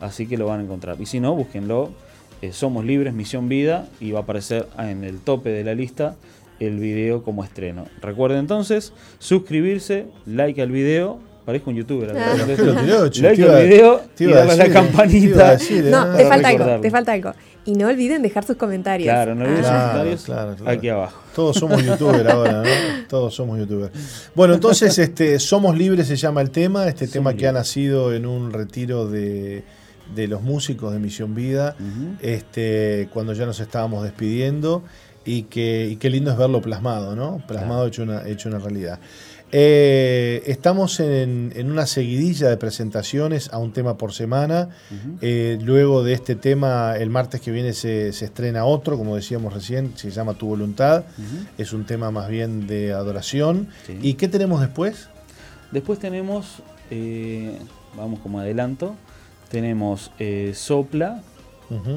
[0.00, 1.00] así que lo van a encontrar.
[1.00, 1.90] Y si no, búsquenlo,
[2.42, 6.16] eh, Somos Libres, Misión Vida, y va a aparecer en el tope de la lista
[6.60, 7.86] el video como estreno.
[8.00, 12.10] Recuerden entonces suscribirse, like al video, parezco un youtuber.
[12.16, 12.36] Ah.
[12.46, 15.50] Like al video te y darle a la campanita.
[15.52, 16.16] decir, No, ¿eh?
[16.18, 17.32] te Para falta algo, te falta algo.
[17.66, 19.06] Y no olviden dejar sus comentarios.
[19.06, 19.68] Claro, no olviden Ah.
[19.68, 20.70] sus comentarios claro, claro.
[20.70, 21.20] aquí abajo.
[21.34, 22.68] Todos somos youtubers ahora, ¿no?
[23.08, 24.30] Todos somos youtubers.
[24.34, 28.14] Bueno, entonces, este, Somos Libres se llama el tema, este Somos tema que ha nacido
[28.14, 29.64] en un retiro de,
[30.14, 31.74] de los músicos de Misión Vida,
[32.20, 34.82] este, cuando ya nos estábamos despidiendo,
[35.24, 37.42] y que y qué lindo es verlo plasmado, ¿no?
[37.46, 38.98] Plasmado hecho, una, hecho una realidad.
[39.56, 44.70] Eh, estamos en, en una seguidilla de presentaciones a un tema por semana.
[45.20, 49.54] Eh, luego de este tema, el martes que viene se, se estrena otro, como decíamos
[49.54, 51.04] recién, se llama Tu Voluntad.
[51.56, 53.68] Es un tema más bien de adoración.
[53.86, 53.96] Sí.
[54.02, 55.08] ¿Y qué tenemos después?
[55.70, 57.56] Después tenemos, eh,
[57.96, 58.96] vamos como adelanto,
[59.52, 60.10] tenemos
[60.54, 61.22] Sopla,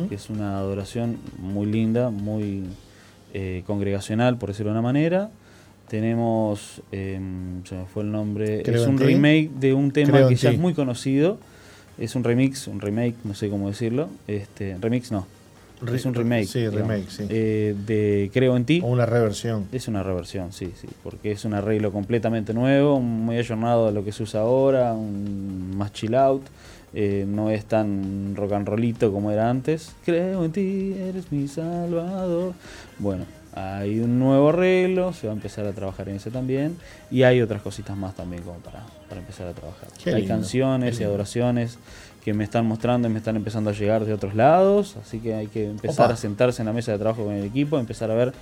[0.10, 2.66] que es una adoración muy linda, muy
[3.34, 5.30] eh, congregacional, por decirlo de una manera.
[5.88, 10.30] Tenemos, em, se me fue el nombre, Creo es un remake de un tema Creo
[10.30, 11.38] que ya es muy conocido.
[11.98, 14.10] Es un remix, un remake, no sé cómo decirlo.
[14.28, 15.26] Este, remix no,
[15.94, 16.45] es un remake.
[16.45, 17.24] Sí, digamos, remake, sí.
[17.30, 18.82] eh, de Creo en ti.
[18.84, 19.68] O una reversión.
[19.72, 24.04] Es una reversión, sí, sí, porque es un arreglo completamente nuevo, muy ayornado a lo
[24.04, 26.44] que se usa ahora, un más chill out,
[26.93, 29.95] eh, no es tan rock and rollito como era antes.
[30.05, 32.53] Creo en ti, eres mi salvador.
[32.99, 36.77] Bueno, hay un nuevo arreglo, se va a empezar a trabajar en ese también,
[37.09, 39.89] y hay otras cositas más también como para, para empezar a trabajar.
[40.03, 41.77] Qué hay lindo, canciones y adoraciones
[42.23, 45.34] que me están mostrando y me están empezando a llegar de otros lados, así que
[45.34, 46.14] hay que empezar Opa.
[46.14, 48.34] a sentarse en la mesa de trabajo con el equipo, empezar a ver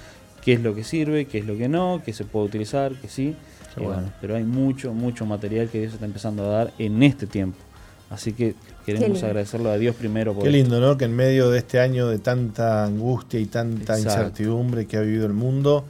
[0.43, 3.07] qué es lo que sirve, qué es lo que no, qué se puede utilizar, qué
[3.07, 3.35] sí.
[3.73, 3.95] Qué bueno.
[4.01, 7.57] bueno, pero hay mucho, mucho material que Dios está empezando a dar en este tiempo.
[8.09, 8.55] Así que
[8.85, 10.57] queremos agradecerlo a Dios primero por Qué esto.
[10.57, 10.97] lindo, ¿no?
[10.97, 14.19] Que en medio de este año de tanta angustia y tanta Exacto.
[14.19, 15.85] incertidumbre que ha vivido el mundo,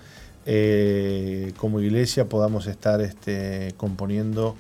[0.46, 4.56] eh, como iglesia podamos estar este, componiendo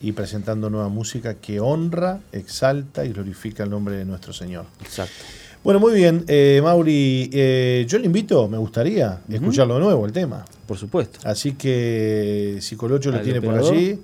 [0.00, 4.66] y presentando nueva música que honra, exalta y glorifica el nombre de nuestro Señor.
[4.80, 5.12] Exacto.
[5.62, 10.12] Bueno, muy bien, eh, Mauri, eh, yo le invito, me gustaría escucharlo de nuevo el
[10.12, 10.42] tema.
[10.66, 11.18] Por supuesto.
[11.24, 13.98] Así que si Colocho lo tiene por allí.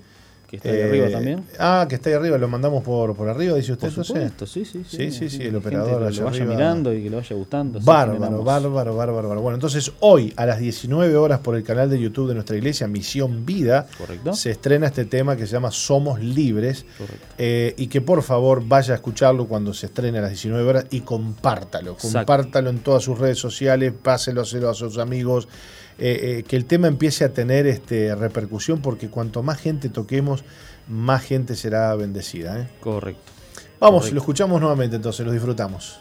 [0.61, 1.45] Que está ahí eh, arriba también.
[1.59, 3.89] Ah, que está ahí arriba, lo mandamos por, por arriba, dice usted.
[3.89, 4.07] Por entonces?
[4.15, 4.97] supuesto, sí, sí, sí.
[4.97, 6.55] Sí, sí, sí, el operador lo- allá lo vaya arriba.
[6.55, 7.81] mirando y que le vaya gustando.
[7.81, 9.41] Bárbaro, bárbaro, bárbaro, bárbaro.
[9.41, 12.87] Bueno, entonces hoy a las 19 horas por el canal de YouTube de nuestra iglesia,
[12.89, 14.33] Misión Vida, Correcto.
[14.35, 16.85] se estrena este tema que se llama Somos Libres.
[16.99, 17.27] Correcto.
[17.39, 20.87] eh, y que por favor vaya a escucharlo cuando se estrene a las 19 horas
[20.91, 21.93] y compártalo.
[21.93, 22.16] Exacto.
[22.19, 25.49] Compártalo en todas sus redes sociales, páselo a sus amigos.
[25.98, 30.44] Eh, eh, que el tema empiece a tener este, repercusión porque cuanto más gente toquemos,
[30.89, 32.60] más gente será bendecida.
[32.60, 32.68] ¿eh?
[32.81, 33.32] Correcto.
[33.81, 34.14] Vamos, Correcto.
[34.14, 36.01] lo escuchamos nuevamente entonces, lo disfrutamos.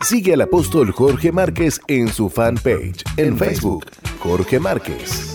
[0.00, 3.86] Sigue al apóstol Jorge Márquez en su fanpage en Facebook,
[4.20, 5.34] Jorge Márquez.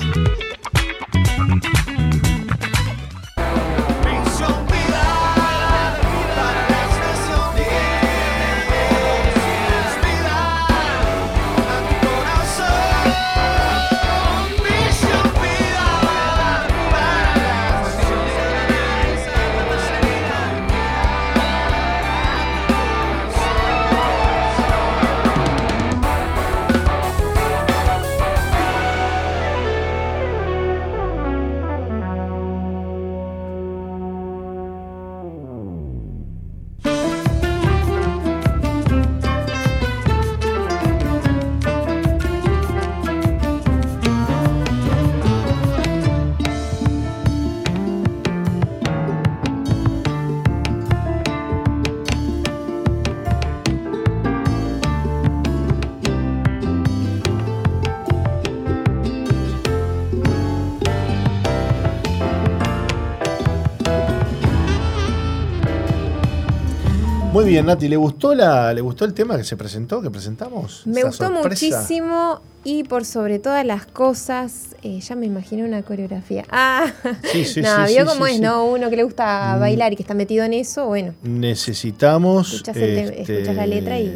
[67.49, 70.83] Bien, Nati, ¿le gustó, la, ¿le gustó el tema que se presentó, que presentamos?
[70.85, 71.65] Me Esa gustó sorpresa.
[71.79, 76.45] muchísimo y por sobre todas las cosas, eh, ya me imaginé una coreografía.
[76.51, 76.85] Ah,
[77.31, 78.39] Sí, sí, no, sí, vio cómo es.
[78.39, 78.65] ¿no?
[78.65, 79.59] Uno que le gusta Mm.
[79.59, 82.53] bailar y que está metido en eso, bueno, Necesitamos.
[82.53, 84.13] Escuchás el te- escuchás la letra y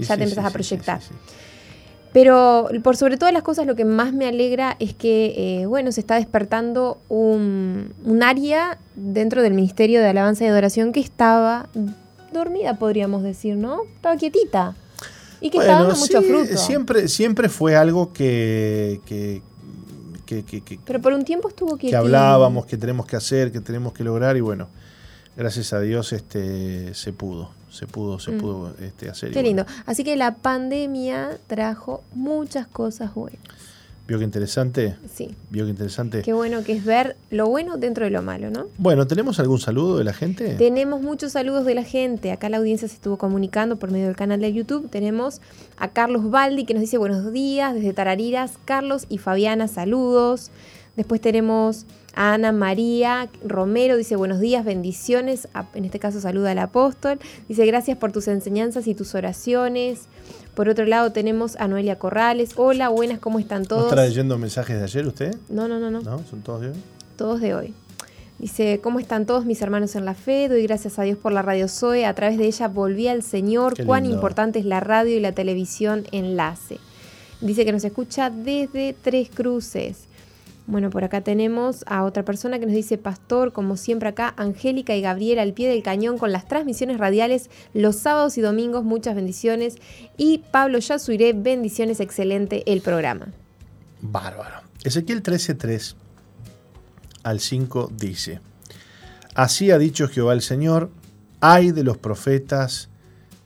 [0.00, 1.00] ya te empezás a proyectar.
[2.12, 5.92] Pero por sobre todas las cosas, lo que más me alegra es que, eh, bueno,
[5.92, 11.70] se está despertando un, un área dentro del Ministerio de Alabanza y Adoración que estaba
[12.32, 13.82] dormida, podríamos decir, ¿no?
[13.94, 14.74] Estaba quietita.
[15.40, 16.56] Y que Bueno, dando mucho sí, fruto.
[16.56, 19.42] Siempre, siempre fue algo que, que,
[20.24, 21.98] que, que- que- Pero por un tiempo estuvo que quietita.
[21.98, 24.68] hablábamos, que tenemos que hacer, que tenemos que lograr, y bueno,
[25.36, 28.38] gracias a Dios este, se pudo, se pudo, se Mm.
[28.38, 29.30] pudo este, hacer.
[29.30, 29.66] Qué bueno, lindo.
[29.86, 33.40] Así que la pandemia trajo muchas cosas buenas.
[34.12, 34.96] ¿Vio qué interesante?
[35.10, 35.34] Sí.
[35.48, 36.20] ¿Vio qué interesante?
[36.20, 38.66] Qué bueno que es ver lo bueno dentro de lo malo, ¿no?
[38.76, 40.54] Bueno, ¿tenemos algún saludo de la gente?
[40.56, 42.30] Tenemos muchos saludos de la gente.
[42.30, 44.90] Acá la audiencia se estuvo comunicando por medio del canal de YouTube.
[44.90, 45.40] Tenemos
[45.78, 48.58] a Carlos Baldi que nos dice buenos días desde Tarariras.
[48.66, 50.50] Carlos y Fabiana, saludos.
[50.94, 55.48] Después tenemos a Ana María Romero, dice buenos días, bendiciones.
[55.72, 57.18] En este caso saluda al apóstol.
[57.48, 60.00] Dice gracias por tus enseñanzas y tus oraciones.
[60.54, 62.50] Por otro lado tenemos a Noelia Corrales.
[62.56, 63.88] Hola, buenas, ¿cómo están ¿No todos?
[63.90, 65.34] está leyendo mensajes de ayer usted?
[65.48, 66.00] No, no, no, no.
[66.02, 66.22] ¿No?
[66.28, 66.74] ¿Son todos de hoy?
[67.16, 67.74] todos de hoy.
[68.38, 70.48] Dice, ¿cómo están todos mis hermanos en la fe?
[70.48, 72.04] Doy gracias a Dios por la radio Zoe.
[72.04, 73.74] A través de ella volví al Señor.
[73.74, 74.16] Qué Cuán lindo.
[74.16, 76.78] importante es la radio y la televisión enlace.
[77.40, 80.08] Dice que nos escucha desde Tres Cruces.
[80.66, 84.94] Bueno, por acá tenemos a otra persona que nos dice, Pastor, como siempre acá, Angélica
[84.94, 89.16] y Gabriela al pie del cañón con las transmisiones radiales los sábados y domingos, muchas
[89.16, 89.76] bendiciones.
[90.16, 93.28] Y Pablo Yasuiré, bendiciones, excelente el programa.
[94.00, 94.62] Bárbaro.
[94.84, 95.96] Ezequiel 13:3
[97.24, 98.40] al 5 dice,
[99.34, 100.90] Así ha dicho Jehová el Señor,
[101.40, 102.88] hay de los profetas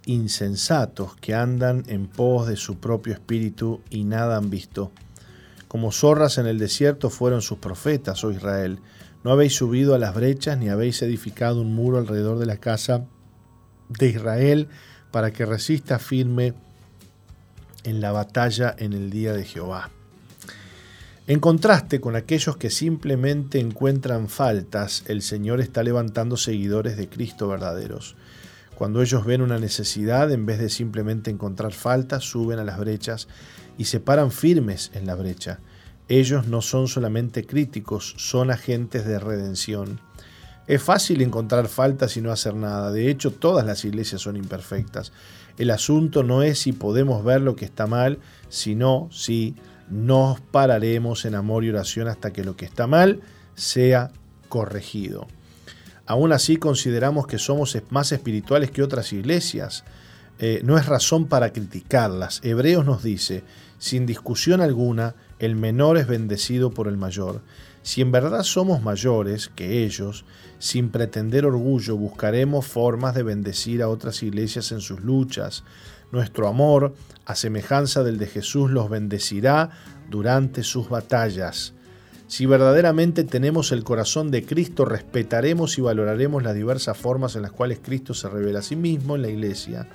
[0.07, 4.93] insensatos que andan en pos de su propio espíritu y nada han visto.
[5.69, 8.79] Como zorras en el desierto fueron sus profetas, oh Israel.
[9.25, 13.05] No habéis subido a las brechas ni habéis edificado un muro alrededor de la casa
[13.89, 14.69] de Israel
[15.11, 16.55] para que resista firme
[17.85, 19.91] en la batalla en el día de Jehová.
[21.29, 27.49] En contraste con aquellos que simplemente encuentran faltas, el Señor está levantando seguidores de Cristo
[27.49, 28.15] verdaderos.
[28.77, 33.27] Cuando ellos ven una necesidad, en vez de simplemente encontrar faltas, suben a las brechas
[33.79, 35.61] y se paran firmes en la brecha.
[36.09, 40.01] Ellos no son solamente críticos, son agentes de redención.
[40.67, 42.91] Es fácil encontrar faltas y no hacer nada.
[42.91, 45.13] De hecho, todas las iglesias son imperfectas.
[45.59, 49.57] El asunto no es si podemos ver lo que está mal, sino si
[49.89, 53.21] nos pararemos en amor y oración hasta que lo que está mal
[53.55, 54.11] sea
[54.49, 55.27] corregido.
[56.07, 59.85] Aún así consideramos que somos más espirituales que otras iglesias.
[60.39, 62.41] Eh, no es razón para criticarlas.
[62.45, 63.43] Hebreos nos dice,
[63.79, 67.43] sin discusión alguna, el menor es bendecido por el mayor.
[67.83, 70.25] Si en verdad somos mayores que ellos,
[70.59, 75.63] sin pretender orgullo, buscaremos formas de bendecir a otras iglesias en sus luchas.
[76.11, 76.95] Nuestro amor,
[77.27, 79.71] a semejanza del de Jesús, los bendecirá
[80.11, 81.75] durante sus batallas.
[82.29, 87.53] Si verdaderamente tenemos el corazón de Cristo, respetaremos y valoraremos las diversas formas en las
[87.53, 89.89] cuales Cristo se revela a sí mismo en la iglesia.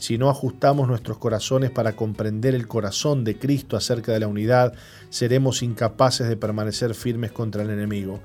[0.00, 4.72] Si no ajustamos nuestros corazones para comprender el corazón de Cristo acerca de la unidad,
[5.10, 8.20] seremos incapaces de permanecer firmes contra el enemigo.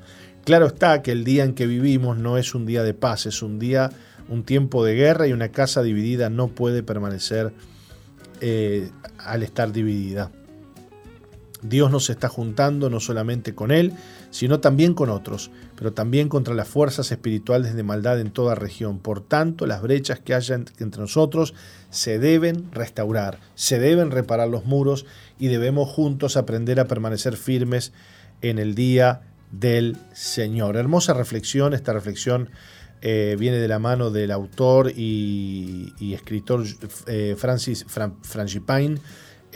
[0.45, 3.41] Claro está que el día en que vivimos no es un día de paz, es
[3.41, 3.89] un día,
[4.29, 7.51] un tiempo de guerra y una casa dividida no puede permanecer
[8.39, 10.31] eh, al estar dividida.
[11.61, 13.91] Dios nos está juntando no solamente con Él,
[14.35, 18.99] sino también con otros, pero también contra las fuerzas espirituales de maldad en toda región.
[18.99, 21.53] Por tanto, las brechas que haya entre nosotros
[21.89, 25.05] se deben restaurar, se deben reparar los muros
[25.39, 27.93] y debemos juntos aprender a permanecer firmes
[28.41, 29.21] en el día
[29.51, 30.75] del Señor.
[30.75, 32.49] Hermosa reflexión, esta reflexión
[33.01, 36.65] eh, viene de la mano del autor y, escritor
[37.07, 38.97] eh, Francis Fran, Frangipane,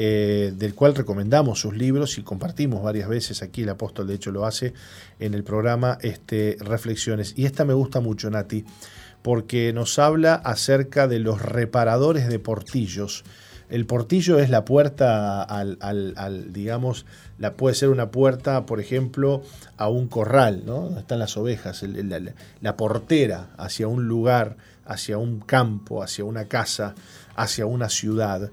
[0.01, 4.31] eh, del cual recomendamos sus libros y compartimos varias veces aquí, el apóstol de hecho
[4.31, 4.73] lo hace
[5.19, 7.33] en el programa este, Reflexiones.
[7.35, 8.63] Y esta me gusta mucho, Nati,
[9.21, 13.25] porque nos habla acerca de los reparadores de portillos.
[13.69, 17.05] El portillo es la puerta al, al, digamos,
[17.37, 19.43] la, puede ser una puerta, por ejemplo,
[19.75, 20.83] a un corral, ¿no?
[20.83, 21.83] Donde están las ovejas,
[22.61, 24.55] la portera hacia un lugar,
[24.85, 26.95] hacia un campo, hacia una casa,
[27.35, 28.49] hacia una ciudad.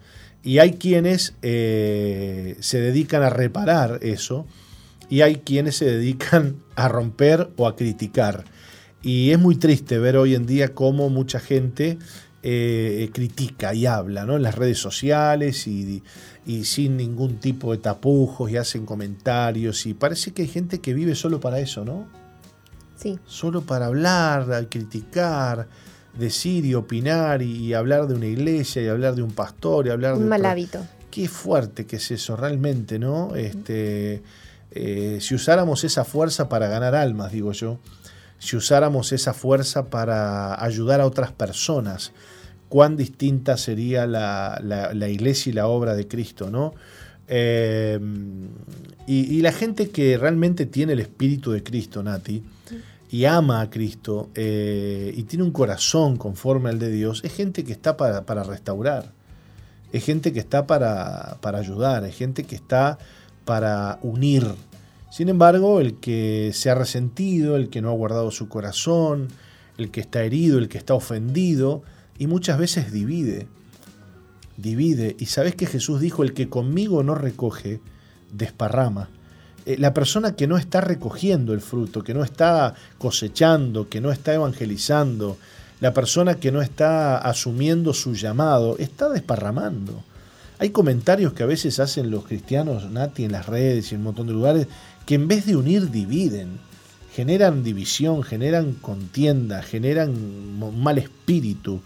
[0.47, 4.47] Y hay quienes eh, se dedican a reparar eso
[5.09, 8.44] y hay quienes se dedican a romper o a criticar.
[9.02, 11.98] Y es muy triste ver hoy en día cómo mucha gente
[12.44, 14.36] eh, critica y habla ¿no?
[14.36, 16.05] en las redes sociales y,
[16.47, 19.85] y sin ningún tipo de tapujos y hacen comentarios.
[19.85, 22.06] Y parece que hay gente que vive solo para eso, ¿no?
[22.94, 23.18] Sí.
[23.27, 25.66] Solo para hablar, criticar,
[26.18, 29.90] decir y opinar y, y hablar de una iglesia y hablar de un pastor y
[29.90, 30.86] hablar de Un mal otro- hábito.
[31.10, 33.34] Qué fuerte que es eso realmente, ¿no?
[33.36, 34.22] Este,
[34.70, 37.78] eh, si usáramos esa fuerza para ganar almas, digo yo,
[38.38, 42.12] si usáramos esa fuerza para ayudar a otras personas,
[42.68, 46.74] cuán distinta sería la, la- la iglesia y la obra de Cristo, ¿no?
[47.28, 47.98] Eh,
[49.06, 52.43] y, y la gente que realmente tiene el espíritu de Cristo, Nati,
[53.11, 57.65] y ama a Cristo eh, y tiene un corazón conforme al de Dios, es gente
[57.65, 59.12] que está para, para restaurar,
[59.93, 62.99] es gente que está para, para ayudar, es gente que está
[63.45, 64.45] para unir.
[65.11, 69.28] Sin embargo, el que se ha resentido, el que no ha guardado su corazón,
[69.78, 71.83] el que está herido, el que está ofendido,
[72.19, 73.47] y muchas veces divide,
[74.57, 75.16] divide.
[75.19, 77.81] Y sabes que Jesús dijo, el que conmigo no recoge,
[78.33, 79.09] desparrama.
[79.66, 84.12] Eh, La persona que no está recogiendo el fruto, que no está cosechando, que no
[84.12, 85.36] está evangelizando,
[85.80, 90.02] la persona que no está asumiendo su llamado, está desparramando.
[90.59, 94.05] Hay comentarios que a veces hacen los cristianos, Nati, en las redes y en un
[94.05, 94.68] montón de lugares,
[95.05, 96.59] que en vez de unir, dividen.
[97.12, 100.14] Generan división, generan contienda, generan
[100.59, 101.80] mal espíritu.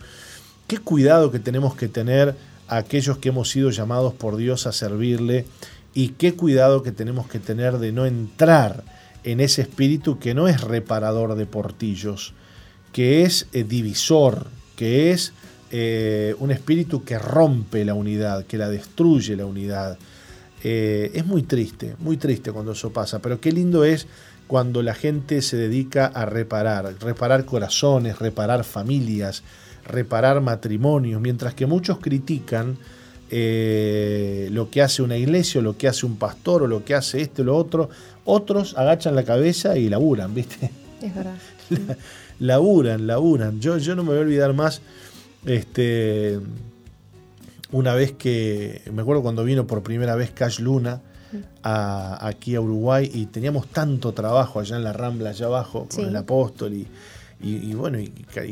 [0.67, 2.35] Qué cuidado que tenemos que tener
[2.69, 5.47] a aquellos que hemos sido llamados por Dios a servirle
[5.95, 8.85] y qué cuidado que tenemos que tener de no entrar
[9.25, 12.33] en ese espíritu que no es reparador de portillos,
[12.93, 14.47] que es eh, divisor,
[14.77, 15.33] que es
[15.71, 19.99] eh, un espíritu que rompe la unidad, que la destruye la unidad.
[20.63, 24.07] Eh, es muy triste, muy triste cuando eso pasa, pero qué lindo es
[24.47, 29.45] cuando la gente se dedica a reparar, reparar corazones, reparar familias,
[29.87, 32.77] reparar matrimonios, mientras que muchos critican
[33.31, 36.95] eh, lo que hace una iglesia, o lo que hace un pastor, o lo que
[36.95, 37.89] hace este o lo otro,
[38.25, 40.71] otros agachan la cabeza y laburan, ¿viste?
[41.01, 41.37] Es verdad.
[42.41, 43.61] laburan, laburan.
[43.61, 44.83] Yo, yo no me voy a olvidar más,
[45.47, 46.41] este,
[47.73, 51.01] una vez que, me acuerdo cuando vino por primera vez Cash Luna
[51.63, 55.99] a- aquí a Uruguay y teníamos tanto trabajo allá en la Rambla, allá abajo, Sí.
[55.99, 56.87] con el apóstol y,
[57.43, 58.09] y- y bueno, y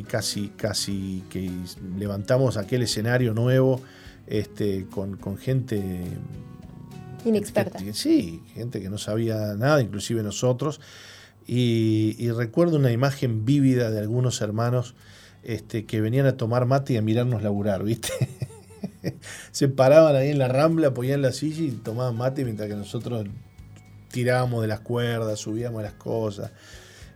[0.09, 1.51] casi, casi que
[1.99, 3.81] levantamos aquel escenario nuevo
[4.29, 6.03] este, con, con gente
[7.25, 7.79] Inexperta.
[7.79, 10.81] que- sí, gente que no sabía nada, inclusive nosotros.
[11.47, 14.95] Y, y recuerdo una imagen vívida de algunos hermanos
[15.43, 18.11] este, que venían a tomar mate y a mirarnos laburar, ¿viste?
[19.53, 23.27] Se paraban ahí en la rambla, ponían la silla y tomaban mate mientras que nosotros
[24.13, 26.51] tirábamos de las cuerdas, subíamos las cosas.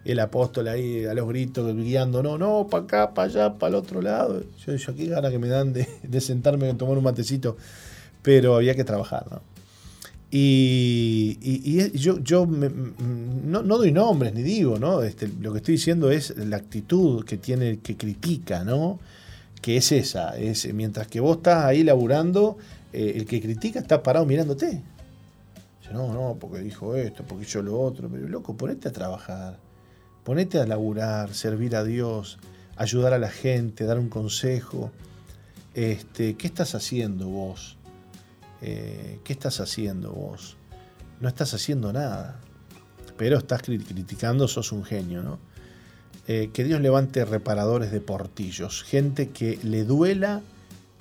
[0.05, 3.75] El apóstol ahí a los gritos, guiando, no, no, para acá, para allá, para el
[3.77, 4.43] otro lado.
[4.67, 7.57] Yo, yo qué gana que me dan de, de sentarme a tomar un matecito,
[8.23, 9.41] pero había que trabajar, ¿no?
[10.35, 12.71] Y, y- y yo, yo me-
[13.45, 15.03] no, no doy nombres ni digo, ¿no?
[15.03, 18.99] Este, lo que estoy diciendo es la actitud que tiene el que critica, ¿no?
[19.61, 22.57] Que es esa, es mientras que vos estás ahí laburando,
[22.95, 24.81] eh, el que critica está parado mirándote.
[25.93, 29.59] No, no, porque dijo esto, porque yo lo otro, pero loco, ponete a trabajar,
[30.25, 32.39] ponete a laburar, servir a Dios,
[32.77, 34.91] ayudar a la gente, dar un consejo.
[35.75, 37.77] Este, ¿Qué estás haciendo vos?
[38.61, 40.57] Eh, ¿Qué estás haciendo vos?
[41.21, 42.39] No estás haciendo nada,
[43.17, 45.39] pero estás cri- criticando, sos un genio, ¿no?
[46.29, 50.41] Eh, que Dios levante reparadores de portillos, gente que le duela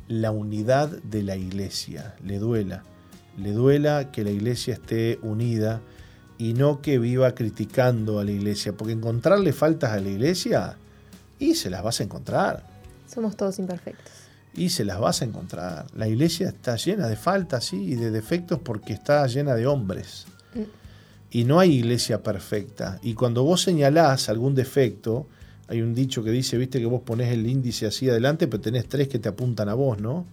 [0.08, 2.84] la unidad de la iglesia, le duela,
[3.38, 5.80] le duela que la iglesia esté unida
[6.42, 10.76] y no que viva criticando a la iglesia, porque encontrarle faltas a la iglesia,
[11.38, 12.64] y se las vas a encontrar
[13.08, 14.12] Somos todos imperfectos.
[14.56, 15.86] y se las vas a encontrar.
[15.96, 20.26] La iglesia está llena de faltas sí, y de defectos porque está llena de hombres.
[20.56, 20.62] Mm.
[21.30, 22.98] Y no hay iglesia perfecta.
[23.04, 25.28] Y cuando vos señalás algún defecto,
[25.68, 28.90] hay un dicho que dice, viste que vos ponés el índice así adelante, pero tenés
[28.90, 30.26] tres que te apuntan a vos, ¿no?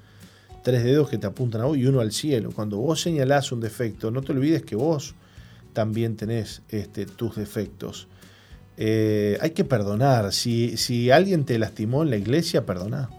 [0.62, 2.50] Tres dedos que te apuntan a vos y uno al cielo.
[2.50, 5.14] Cuando vos señalás un defecto, no te olvides que vos
[5.72, 8.08] también tenés este, tus defectos.
[8.76, 10.32] Eh, hay que perdonar.
[10.32, 13.10] Si, si alguien te lastimó en la iglesia, perdoná.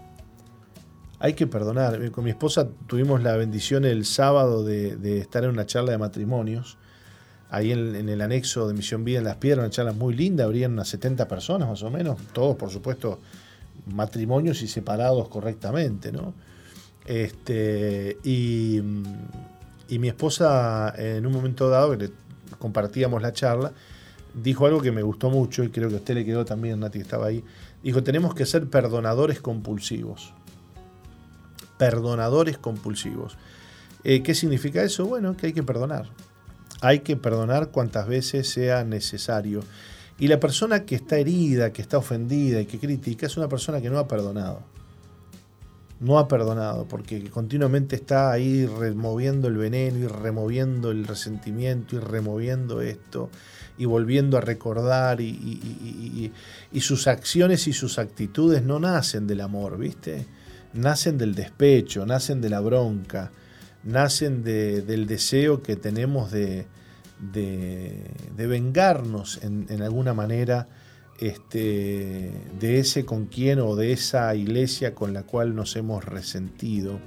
[1.18, 2.02] Hay que perdonar.
[2.02, 5.98] Eh, Con mi esposa tuvimos la bendición el sábado de, estar en una charla de
[5.98, 6.78] matrimonios.
[7.50, 10.44] Ahí en, en el anexo de Misión Vida en Las Piedras, una charla muy linda,
[10.44, 13.18] habrían unas 70 personas más o menos, todos por supuesto
[13.86, 16.32] matrimonios y separados correctamente, ¿no?
[17.06, 18.80] Este, y,
[19.88, 22.10] y mi esposa en un momento dado, que le
[22.60, 23.72] compartíamos la charla,
[24.34, 27.00] dijo algo que me gustó mucho y creo que a usted le quedó también, Nati,
[27.00, 27.42] estaba ahí.
[27.82, 30.32] Dijo, tenemos que ser perdonadores compulsivos.
[31.78, 33.36] Perdonadores compulsivos.
[34.04, 35.06] Eh, ¿Qué significa eso?
[35.06, 36.10] Bueno, que hay que perdonar.
[36.80, 39.62] Hay que perdonar cuantas veces sea necesario.
[40.18, 43.80] Y la persona que está herida, que está ofendida y que critica es una persona
[43.80, 44.62] que no ha perdonado.
[46.00, 51.98] No ha perdonado porque continuamente está ahí removiendo el veneno y removiendo el resentimiento y
[51.98, 53.28] removiendo esto
[53.76, 56.32] y volviendo a recordar y,
[56.72, 60.26] y- sus acciones y sus actitudes no nacen del amor, ¿viste?
[60.72, 63.30] Nacen del despecho, nacen de la bronca,
[63.84, 66.66] nacen de- del deseo que tenemos de,
[67.32, 70.68] de- vengarnos en, en alguna manera
[71.20, 76.98] este, de ese con quien o de esa iglesia con la cual nos hemos resentido.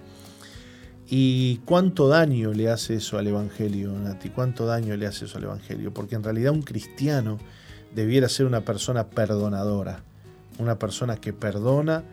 [1.10, 4.30] ¿Y cuánto daño le hace eso al Evangelio, Nati?
[4.30, 5.94] ¿Cuánto daño le hace eso al Evangelio?
[5.94, 7.40] Porque en realidad un cristiano
[7.94, 10.03] debiera ser una persona perdonadora,
[10.60, 12.03] una persona que perdona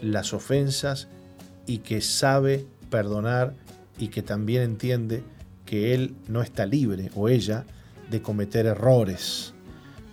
[0.00, 1.08] las ofensas
[1.66, 3.54] y que sabe perdonar
[3.98, 5.22] y que también entiende
[5.64, 7.64] que él no está libre o ella
[8.10, 9.54] de cometer errores.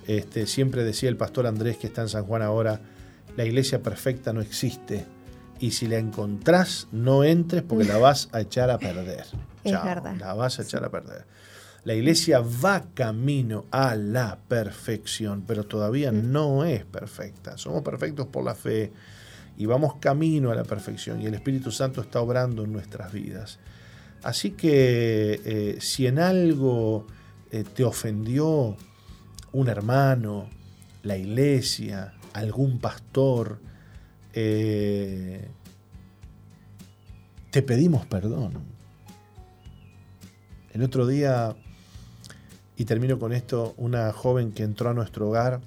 [0.07, 2.81] Este, siempre decía el pastor Andrés que está en San Juan ahora,
[3.35, 5.05] la iglesia perfecta no existe
[5.59, 9.25] y si la encontrás no entres porque la vas a echar a perder.
[9.63, 10.15] Es Chao, verdad.
[10.19, 11.25] La vas a echar a perder.
[11.85, 17.57] La iglesia va camino a la perfección, pero todavía no es perfecta.
[17.57, 18.93] Somos perfectos por la fe
[19.57, 23.59] y vamos camino a la perfección y el Espíritu Santo está obrando en nuestras vidas.
[24.23, 27.05] Así que eh, si en algo
[27.51, 28.77] eh, te ofendió
[29.53, 30.49] un hermano,
[31.03, 33.59] la iglesia, algún pastor,
[34.33, 35.47] eh,
[37.51, 38.53] te pedimos perdón.
[40.73, 41.55] El otro día,
[42.75, 45.61] y termino con esto, una joven que entró a nuestro hogar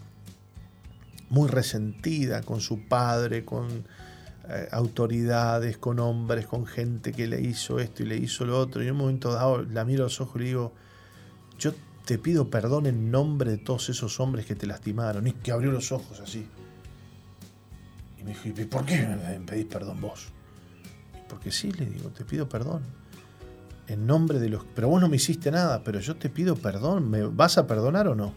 [1.29, 3.85] muy resentida con su padre, con
[4.49, 8.83] eh, autoridades, con hombres, con gente que le hizo esto y le hizo lo otro.
[8.83, 10.73] Y en un momento dado la miro a los ojos y le digo,
[11.59, 11.73] yo
[12.07, 15.27] te pido perdón en nombre de todos esos hombres que te lastimaron.
[15.27, 16.47] Y que abrió los ojos así.
[18.19, 20.29] Y me dijo, ¿y por qué me pedís perdón vos?
[21.29, 22.83] Porque sí, le digo, te pido perdón.
[23.89, 24.65] En nombre de los...
[24.75, 27.11] Pero vos no me hiciste nada, pero yo te pido perdón.
[27.11, 28.33] ¿Me vas a perdonar o no?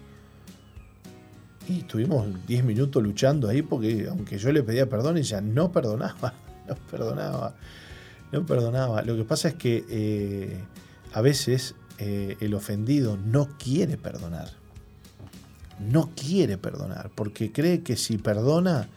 [1.68, 6.34] Y estuvimos 10 minutos luchando ahí porque aunque yo le pedía perdón, ella no perdonaba,
[6.68, 7.54] no perdonaba,
[8.32, 9.04] no perdonaba.
[9.04, 10.60] Lo que pasa es que eh,
[11.14, 14.50] a veces eh, el ofendido no quiere perdonar.
[15.80, 18.88] No quiere perdonar porque cree que si perdona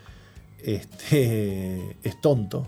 [0.63, 2.67] este, es tonto,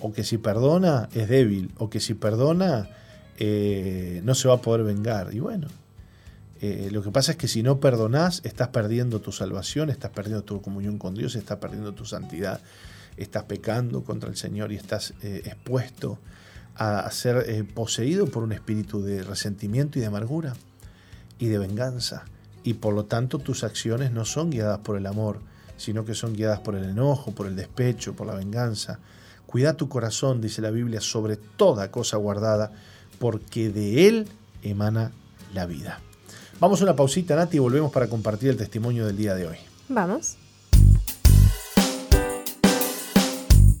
[0.00, 2.88] o que si perdona es débil, o que si perdona
[3.38, 5.32] eh, no se va a poder vengar.
[5.32, 5.68] Y bueno,
[6.60, 10.42] eh, lo que pasa es que si no perdonás, estás perdiendo tu salvación, estás perdiendo
[10.42, 12.60] tu comunión con Dios, estás perdiendo tu santidad,
[13.16, 16.18] estás pecando contra el Señor y estás expuesto
[16.78, 20.54] a, ser eh, poseído por un espíritu de resentimiento y de amargura
[21.38, 22.24] y de venganza.
[22.62, 25.40] Y por lo tanto tus acciones no son guiadas por el amor,
[25.76, 28.98] sino que son guiadas por el enojo, por el despecho, por la venganza.
[29.46, 32.72] Cuida tu corazón, dice la Biblia, sobre toda cosa guardada,
[33.18, 34.28] porque de él
[34.62, 35.12] emana
[35.54, 36.00] la vida.
[36.60, 39.56] Vamos a una pausita, Nati, y volvemos para compartir el testimonio del día de hoy.
[39.88, 40.36] Vamos.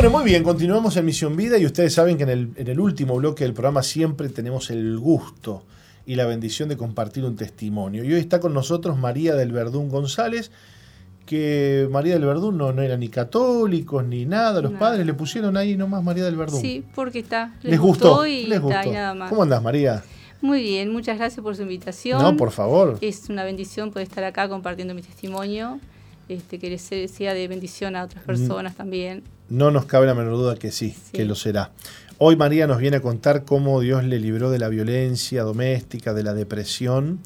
[0.00, 2.78] Bueno, muy bien, continuamos en Misión Vida y ustedes saben que en el, en el
[2.78, 5.64] último bloque del programa siempre tenemos el gusto
[6.06, 8.04] y la bendición de compartir un testimonio.
[8.04, 10.52] Y hoy está con nosotros María del Verdún González,
[11.26, 14.62] que María del Verdún no, no era ni católicos ni nada.
[14.62, 16.60] Los padres le pusieron ahí nomás María del Verdún.
[16.60, 17.56] Sí, porque está.
[17.62, 18.88] Les, gustó, y les está, gustó.
[18.90, 19.30] y nada más.
[19.30, 20.04] ¿Cómo andás, María?
[20.40, 22.22] Muy bien, muchas gracias por su invitación.
[22.22, 22.98] No, por favor.
[23.00, 25.80] Es una bendición poder estar acá compartiendo mi testimonio.
[26.28, 28.04] Este, que les sea- de bendición a Mm.
[28.04, 29.24] otras personas también.
[29.48, 31.12] No nos cabe la menor duda que sí, Sí.
[31.12, 31.70] que lo será.
[32.18, 36.22] Hoy María nos viene a contar cómo Dios le libró de la violencia doméstica, de
[36.24, 37.20] la depresión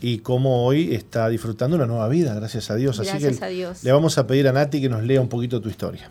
[0.00, 2.98] y cómo hoy está disfrutando una nueva vida, gracias a Dios.
[3.00, 3.84] Así Gracias que a Dios.
[3.84, 6.10] le vamos a pedir a Nati que nos lea un poquito tu historia.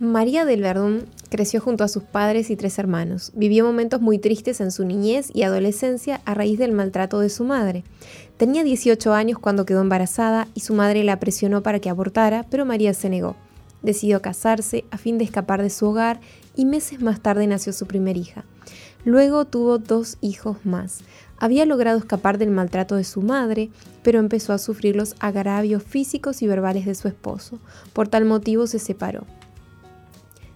[0.00, 3.32] María del Verdún creció junto a sus padres y tres hermanos.
[3.34, 7.42] Vivió momentos muy tristes en su niñez y adolescencia a raíz del maltrato de su
[7.42, 7.82] madre.
[8.36, 12.64] Tenía 18 años cuando quedó embarazada y su madre la presionó para que abortara, pero
[12.64, 13.34] María se negó.
[13.88, 16.20] Decidió casarse a fin de escapar de su hogar
[16.54, 18.44] y meses más tarde nació su primer hija.
[19.06, 21.00] Luego tuvo dos hijos más.
[21.38, 23.70] Había logrado escapar del maltrato de su madre,
[24.02, 27.60] pero empezó a sufrir los agravios físicos y verbales de su esposo.
[27.94, 29.24] Por tal motivo se separó.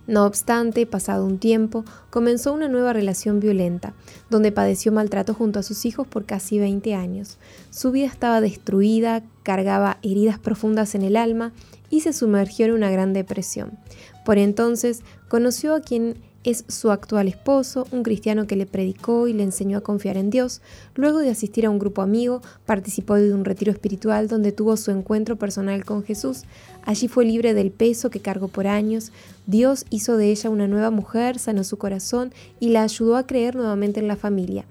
[0.07, 3.95] No obstante, pasado un tiempo, comenzó una nueva relación violenta,
[4.29, 7.39] donde padeció maltrato junto a sus hijos por casi 20 años.
[7.71, 11.53] Su vida estaba destruida, cargaba heridas profundas en el alma
[11.93, 13.79] y se sumergió en una gran depresión.
[14.25, 19.35] Por entonces, conoció a quien es su actual esposo, un cristiano que le predicó y
[19.35, 20.63] le enseñó a confiar en Dios.
[20.95, 24.91] Luego de asistir a un grupo amigo, participó de un retiro espiritual donde tuvo su
[24.91, 26.45] encuentro personal con Jesús.
[26.83, 29.13] Allí fue libre del peso que cargó por años.
[29.47, 33.55] Dios hizo de ella una nueva mujer, sanó su corazón y la ayudó a creer
[33.55, 34.65] nuevamente en la familia.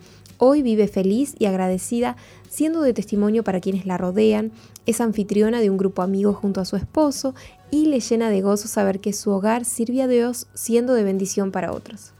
[0.43, 2.18] Hoy vive feliz y agradecida,
[2.49, 4.52] siendo de testimonio para quienes la rodean.
[4.86, 7.36] Es anfitriona de un grupo amigo junto a su esposo
[7.70, 11.52] y le llena de gozo saber que su hogar sirve a Dios siendo de bendición
[11.52, 12.12] para otros.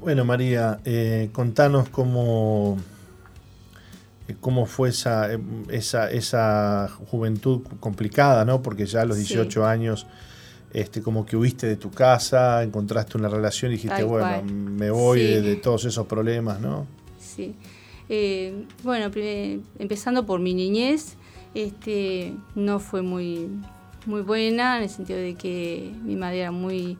[0.00, 2.76] Bueno, María, eh, contanos cómo,
[4.28, 5.38] eh, cómo fue esa, eh,
[5.70, 8.62] esa, esa juventud complicada, ¿no?
[8.62, 9.22] Porque ya a los Sí.
[9.24, 10.06] 18 años,
[10.72, 14.44] este, como que huiste de tu casa, encontraste una relación y dijiste, Tal bueno, cual.
[14.52, 15.24] me voy Sí.
[15.26, 16.86] de, de todos esos problemas, ¿no?
[17.18, 17.54] Sí.
[18.08, 19.10] Eh, bueno,
[19.78, 21.14] empezando por mi niñez,
[21.54, 23.48] este, no fue muy,
[24.06, 26.98] muy buena en el sentido de que mi madre era muy,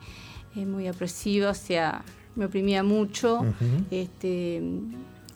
[0.57, 2.05] eh, muy opresiva, o sea,
[2.35, 3.45] me oprimía mucho.
[3.91, 4.63] Este,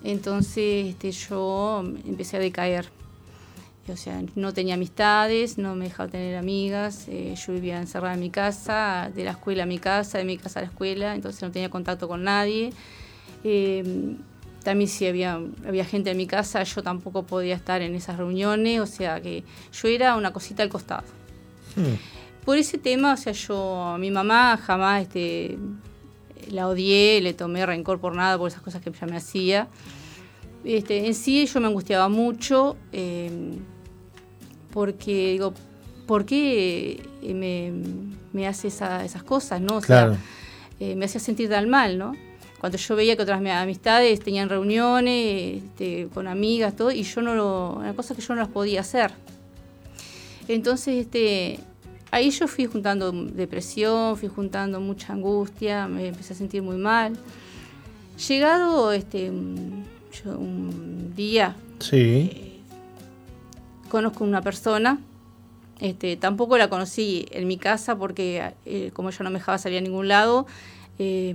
[0.03, 2.89] entonces este, yo empecé a decaer.
[3.87, 8.21] O sea, no tenía amistades, no me dejaba tener amigas, eh, yo vivía encerrada en
[8.21, 11.43] mi casa, de la escuela a mi casa, de mi casa a la escuela, entonces
[11.43, 12.73] no tenía contacto con nadie.
[13.45, 14.17] Eh,
[14.65, 18.81] también si había, había gente en mi casa, yo tampoco podía estar en esas reuniones,
[18.81, 21.05] o sea que yo era una cosita al costado.
[21.77, 21.95] Hmm.
[22.45, 25.57] Por ese tema, o sea, yo a mi mamá jamás este,
[26.51, 29.69] la odié, le tomé rencor por nada, por esas cosas que ella me hacía.
[30.65, 33.31] Este, en sí yo me angustiaba mucho, eh,
[34.73, 35.55] porque digo,
[36.07, 37.73] ¿por qué eh, me,
[38.33, 39.61] me hace esa- esas cosas?
[39.61, 39.77] ¿no?
[39.77, 40.19] O sea,
[40.81, 42.13] eh, me hacía sentir tan mal, ¿no?
[42.65, 47.21] Cuando yo veía que otras mi- amistades tenían reuniones este, con amigas, todo, y yo
[47.21, 49.11] no lo, una cosa que yo no las podía hacer.
[50.49, 51.61] Entonces, este,
[52.11, 57.19] ahí yo fui juntando depresión, fui juntando mucha angustia, me empecé a sentir muy mal.
[58.29, 59.85] Llegado este, un,
[60.25, 62.63] yo un día, Sí.
[63.91, 65.01] conozco una persona,
[65.81, 69.77] este, tampoco la conocí en mi casa porque eh, como ella no me dejaba salir
[69.77, 70.47] a ningún lado,
[70.99, 71.35] eh,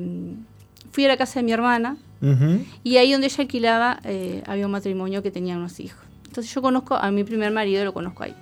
[0.92, 2.66] fui a la casa de mi hermana Ujú.
[2.84, 6.02] y ahí donde ella alquilaba eh, había un matrimonio que tenía unos hijos.
[6.28, 8.36] Entonces yo conozco a mi primer marido, lo conozco ahí.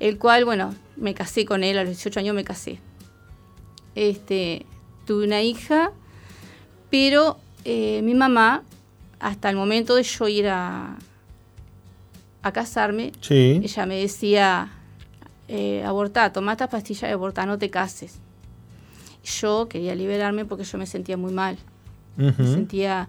[0.00, 2.80] El cual, bueno, me casé con él, a los 18 años me casé.
[3.94, 4.66] Este,
[5.06, 5.92] tuve una hija,
[6.90, 8.62] pero eh, mi mamá,
[9.20, 10.96] hasta el momento de yo ir a,
[12.42, 13.60] a casarme, Sí.
[13.62, 14.70] ella me decía,
[15.48, 18.18] eh, abortá, toma esta pastilla y abortá, no te cases.
[19.24, 21.56] Yo quería liberarme porque yo me sentía muy mal
[22.16, 23.08] me sentía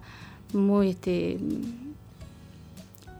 [0.52, 1.38] muy este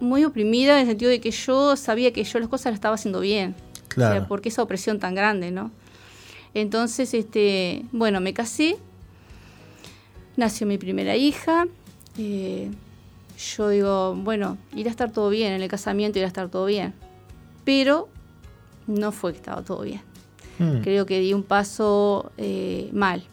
[0.00, 2.94] muy oprimida en el sentido de que yo sabía que yo las cosas las estaba
[2.94, 3.54] haciendo bien.
[3.54, 4.14] O Claro.
[4.16, 5.70] sea, porque esa opresión tan grande, ¿no?
[6.52, 8.76] Entonces, este, bueno, me casé,
[10.36, 11.66] nació mi primera hija,
[12.18, 12.70] eh,
[13.56, 16.66] yo digo, bueno, irá a estar todo bien, en el casamiento irá a estar todo
[16.66, 16.92] bien.
[17.64, 18.08] Pero
[18.86, 20.00] no fue que estaba todo bien
[20.58, 20.82] Hmm.
[20.82, 23.24] creo que di un paso eh, mal.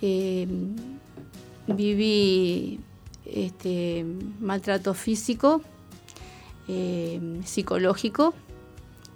[0.00, 0.48] Eh,
[1.68, 2.80] viví
[3.24, 4.04] este,
[4.40, 5.62] maltrato físico,
[6.68, 8.34] eh, psicológico,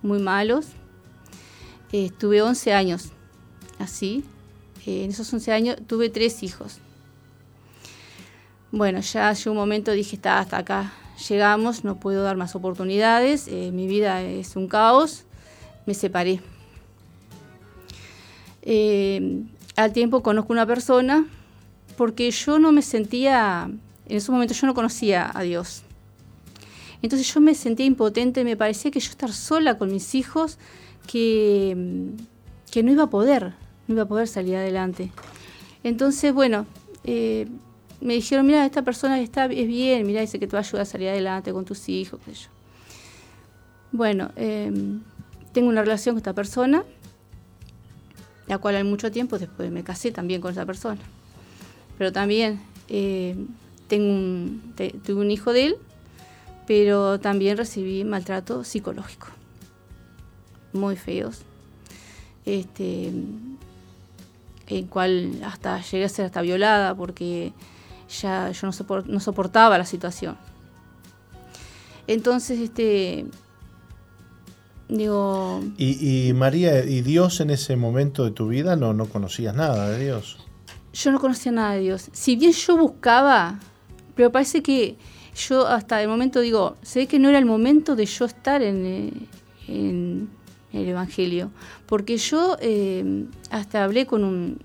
[0.02, 0.66] muy malos.
[1.92, 3.10] Estuve 11 años
[3.78, 4.24] así.
[4.86, 6.78] En esos 11 años tuve tres hijos.
[8.70, 10.92] Bueno, ya llegó un momento, dije, está hasta acá,
[11.28, 15.24] llegamos, no puedo dar más oportunidades, mi vida es un caos,
[15.86, 16.40] me separé.
[18.66, 19.44] Eh,
[19.76, 21.26] al tiempo conozco una persona
[21.96, 23.70] porque yo no me sentía,
[24.08, 25.82] en esos momentos yo no conocía a Dios.
[27.00, 30.58] Entonces yo me sentía impotente, me parecía que yo estar sola con mis hijos,
[31.06, 31.76] que,
[32.70, 33.54] que no iba a poder,
[33.86, 35.12] no iba a poder salir adelante.
[35.84, 36.66] Entonces, bueno,
[37.04, 37.46] eh,
[38.00, 40.82] me dijeron, mira, esta persona está, es bien, mira, dice que te va a ayudar
[40.82, 42.48] a salir adelante con tus hijos, qué yo.
[43.92, 44.72] Bueno, eh,
[45.52, 46.84] tengo una relación con esta persona,
[48.46, 51.00] la cual al mucho tiempo después me casé también con esa persona.
[51.98, 53.36] Pero también eh,
[53.88, 54.74] tengo un,
[55.04, 55.76] tuve un hijo de él,
[56.66, 59.28] pero también recibí maltrato psicológico,
[60.72, 61.42] muy feos,
[62.44, 63.12] este,
[64.68, 67.52] en cual hasta llegué a ser hasta violada porque
[68.20, 70.36] ya yo no, no soportaba la situación.
[72.06, 73.26] Entonces, este,
[74.88, 79.54] digo, Y, y María, ¿y Dios en ese momento de tu vida no, no conocías
[79.54, 80.38] nada de Dios?
[80.92, 82.08] yo no conocía nada de Dios.
[82.12, 83.58] Si bien yo buscaba,
[84.14, 84.96] pero parece que
[85.36, 88.86] yo hasta el momento digo, sé que no era el momento de yo estar en,
[88.86, 89.12] eh,
[89.68, 90.30] en
[90.72, 91.50] el Evangelio,
[91.84, 94.58] porque yo eh, hasta hablé con un,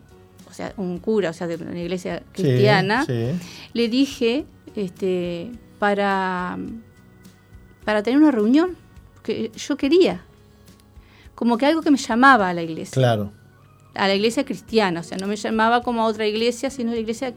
[0.49, 3.31] o sea, un cura, o sea, de una iglesia Sí, cristiana, sí.
[3.73, 4.45] le dije
[4.77, 6.57] este, para,
[7.83, 8.77] para tener una reunión,
[9.21, 10.21] porque yo quería,
[11.35, 13.31] como que algo que me llamaba a la iglesia Claro.
[13.93, 16.93] a la iglesia cristiana, o sea, no me llamaba como a otra iglesia, sino a
[16.95, 17.33] la iglesia,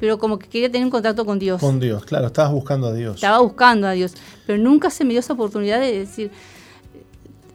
[0.00, 1.60] pero como que quería tener un contacto con Dios.
[1.60, 3.16] Con Dios, claro, estabas buscando a Dios.
[3.16, 4.14] Estaba buscando a Dios,
[4.46, 6.30] pero nunca se me dio esa oportunidad de decir,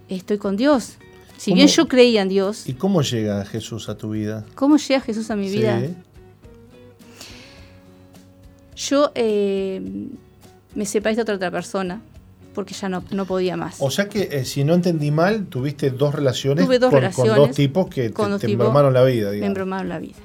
[0.07, 0.97] estoy con Dios.
[1.37, 4.45] Si ¿Cómo- bien yo creía en Dios, ¿Y cómo llega Jesús a tu vida?
[4.55, 5.81] ¿cómo llega Jesús a mi vida?
[5.81, 5.93] Sí.
[8.75, 9.81] Yo eh,
[10.75, 12.01] me separé de otra, otra persona,
[12.53, 13.77] porque ya no, no podía más.
[13.79, 17.33] O sea que, eh, si no entendí mal, tuviste dos relaciones, Tuve dos con, relaciones
[17.33, 18.65] con dos tipos que te, con dos te tipos.
[18.65, 19.27] embromaron la vida.
[19.29, 19.47] me digamos.
[19.49, 20.17] embromaron la vida.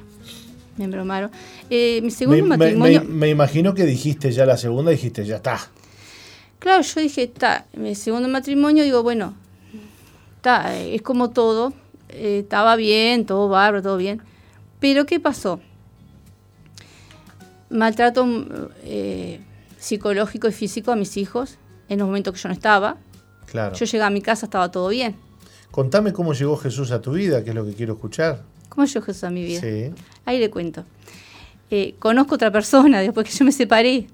[0.76, 1.30] Me embromaron.
[1.70, 3.02] Eh, mi Me, segundo me- matrimonio...
[3.04, 5.58] me- me imagino que dijiste ya la segunda, dijiste, ya está.
[6.60, 9.34] Claro, yo dije, está, mi segundo matrimonio, digo, bueno,
[10.36, 11.72] está, eh, es como todo,
[12.10, 14.20] eh, estaba bien, todo bárbaro, todo bien.
[14.80, 15.60] Pero ¿qué pasó?
[17.70, 18.26] Maltrato
[19.78, 21.58] psicológico y físico a mis hijos
[21.88, 22.96] en los momentos que yo no estaba.
[23.46, 23.74] Claro.
[23.74, 25.16] Yo llegué a mi casa, estaba todo bien.
[25.70, 28.42] Contame cómo llegó Jesús a tu vida, que es lo que quiero escuchar.
[28.68, 29.60] ¿Cómo llegó Jesús a mi vida?
[29.60, 29.90] Sí.
[30.24, 30.84] Ahí le cuento.
[31.70, 34.06] Eh, conozco otra persona después que yo me separé,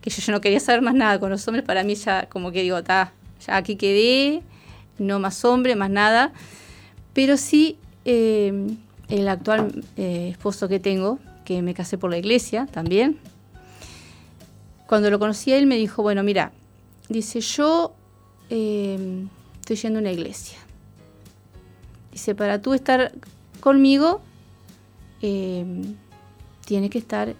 [0.00, 2.52] que yo, yo no quería saber más nada con los hombres, para mí ya como
[2.52, 3.12] que digo, está,
[3.46, 4.42] ya aquí quedé,
[4.98, 6.32] no más hombre, más nada.
[7.12, 8.66] Pero sí, eh,
[9.08, 13.18] el actual eh, esposo que tengo, que me casé por la iglesia también,
[14.86, 16.52] cuando lo conocí a él me dijo, bueno, mira,
[17.08, 17.94] dice, yo
[18.50, 19.26] eh,
[19.60, 20.58] estoy yendo a una iglesia.
[22.12, 23.12] Dice, para tú estar
[23.60, 24.20] conmigo,
[25.22, 25.64] eh,
[26.64, 27.34] tiene que estar,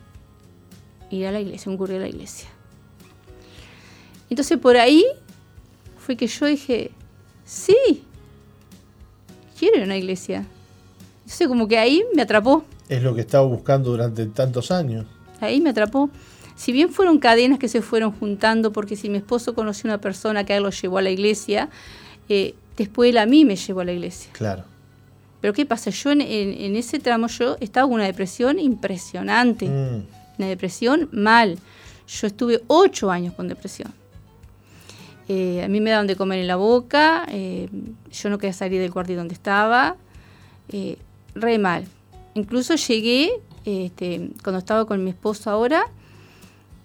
[1.10, 2.48] ir a la iglesia, concurrir a la iglesia.
[4.28, 5.04] Entonces por ahí
[5.98, 6.90] fue que yo dije,
[7.44, 8.04] sí,
[9.58, 10.44] quiero ir a una iglesia.
[11.22, 15.06] Entonces como que ahí me atrapó, Es lo que estaba buscando durante tantos años.
[15.40, 16.10] ahí me atrapó.
[16.56, 20.44] Si bien fueron cadenas que se fueron juntando, porque si mi esposo conoció una persona
[20.44, 21.68] que a él lo llevó a la iglesia,
[22.28, 24.30] eh, después él a mí me llevó a la iglesia.
[24.32, 24.64] Claro.
[25.42, 25.90] Pero ¿qué pasa?
[25.90, 29.66] Yo en, en- en ese tramo yo estaba con una depresión impresionante.
[29.68, 30.06] Mm.
[30.38, 31.58] Una depresión mal.
[32.08, 33.92] Yo estuve ocho años con depresión.
[35.28, 37.68] Eh, a mí me daban de comer en la boca, eh,
[38.12, 39.96] yo no quería salir del cuarto donde estaba,
[40.70, 40.96] eh,
[41.34, 41.84] re mal.
[42.34, 43.32] Incluso llegué,
[43.64, 45.84] este, cuando estaba con mi esposo ahora,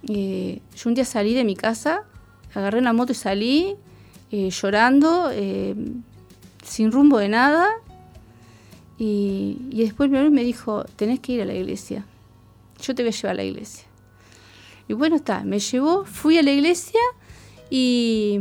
[0.08, 2.04] eh, yo un día salí de mi casa,
[2.54, 3.76] agarré una moto y salí
[4.32, 5.76] eh, llorando, eh,
[6.64, 7.68] sin rumbo de nada,
[8.98, 12.06] y, y después mi novio me dijo, tenés que ir a la iglesia,
[12.82, 13.86] yo te voy a llevar a la iglesia.
[14.88, 17.00] Y bueno, está, me llevó, fui a la iglesia
[17.70, 18.38] y,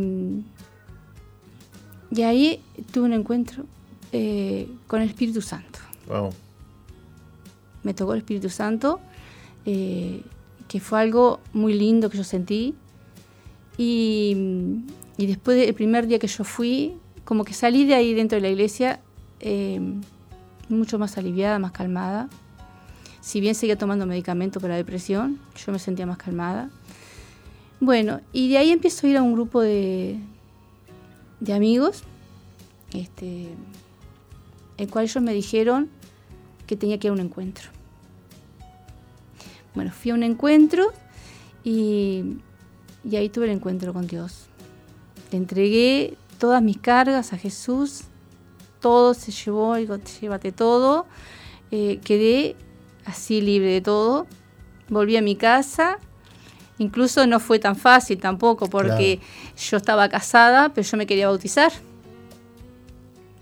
[2.11, 2.61] y ahí
[2.93, 3.65] tuve un encuentro
[4.89, 5.79] con el Espíritu Santo.
[6.09, 6.31] Wow.
[7.85, 9.01] Me tocó el Espíritu Santo,
[9.65, 10.23] eh,
[10.71, 12.77] que fue algo muy lindo que yo sentí.
[13.77, 14.85] Y,
[15.19, 18.51] después del primer día que yo fui, como que salí de ahí dentro de la
[18.51, 19.01] iglesia
[19.41, 19.81] eh,
[20.69, 22.29] mucho más aliviada, más calmada.
[23.21, 26.71] Si bien seguía tomando medicamento para la depresión, yo me sentía más calmada.
[27.81, 30.21] Bueno, y de ahí empiezo a ir a un grupo de,
[31.41, 32.05] de amigos,
[32.95, 33.49] este,
[34.77, 35.91] el cual ellos me dijeron
[36.69, 37.80] que tenía que ir a un encuentro.
[39.75, 40.93] Bueno, fui a un encuentro
[41.65, 42.37] y,
[43.05, 44.47] y ahí tuve el encuentro con Dios.
[45.31, 48.05] Le entregué todas mis cargas a Jesús,
[48.81, 51.07] todo se llevó, digo, llévate todo.
[51.71, 52.57] Eh, quedé
[53.05, 54.27] así libre de todo.
[54.89, 55.99] Volví a mi casa.
[56.79, 59.21] Incluso no fue tan fácil tampoco porque
[59.57, 61.71] yo estaba casada, pero yo me quería bautizar.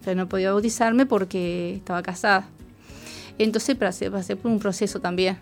[0.05, 2.49] Pero no podía bautizarme porque estaba casada.
[3.39, 5.39] Entonces pasé, pasé por un proceso también.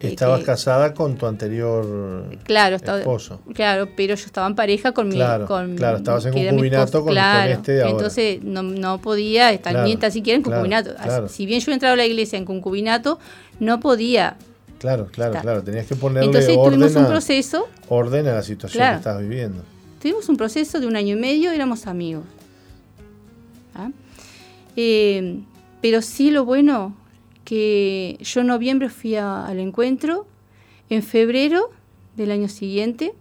[0.00, 3.40] Estabas que- casada con tu anterior Claro, estaba, esposo.
[3.52, 7.14] claro, pero yo estaba en pareja con mi, Claro, con claro, estabas en concubinato con-
[7.14, 7.90] con este de ahora.
[7.92, 10.90] entonces no, no podía estar Claro, ni tan siquiera en concubinato.
[11.28, 13.18] Si bien yo entraba a la iglesia en concubinato,
[13.58, 14.36] no podía.
[14.78, 15.62] Claro, claro, claro.
[15.64, 19.22] Tenías que ponerle Entonces orden, tuvimos un a, proceso, orden a la situación que estabas
[19.22, 19.64] viviendo.
[20.00, 22.22] tuvimos un proceso de un año y medio, éramos amigos.
[23.74, 23.90] ¿Ah?
[24.76, 25.40] Eh,
[25.82, 26.94] pero sí lo bueno
[27.48, 30.26] que yo en noviembre fui a- al encuentro,
[30.90, 31.70] en febrero
[32.14, 33.14] del año siguiente,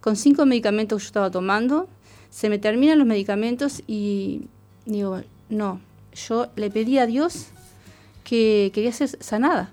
[0.00, 1.86] con cinco medicamentos que yo estaba tomando,
[2.30, 4.48] se me terminan los medicamentos y
[4.86, 5.20] digo,
[5.50, 5.80] no,
[6.26, 7.46] yo le pedí a Dios
[8.24, 9.70] que quería ser sanada.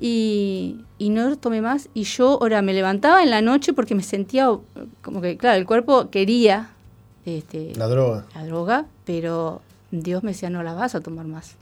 [0.00, 1.88] Y, y no tomé más.
[1.94, 4.48] Y yo ahora me levantaba en la noche porque me sentía
[5.02, 6.70] como que, claro, el cuerpo quería
[7.24, 8.26] este, La droga.
[8.34, 11.56] la droga, pero Dios me decía, no la vas a tomar más.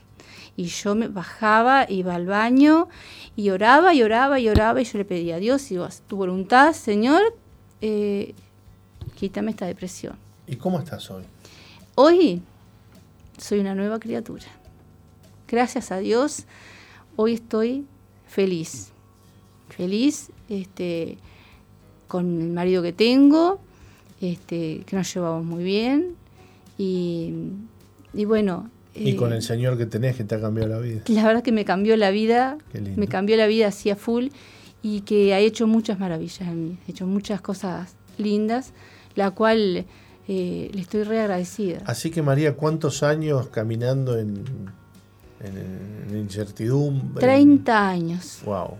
[0.61, 2.87] Y yo me bajaba, iba al baño
[3.35, 6.17] y oraba y oraba y oraba y yo le pedía a Dios, digo, "Haz tu
[6.17, 7.35] voluntad, Señor,
[7.81, 8.35] eh,
[9.15, 10.15] quítame esta depresión.
[10.45, 11.23] ¿Y cómo estás hoy?
[11.95, 12.43] Hoy
[13.39, 14.45] soy una nueva criatura.
[15.47, 16.45] Gracias a Dios,
[17.15, 17.87] hoy estoy
[18.27, 18.91] feliz.
[19.75, 21.17] Feliz este,
[22.07, 23.59] con el marido que tengo,
[24.21, 26.15] este, que nos llevamos muy bien.
[26.77, 27.33] Y,
[28.13, 28.69] y bueno.
[28.93, 31.01] Y eh, con el Señor que tenés que te ha cambiado la vida.
[31.07, 32.99] la verdad que me cambió la vida, Qué lindo.
[32.99, 34.27] me cambió la vida así a full
[34.83, 38.73] y que ha hecho muchas maravillas en mí, ha hecho muchas cosas lindas,
[39.15, 39.85] la cual
[40.27, 41.79] eh, le estoy re agradecida.
[41.85, 44.43] Así que María, ¿cuántos años caminando en,
[45.39, 47.21] en, en incertidumbre?
[47.21, 48.41] 30 años.
[48.45, 48.77] Wow.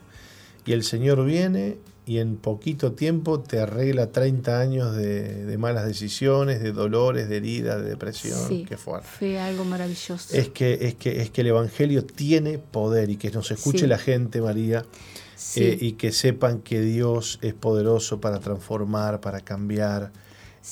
[0.65, 5.85] Y el Señor viene y en poquito tiempo te arregla 30 años de, de malas
[5.85, 8.37] decisiones, de dolores, de heridas, de depresión.
[8.47, 9.07] Sí, Qué fuerte.
[9.19, 10.35] fue algo maravilloso.
[10.35, 13.87] Es que, es, que, es que el Evangelio tiene poder y que nos escuche Sí.
[13.87, 14.85] la gente, María,
[15.35, 15.63] Sí.
[15.63, 20.11] eh, y que sepan que Dios es poderoso para transformar, para cambiar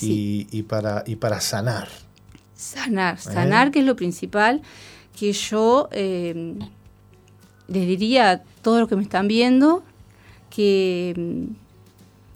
[0.01, 1.87] y, y para, y para sanar.
[2.55, 4.61] Sanar, sanar que es lo principal,
[5.17, 6.55] que yo eh,
[7.67, 9.83] les diría a todos los que me están viendo
[10.49, 11.47] que,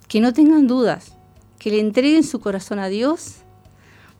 [0.08, 1.14] que no tengan dudas,
[1.58, 3.36] que le entreguen su corazón a Dios,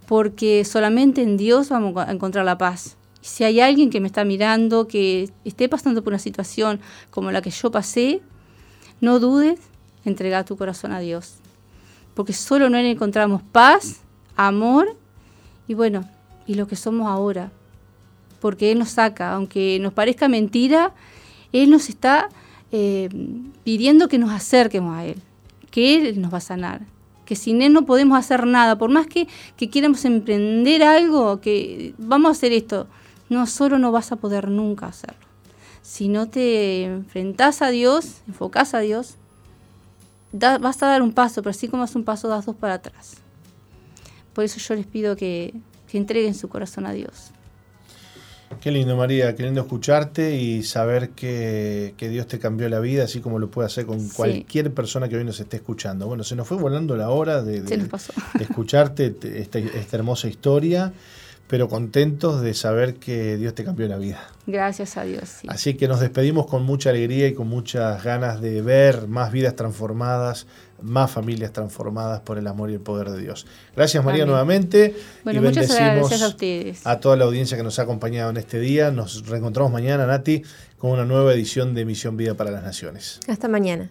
[0.06, 2.96] porque solamente en Dios vamos a encontrar la paz.
[3.20, 6.80] Si hay alguien que me está mirando, que esté pasando por una situación
[7.10, 8.20] como la que yo pasé,
[9.00, 9.58] no dudes
[10.04, 11.36] en entregar tu corazón a Dios,
[12.14, 14.00] porque solo en Él encontramos paz,
[14.36, 14.96] amor
[15.66, 16.08] y bueno,
[16.46, 17.50] y lo que somos ahora.
[18.40, 20.92] Porque Él nos saca, aunque nos parezca mentira,
[21.52, 22.28] Él nos está
[22.72, 23.08] eh,
[23.64, 25.16] pidiendo que nos acerquemos a Él,
[25.70, 26.82] que Él nos va a sanar,
[27.24, 31.94] que sin Él no podemos hacer nada, por más que, que quieramos emprender algo, que
[31.98, 32.86] vamos a hacer esto,
[33.28, 35.24] no, solo no vas a poder nunca hacerlo.
[35.82, 39.16] Si no te enfrentás a Dios, enfocás a Dios,
[40.32, 43.16] vas a dar un paso, pero así como das un paso, das dos para atrás.
[44.32, 45.54] Por eso yo les pido que,
[45.86, 47.33] que entreguen su corazón a Dios.
[48.64, 53.04] Qué lindo, María, qué lindo escucharte y saber que, que Dios te cambió la vida,
[53.04, 54.10] así como lo puede hacer con Sí.
[54.16, 56.06] cualquier persona que hoy nos esté escuchando.
[56.06, 57.62] Bueno, se nos fue volando la hora de,
[58.40, 60.94] escucharte te- esta, esta hermosa historia,
[61.46, 64.26] pero contentos de saber que Dios te cambió la vida.
[64.46, 65.28] Gracias a Dios.
[65.42, 65.46] sí.
[65.50, 69.56] Así que nos despedimos con mucha alegría y con muchas ganas de ver más vidas
[69.56, 70.46] transformadas,
[70.82, 73.46] más familias transformadas por el amor y el poder de Dios.
[73.74, 74.30] Gracias María Amén.
[74.32, 74.96] nuevamente.
[75.24, 76.86] Bueno, y muchas bendecimos gracias a ustedes.
[76.86, 78.90] a toda la audiencia que nos ha acompañado en este día.
[78.90, 80.42] Nos reencontramos mañana, Nati,
[80.78, 83.20] con una nueva edición de Misión Vida para las Naciones.
[83.28, 83.90] Hasta mañana.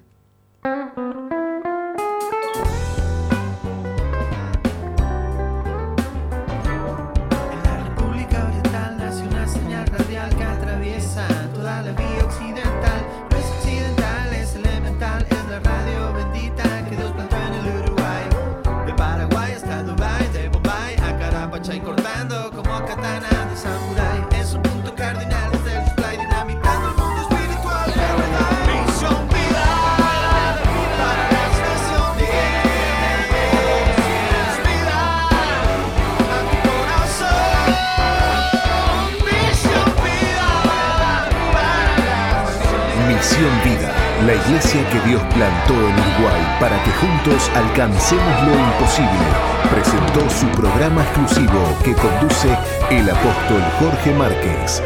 [47.74, 49.10] Alcancemos lo imposible,
[49.72, 52.56] presentó su programa exclusivo que conduce
[52.92, 54.84] el apóstol Jorge Márquez.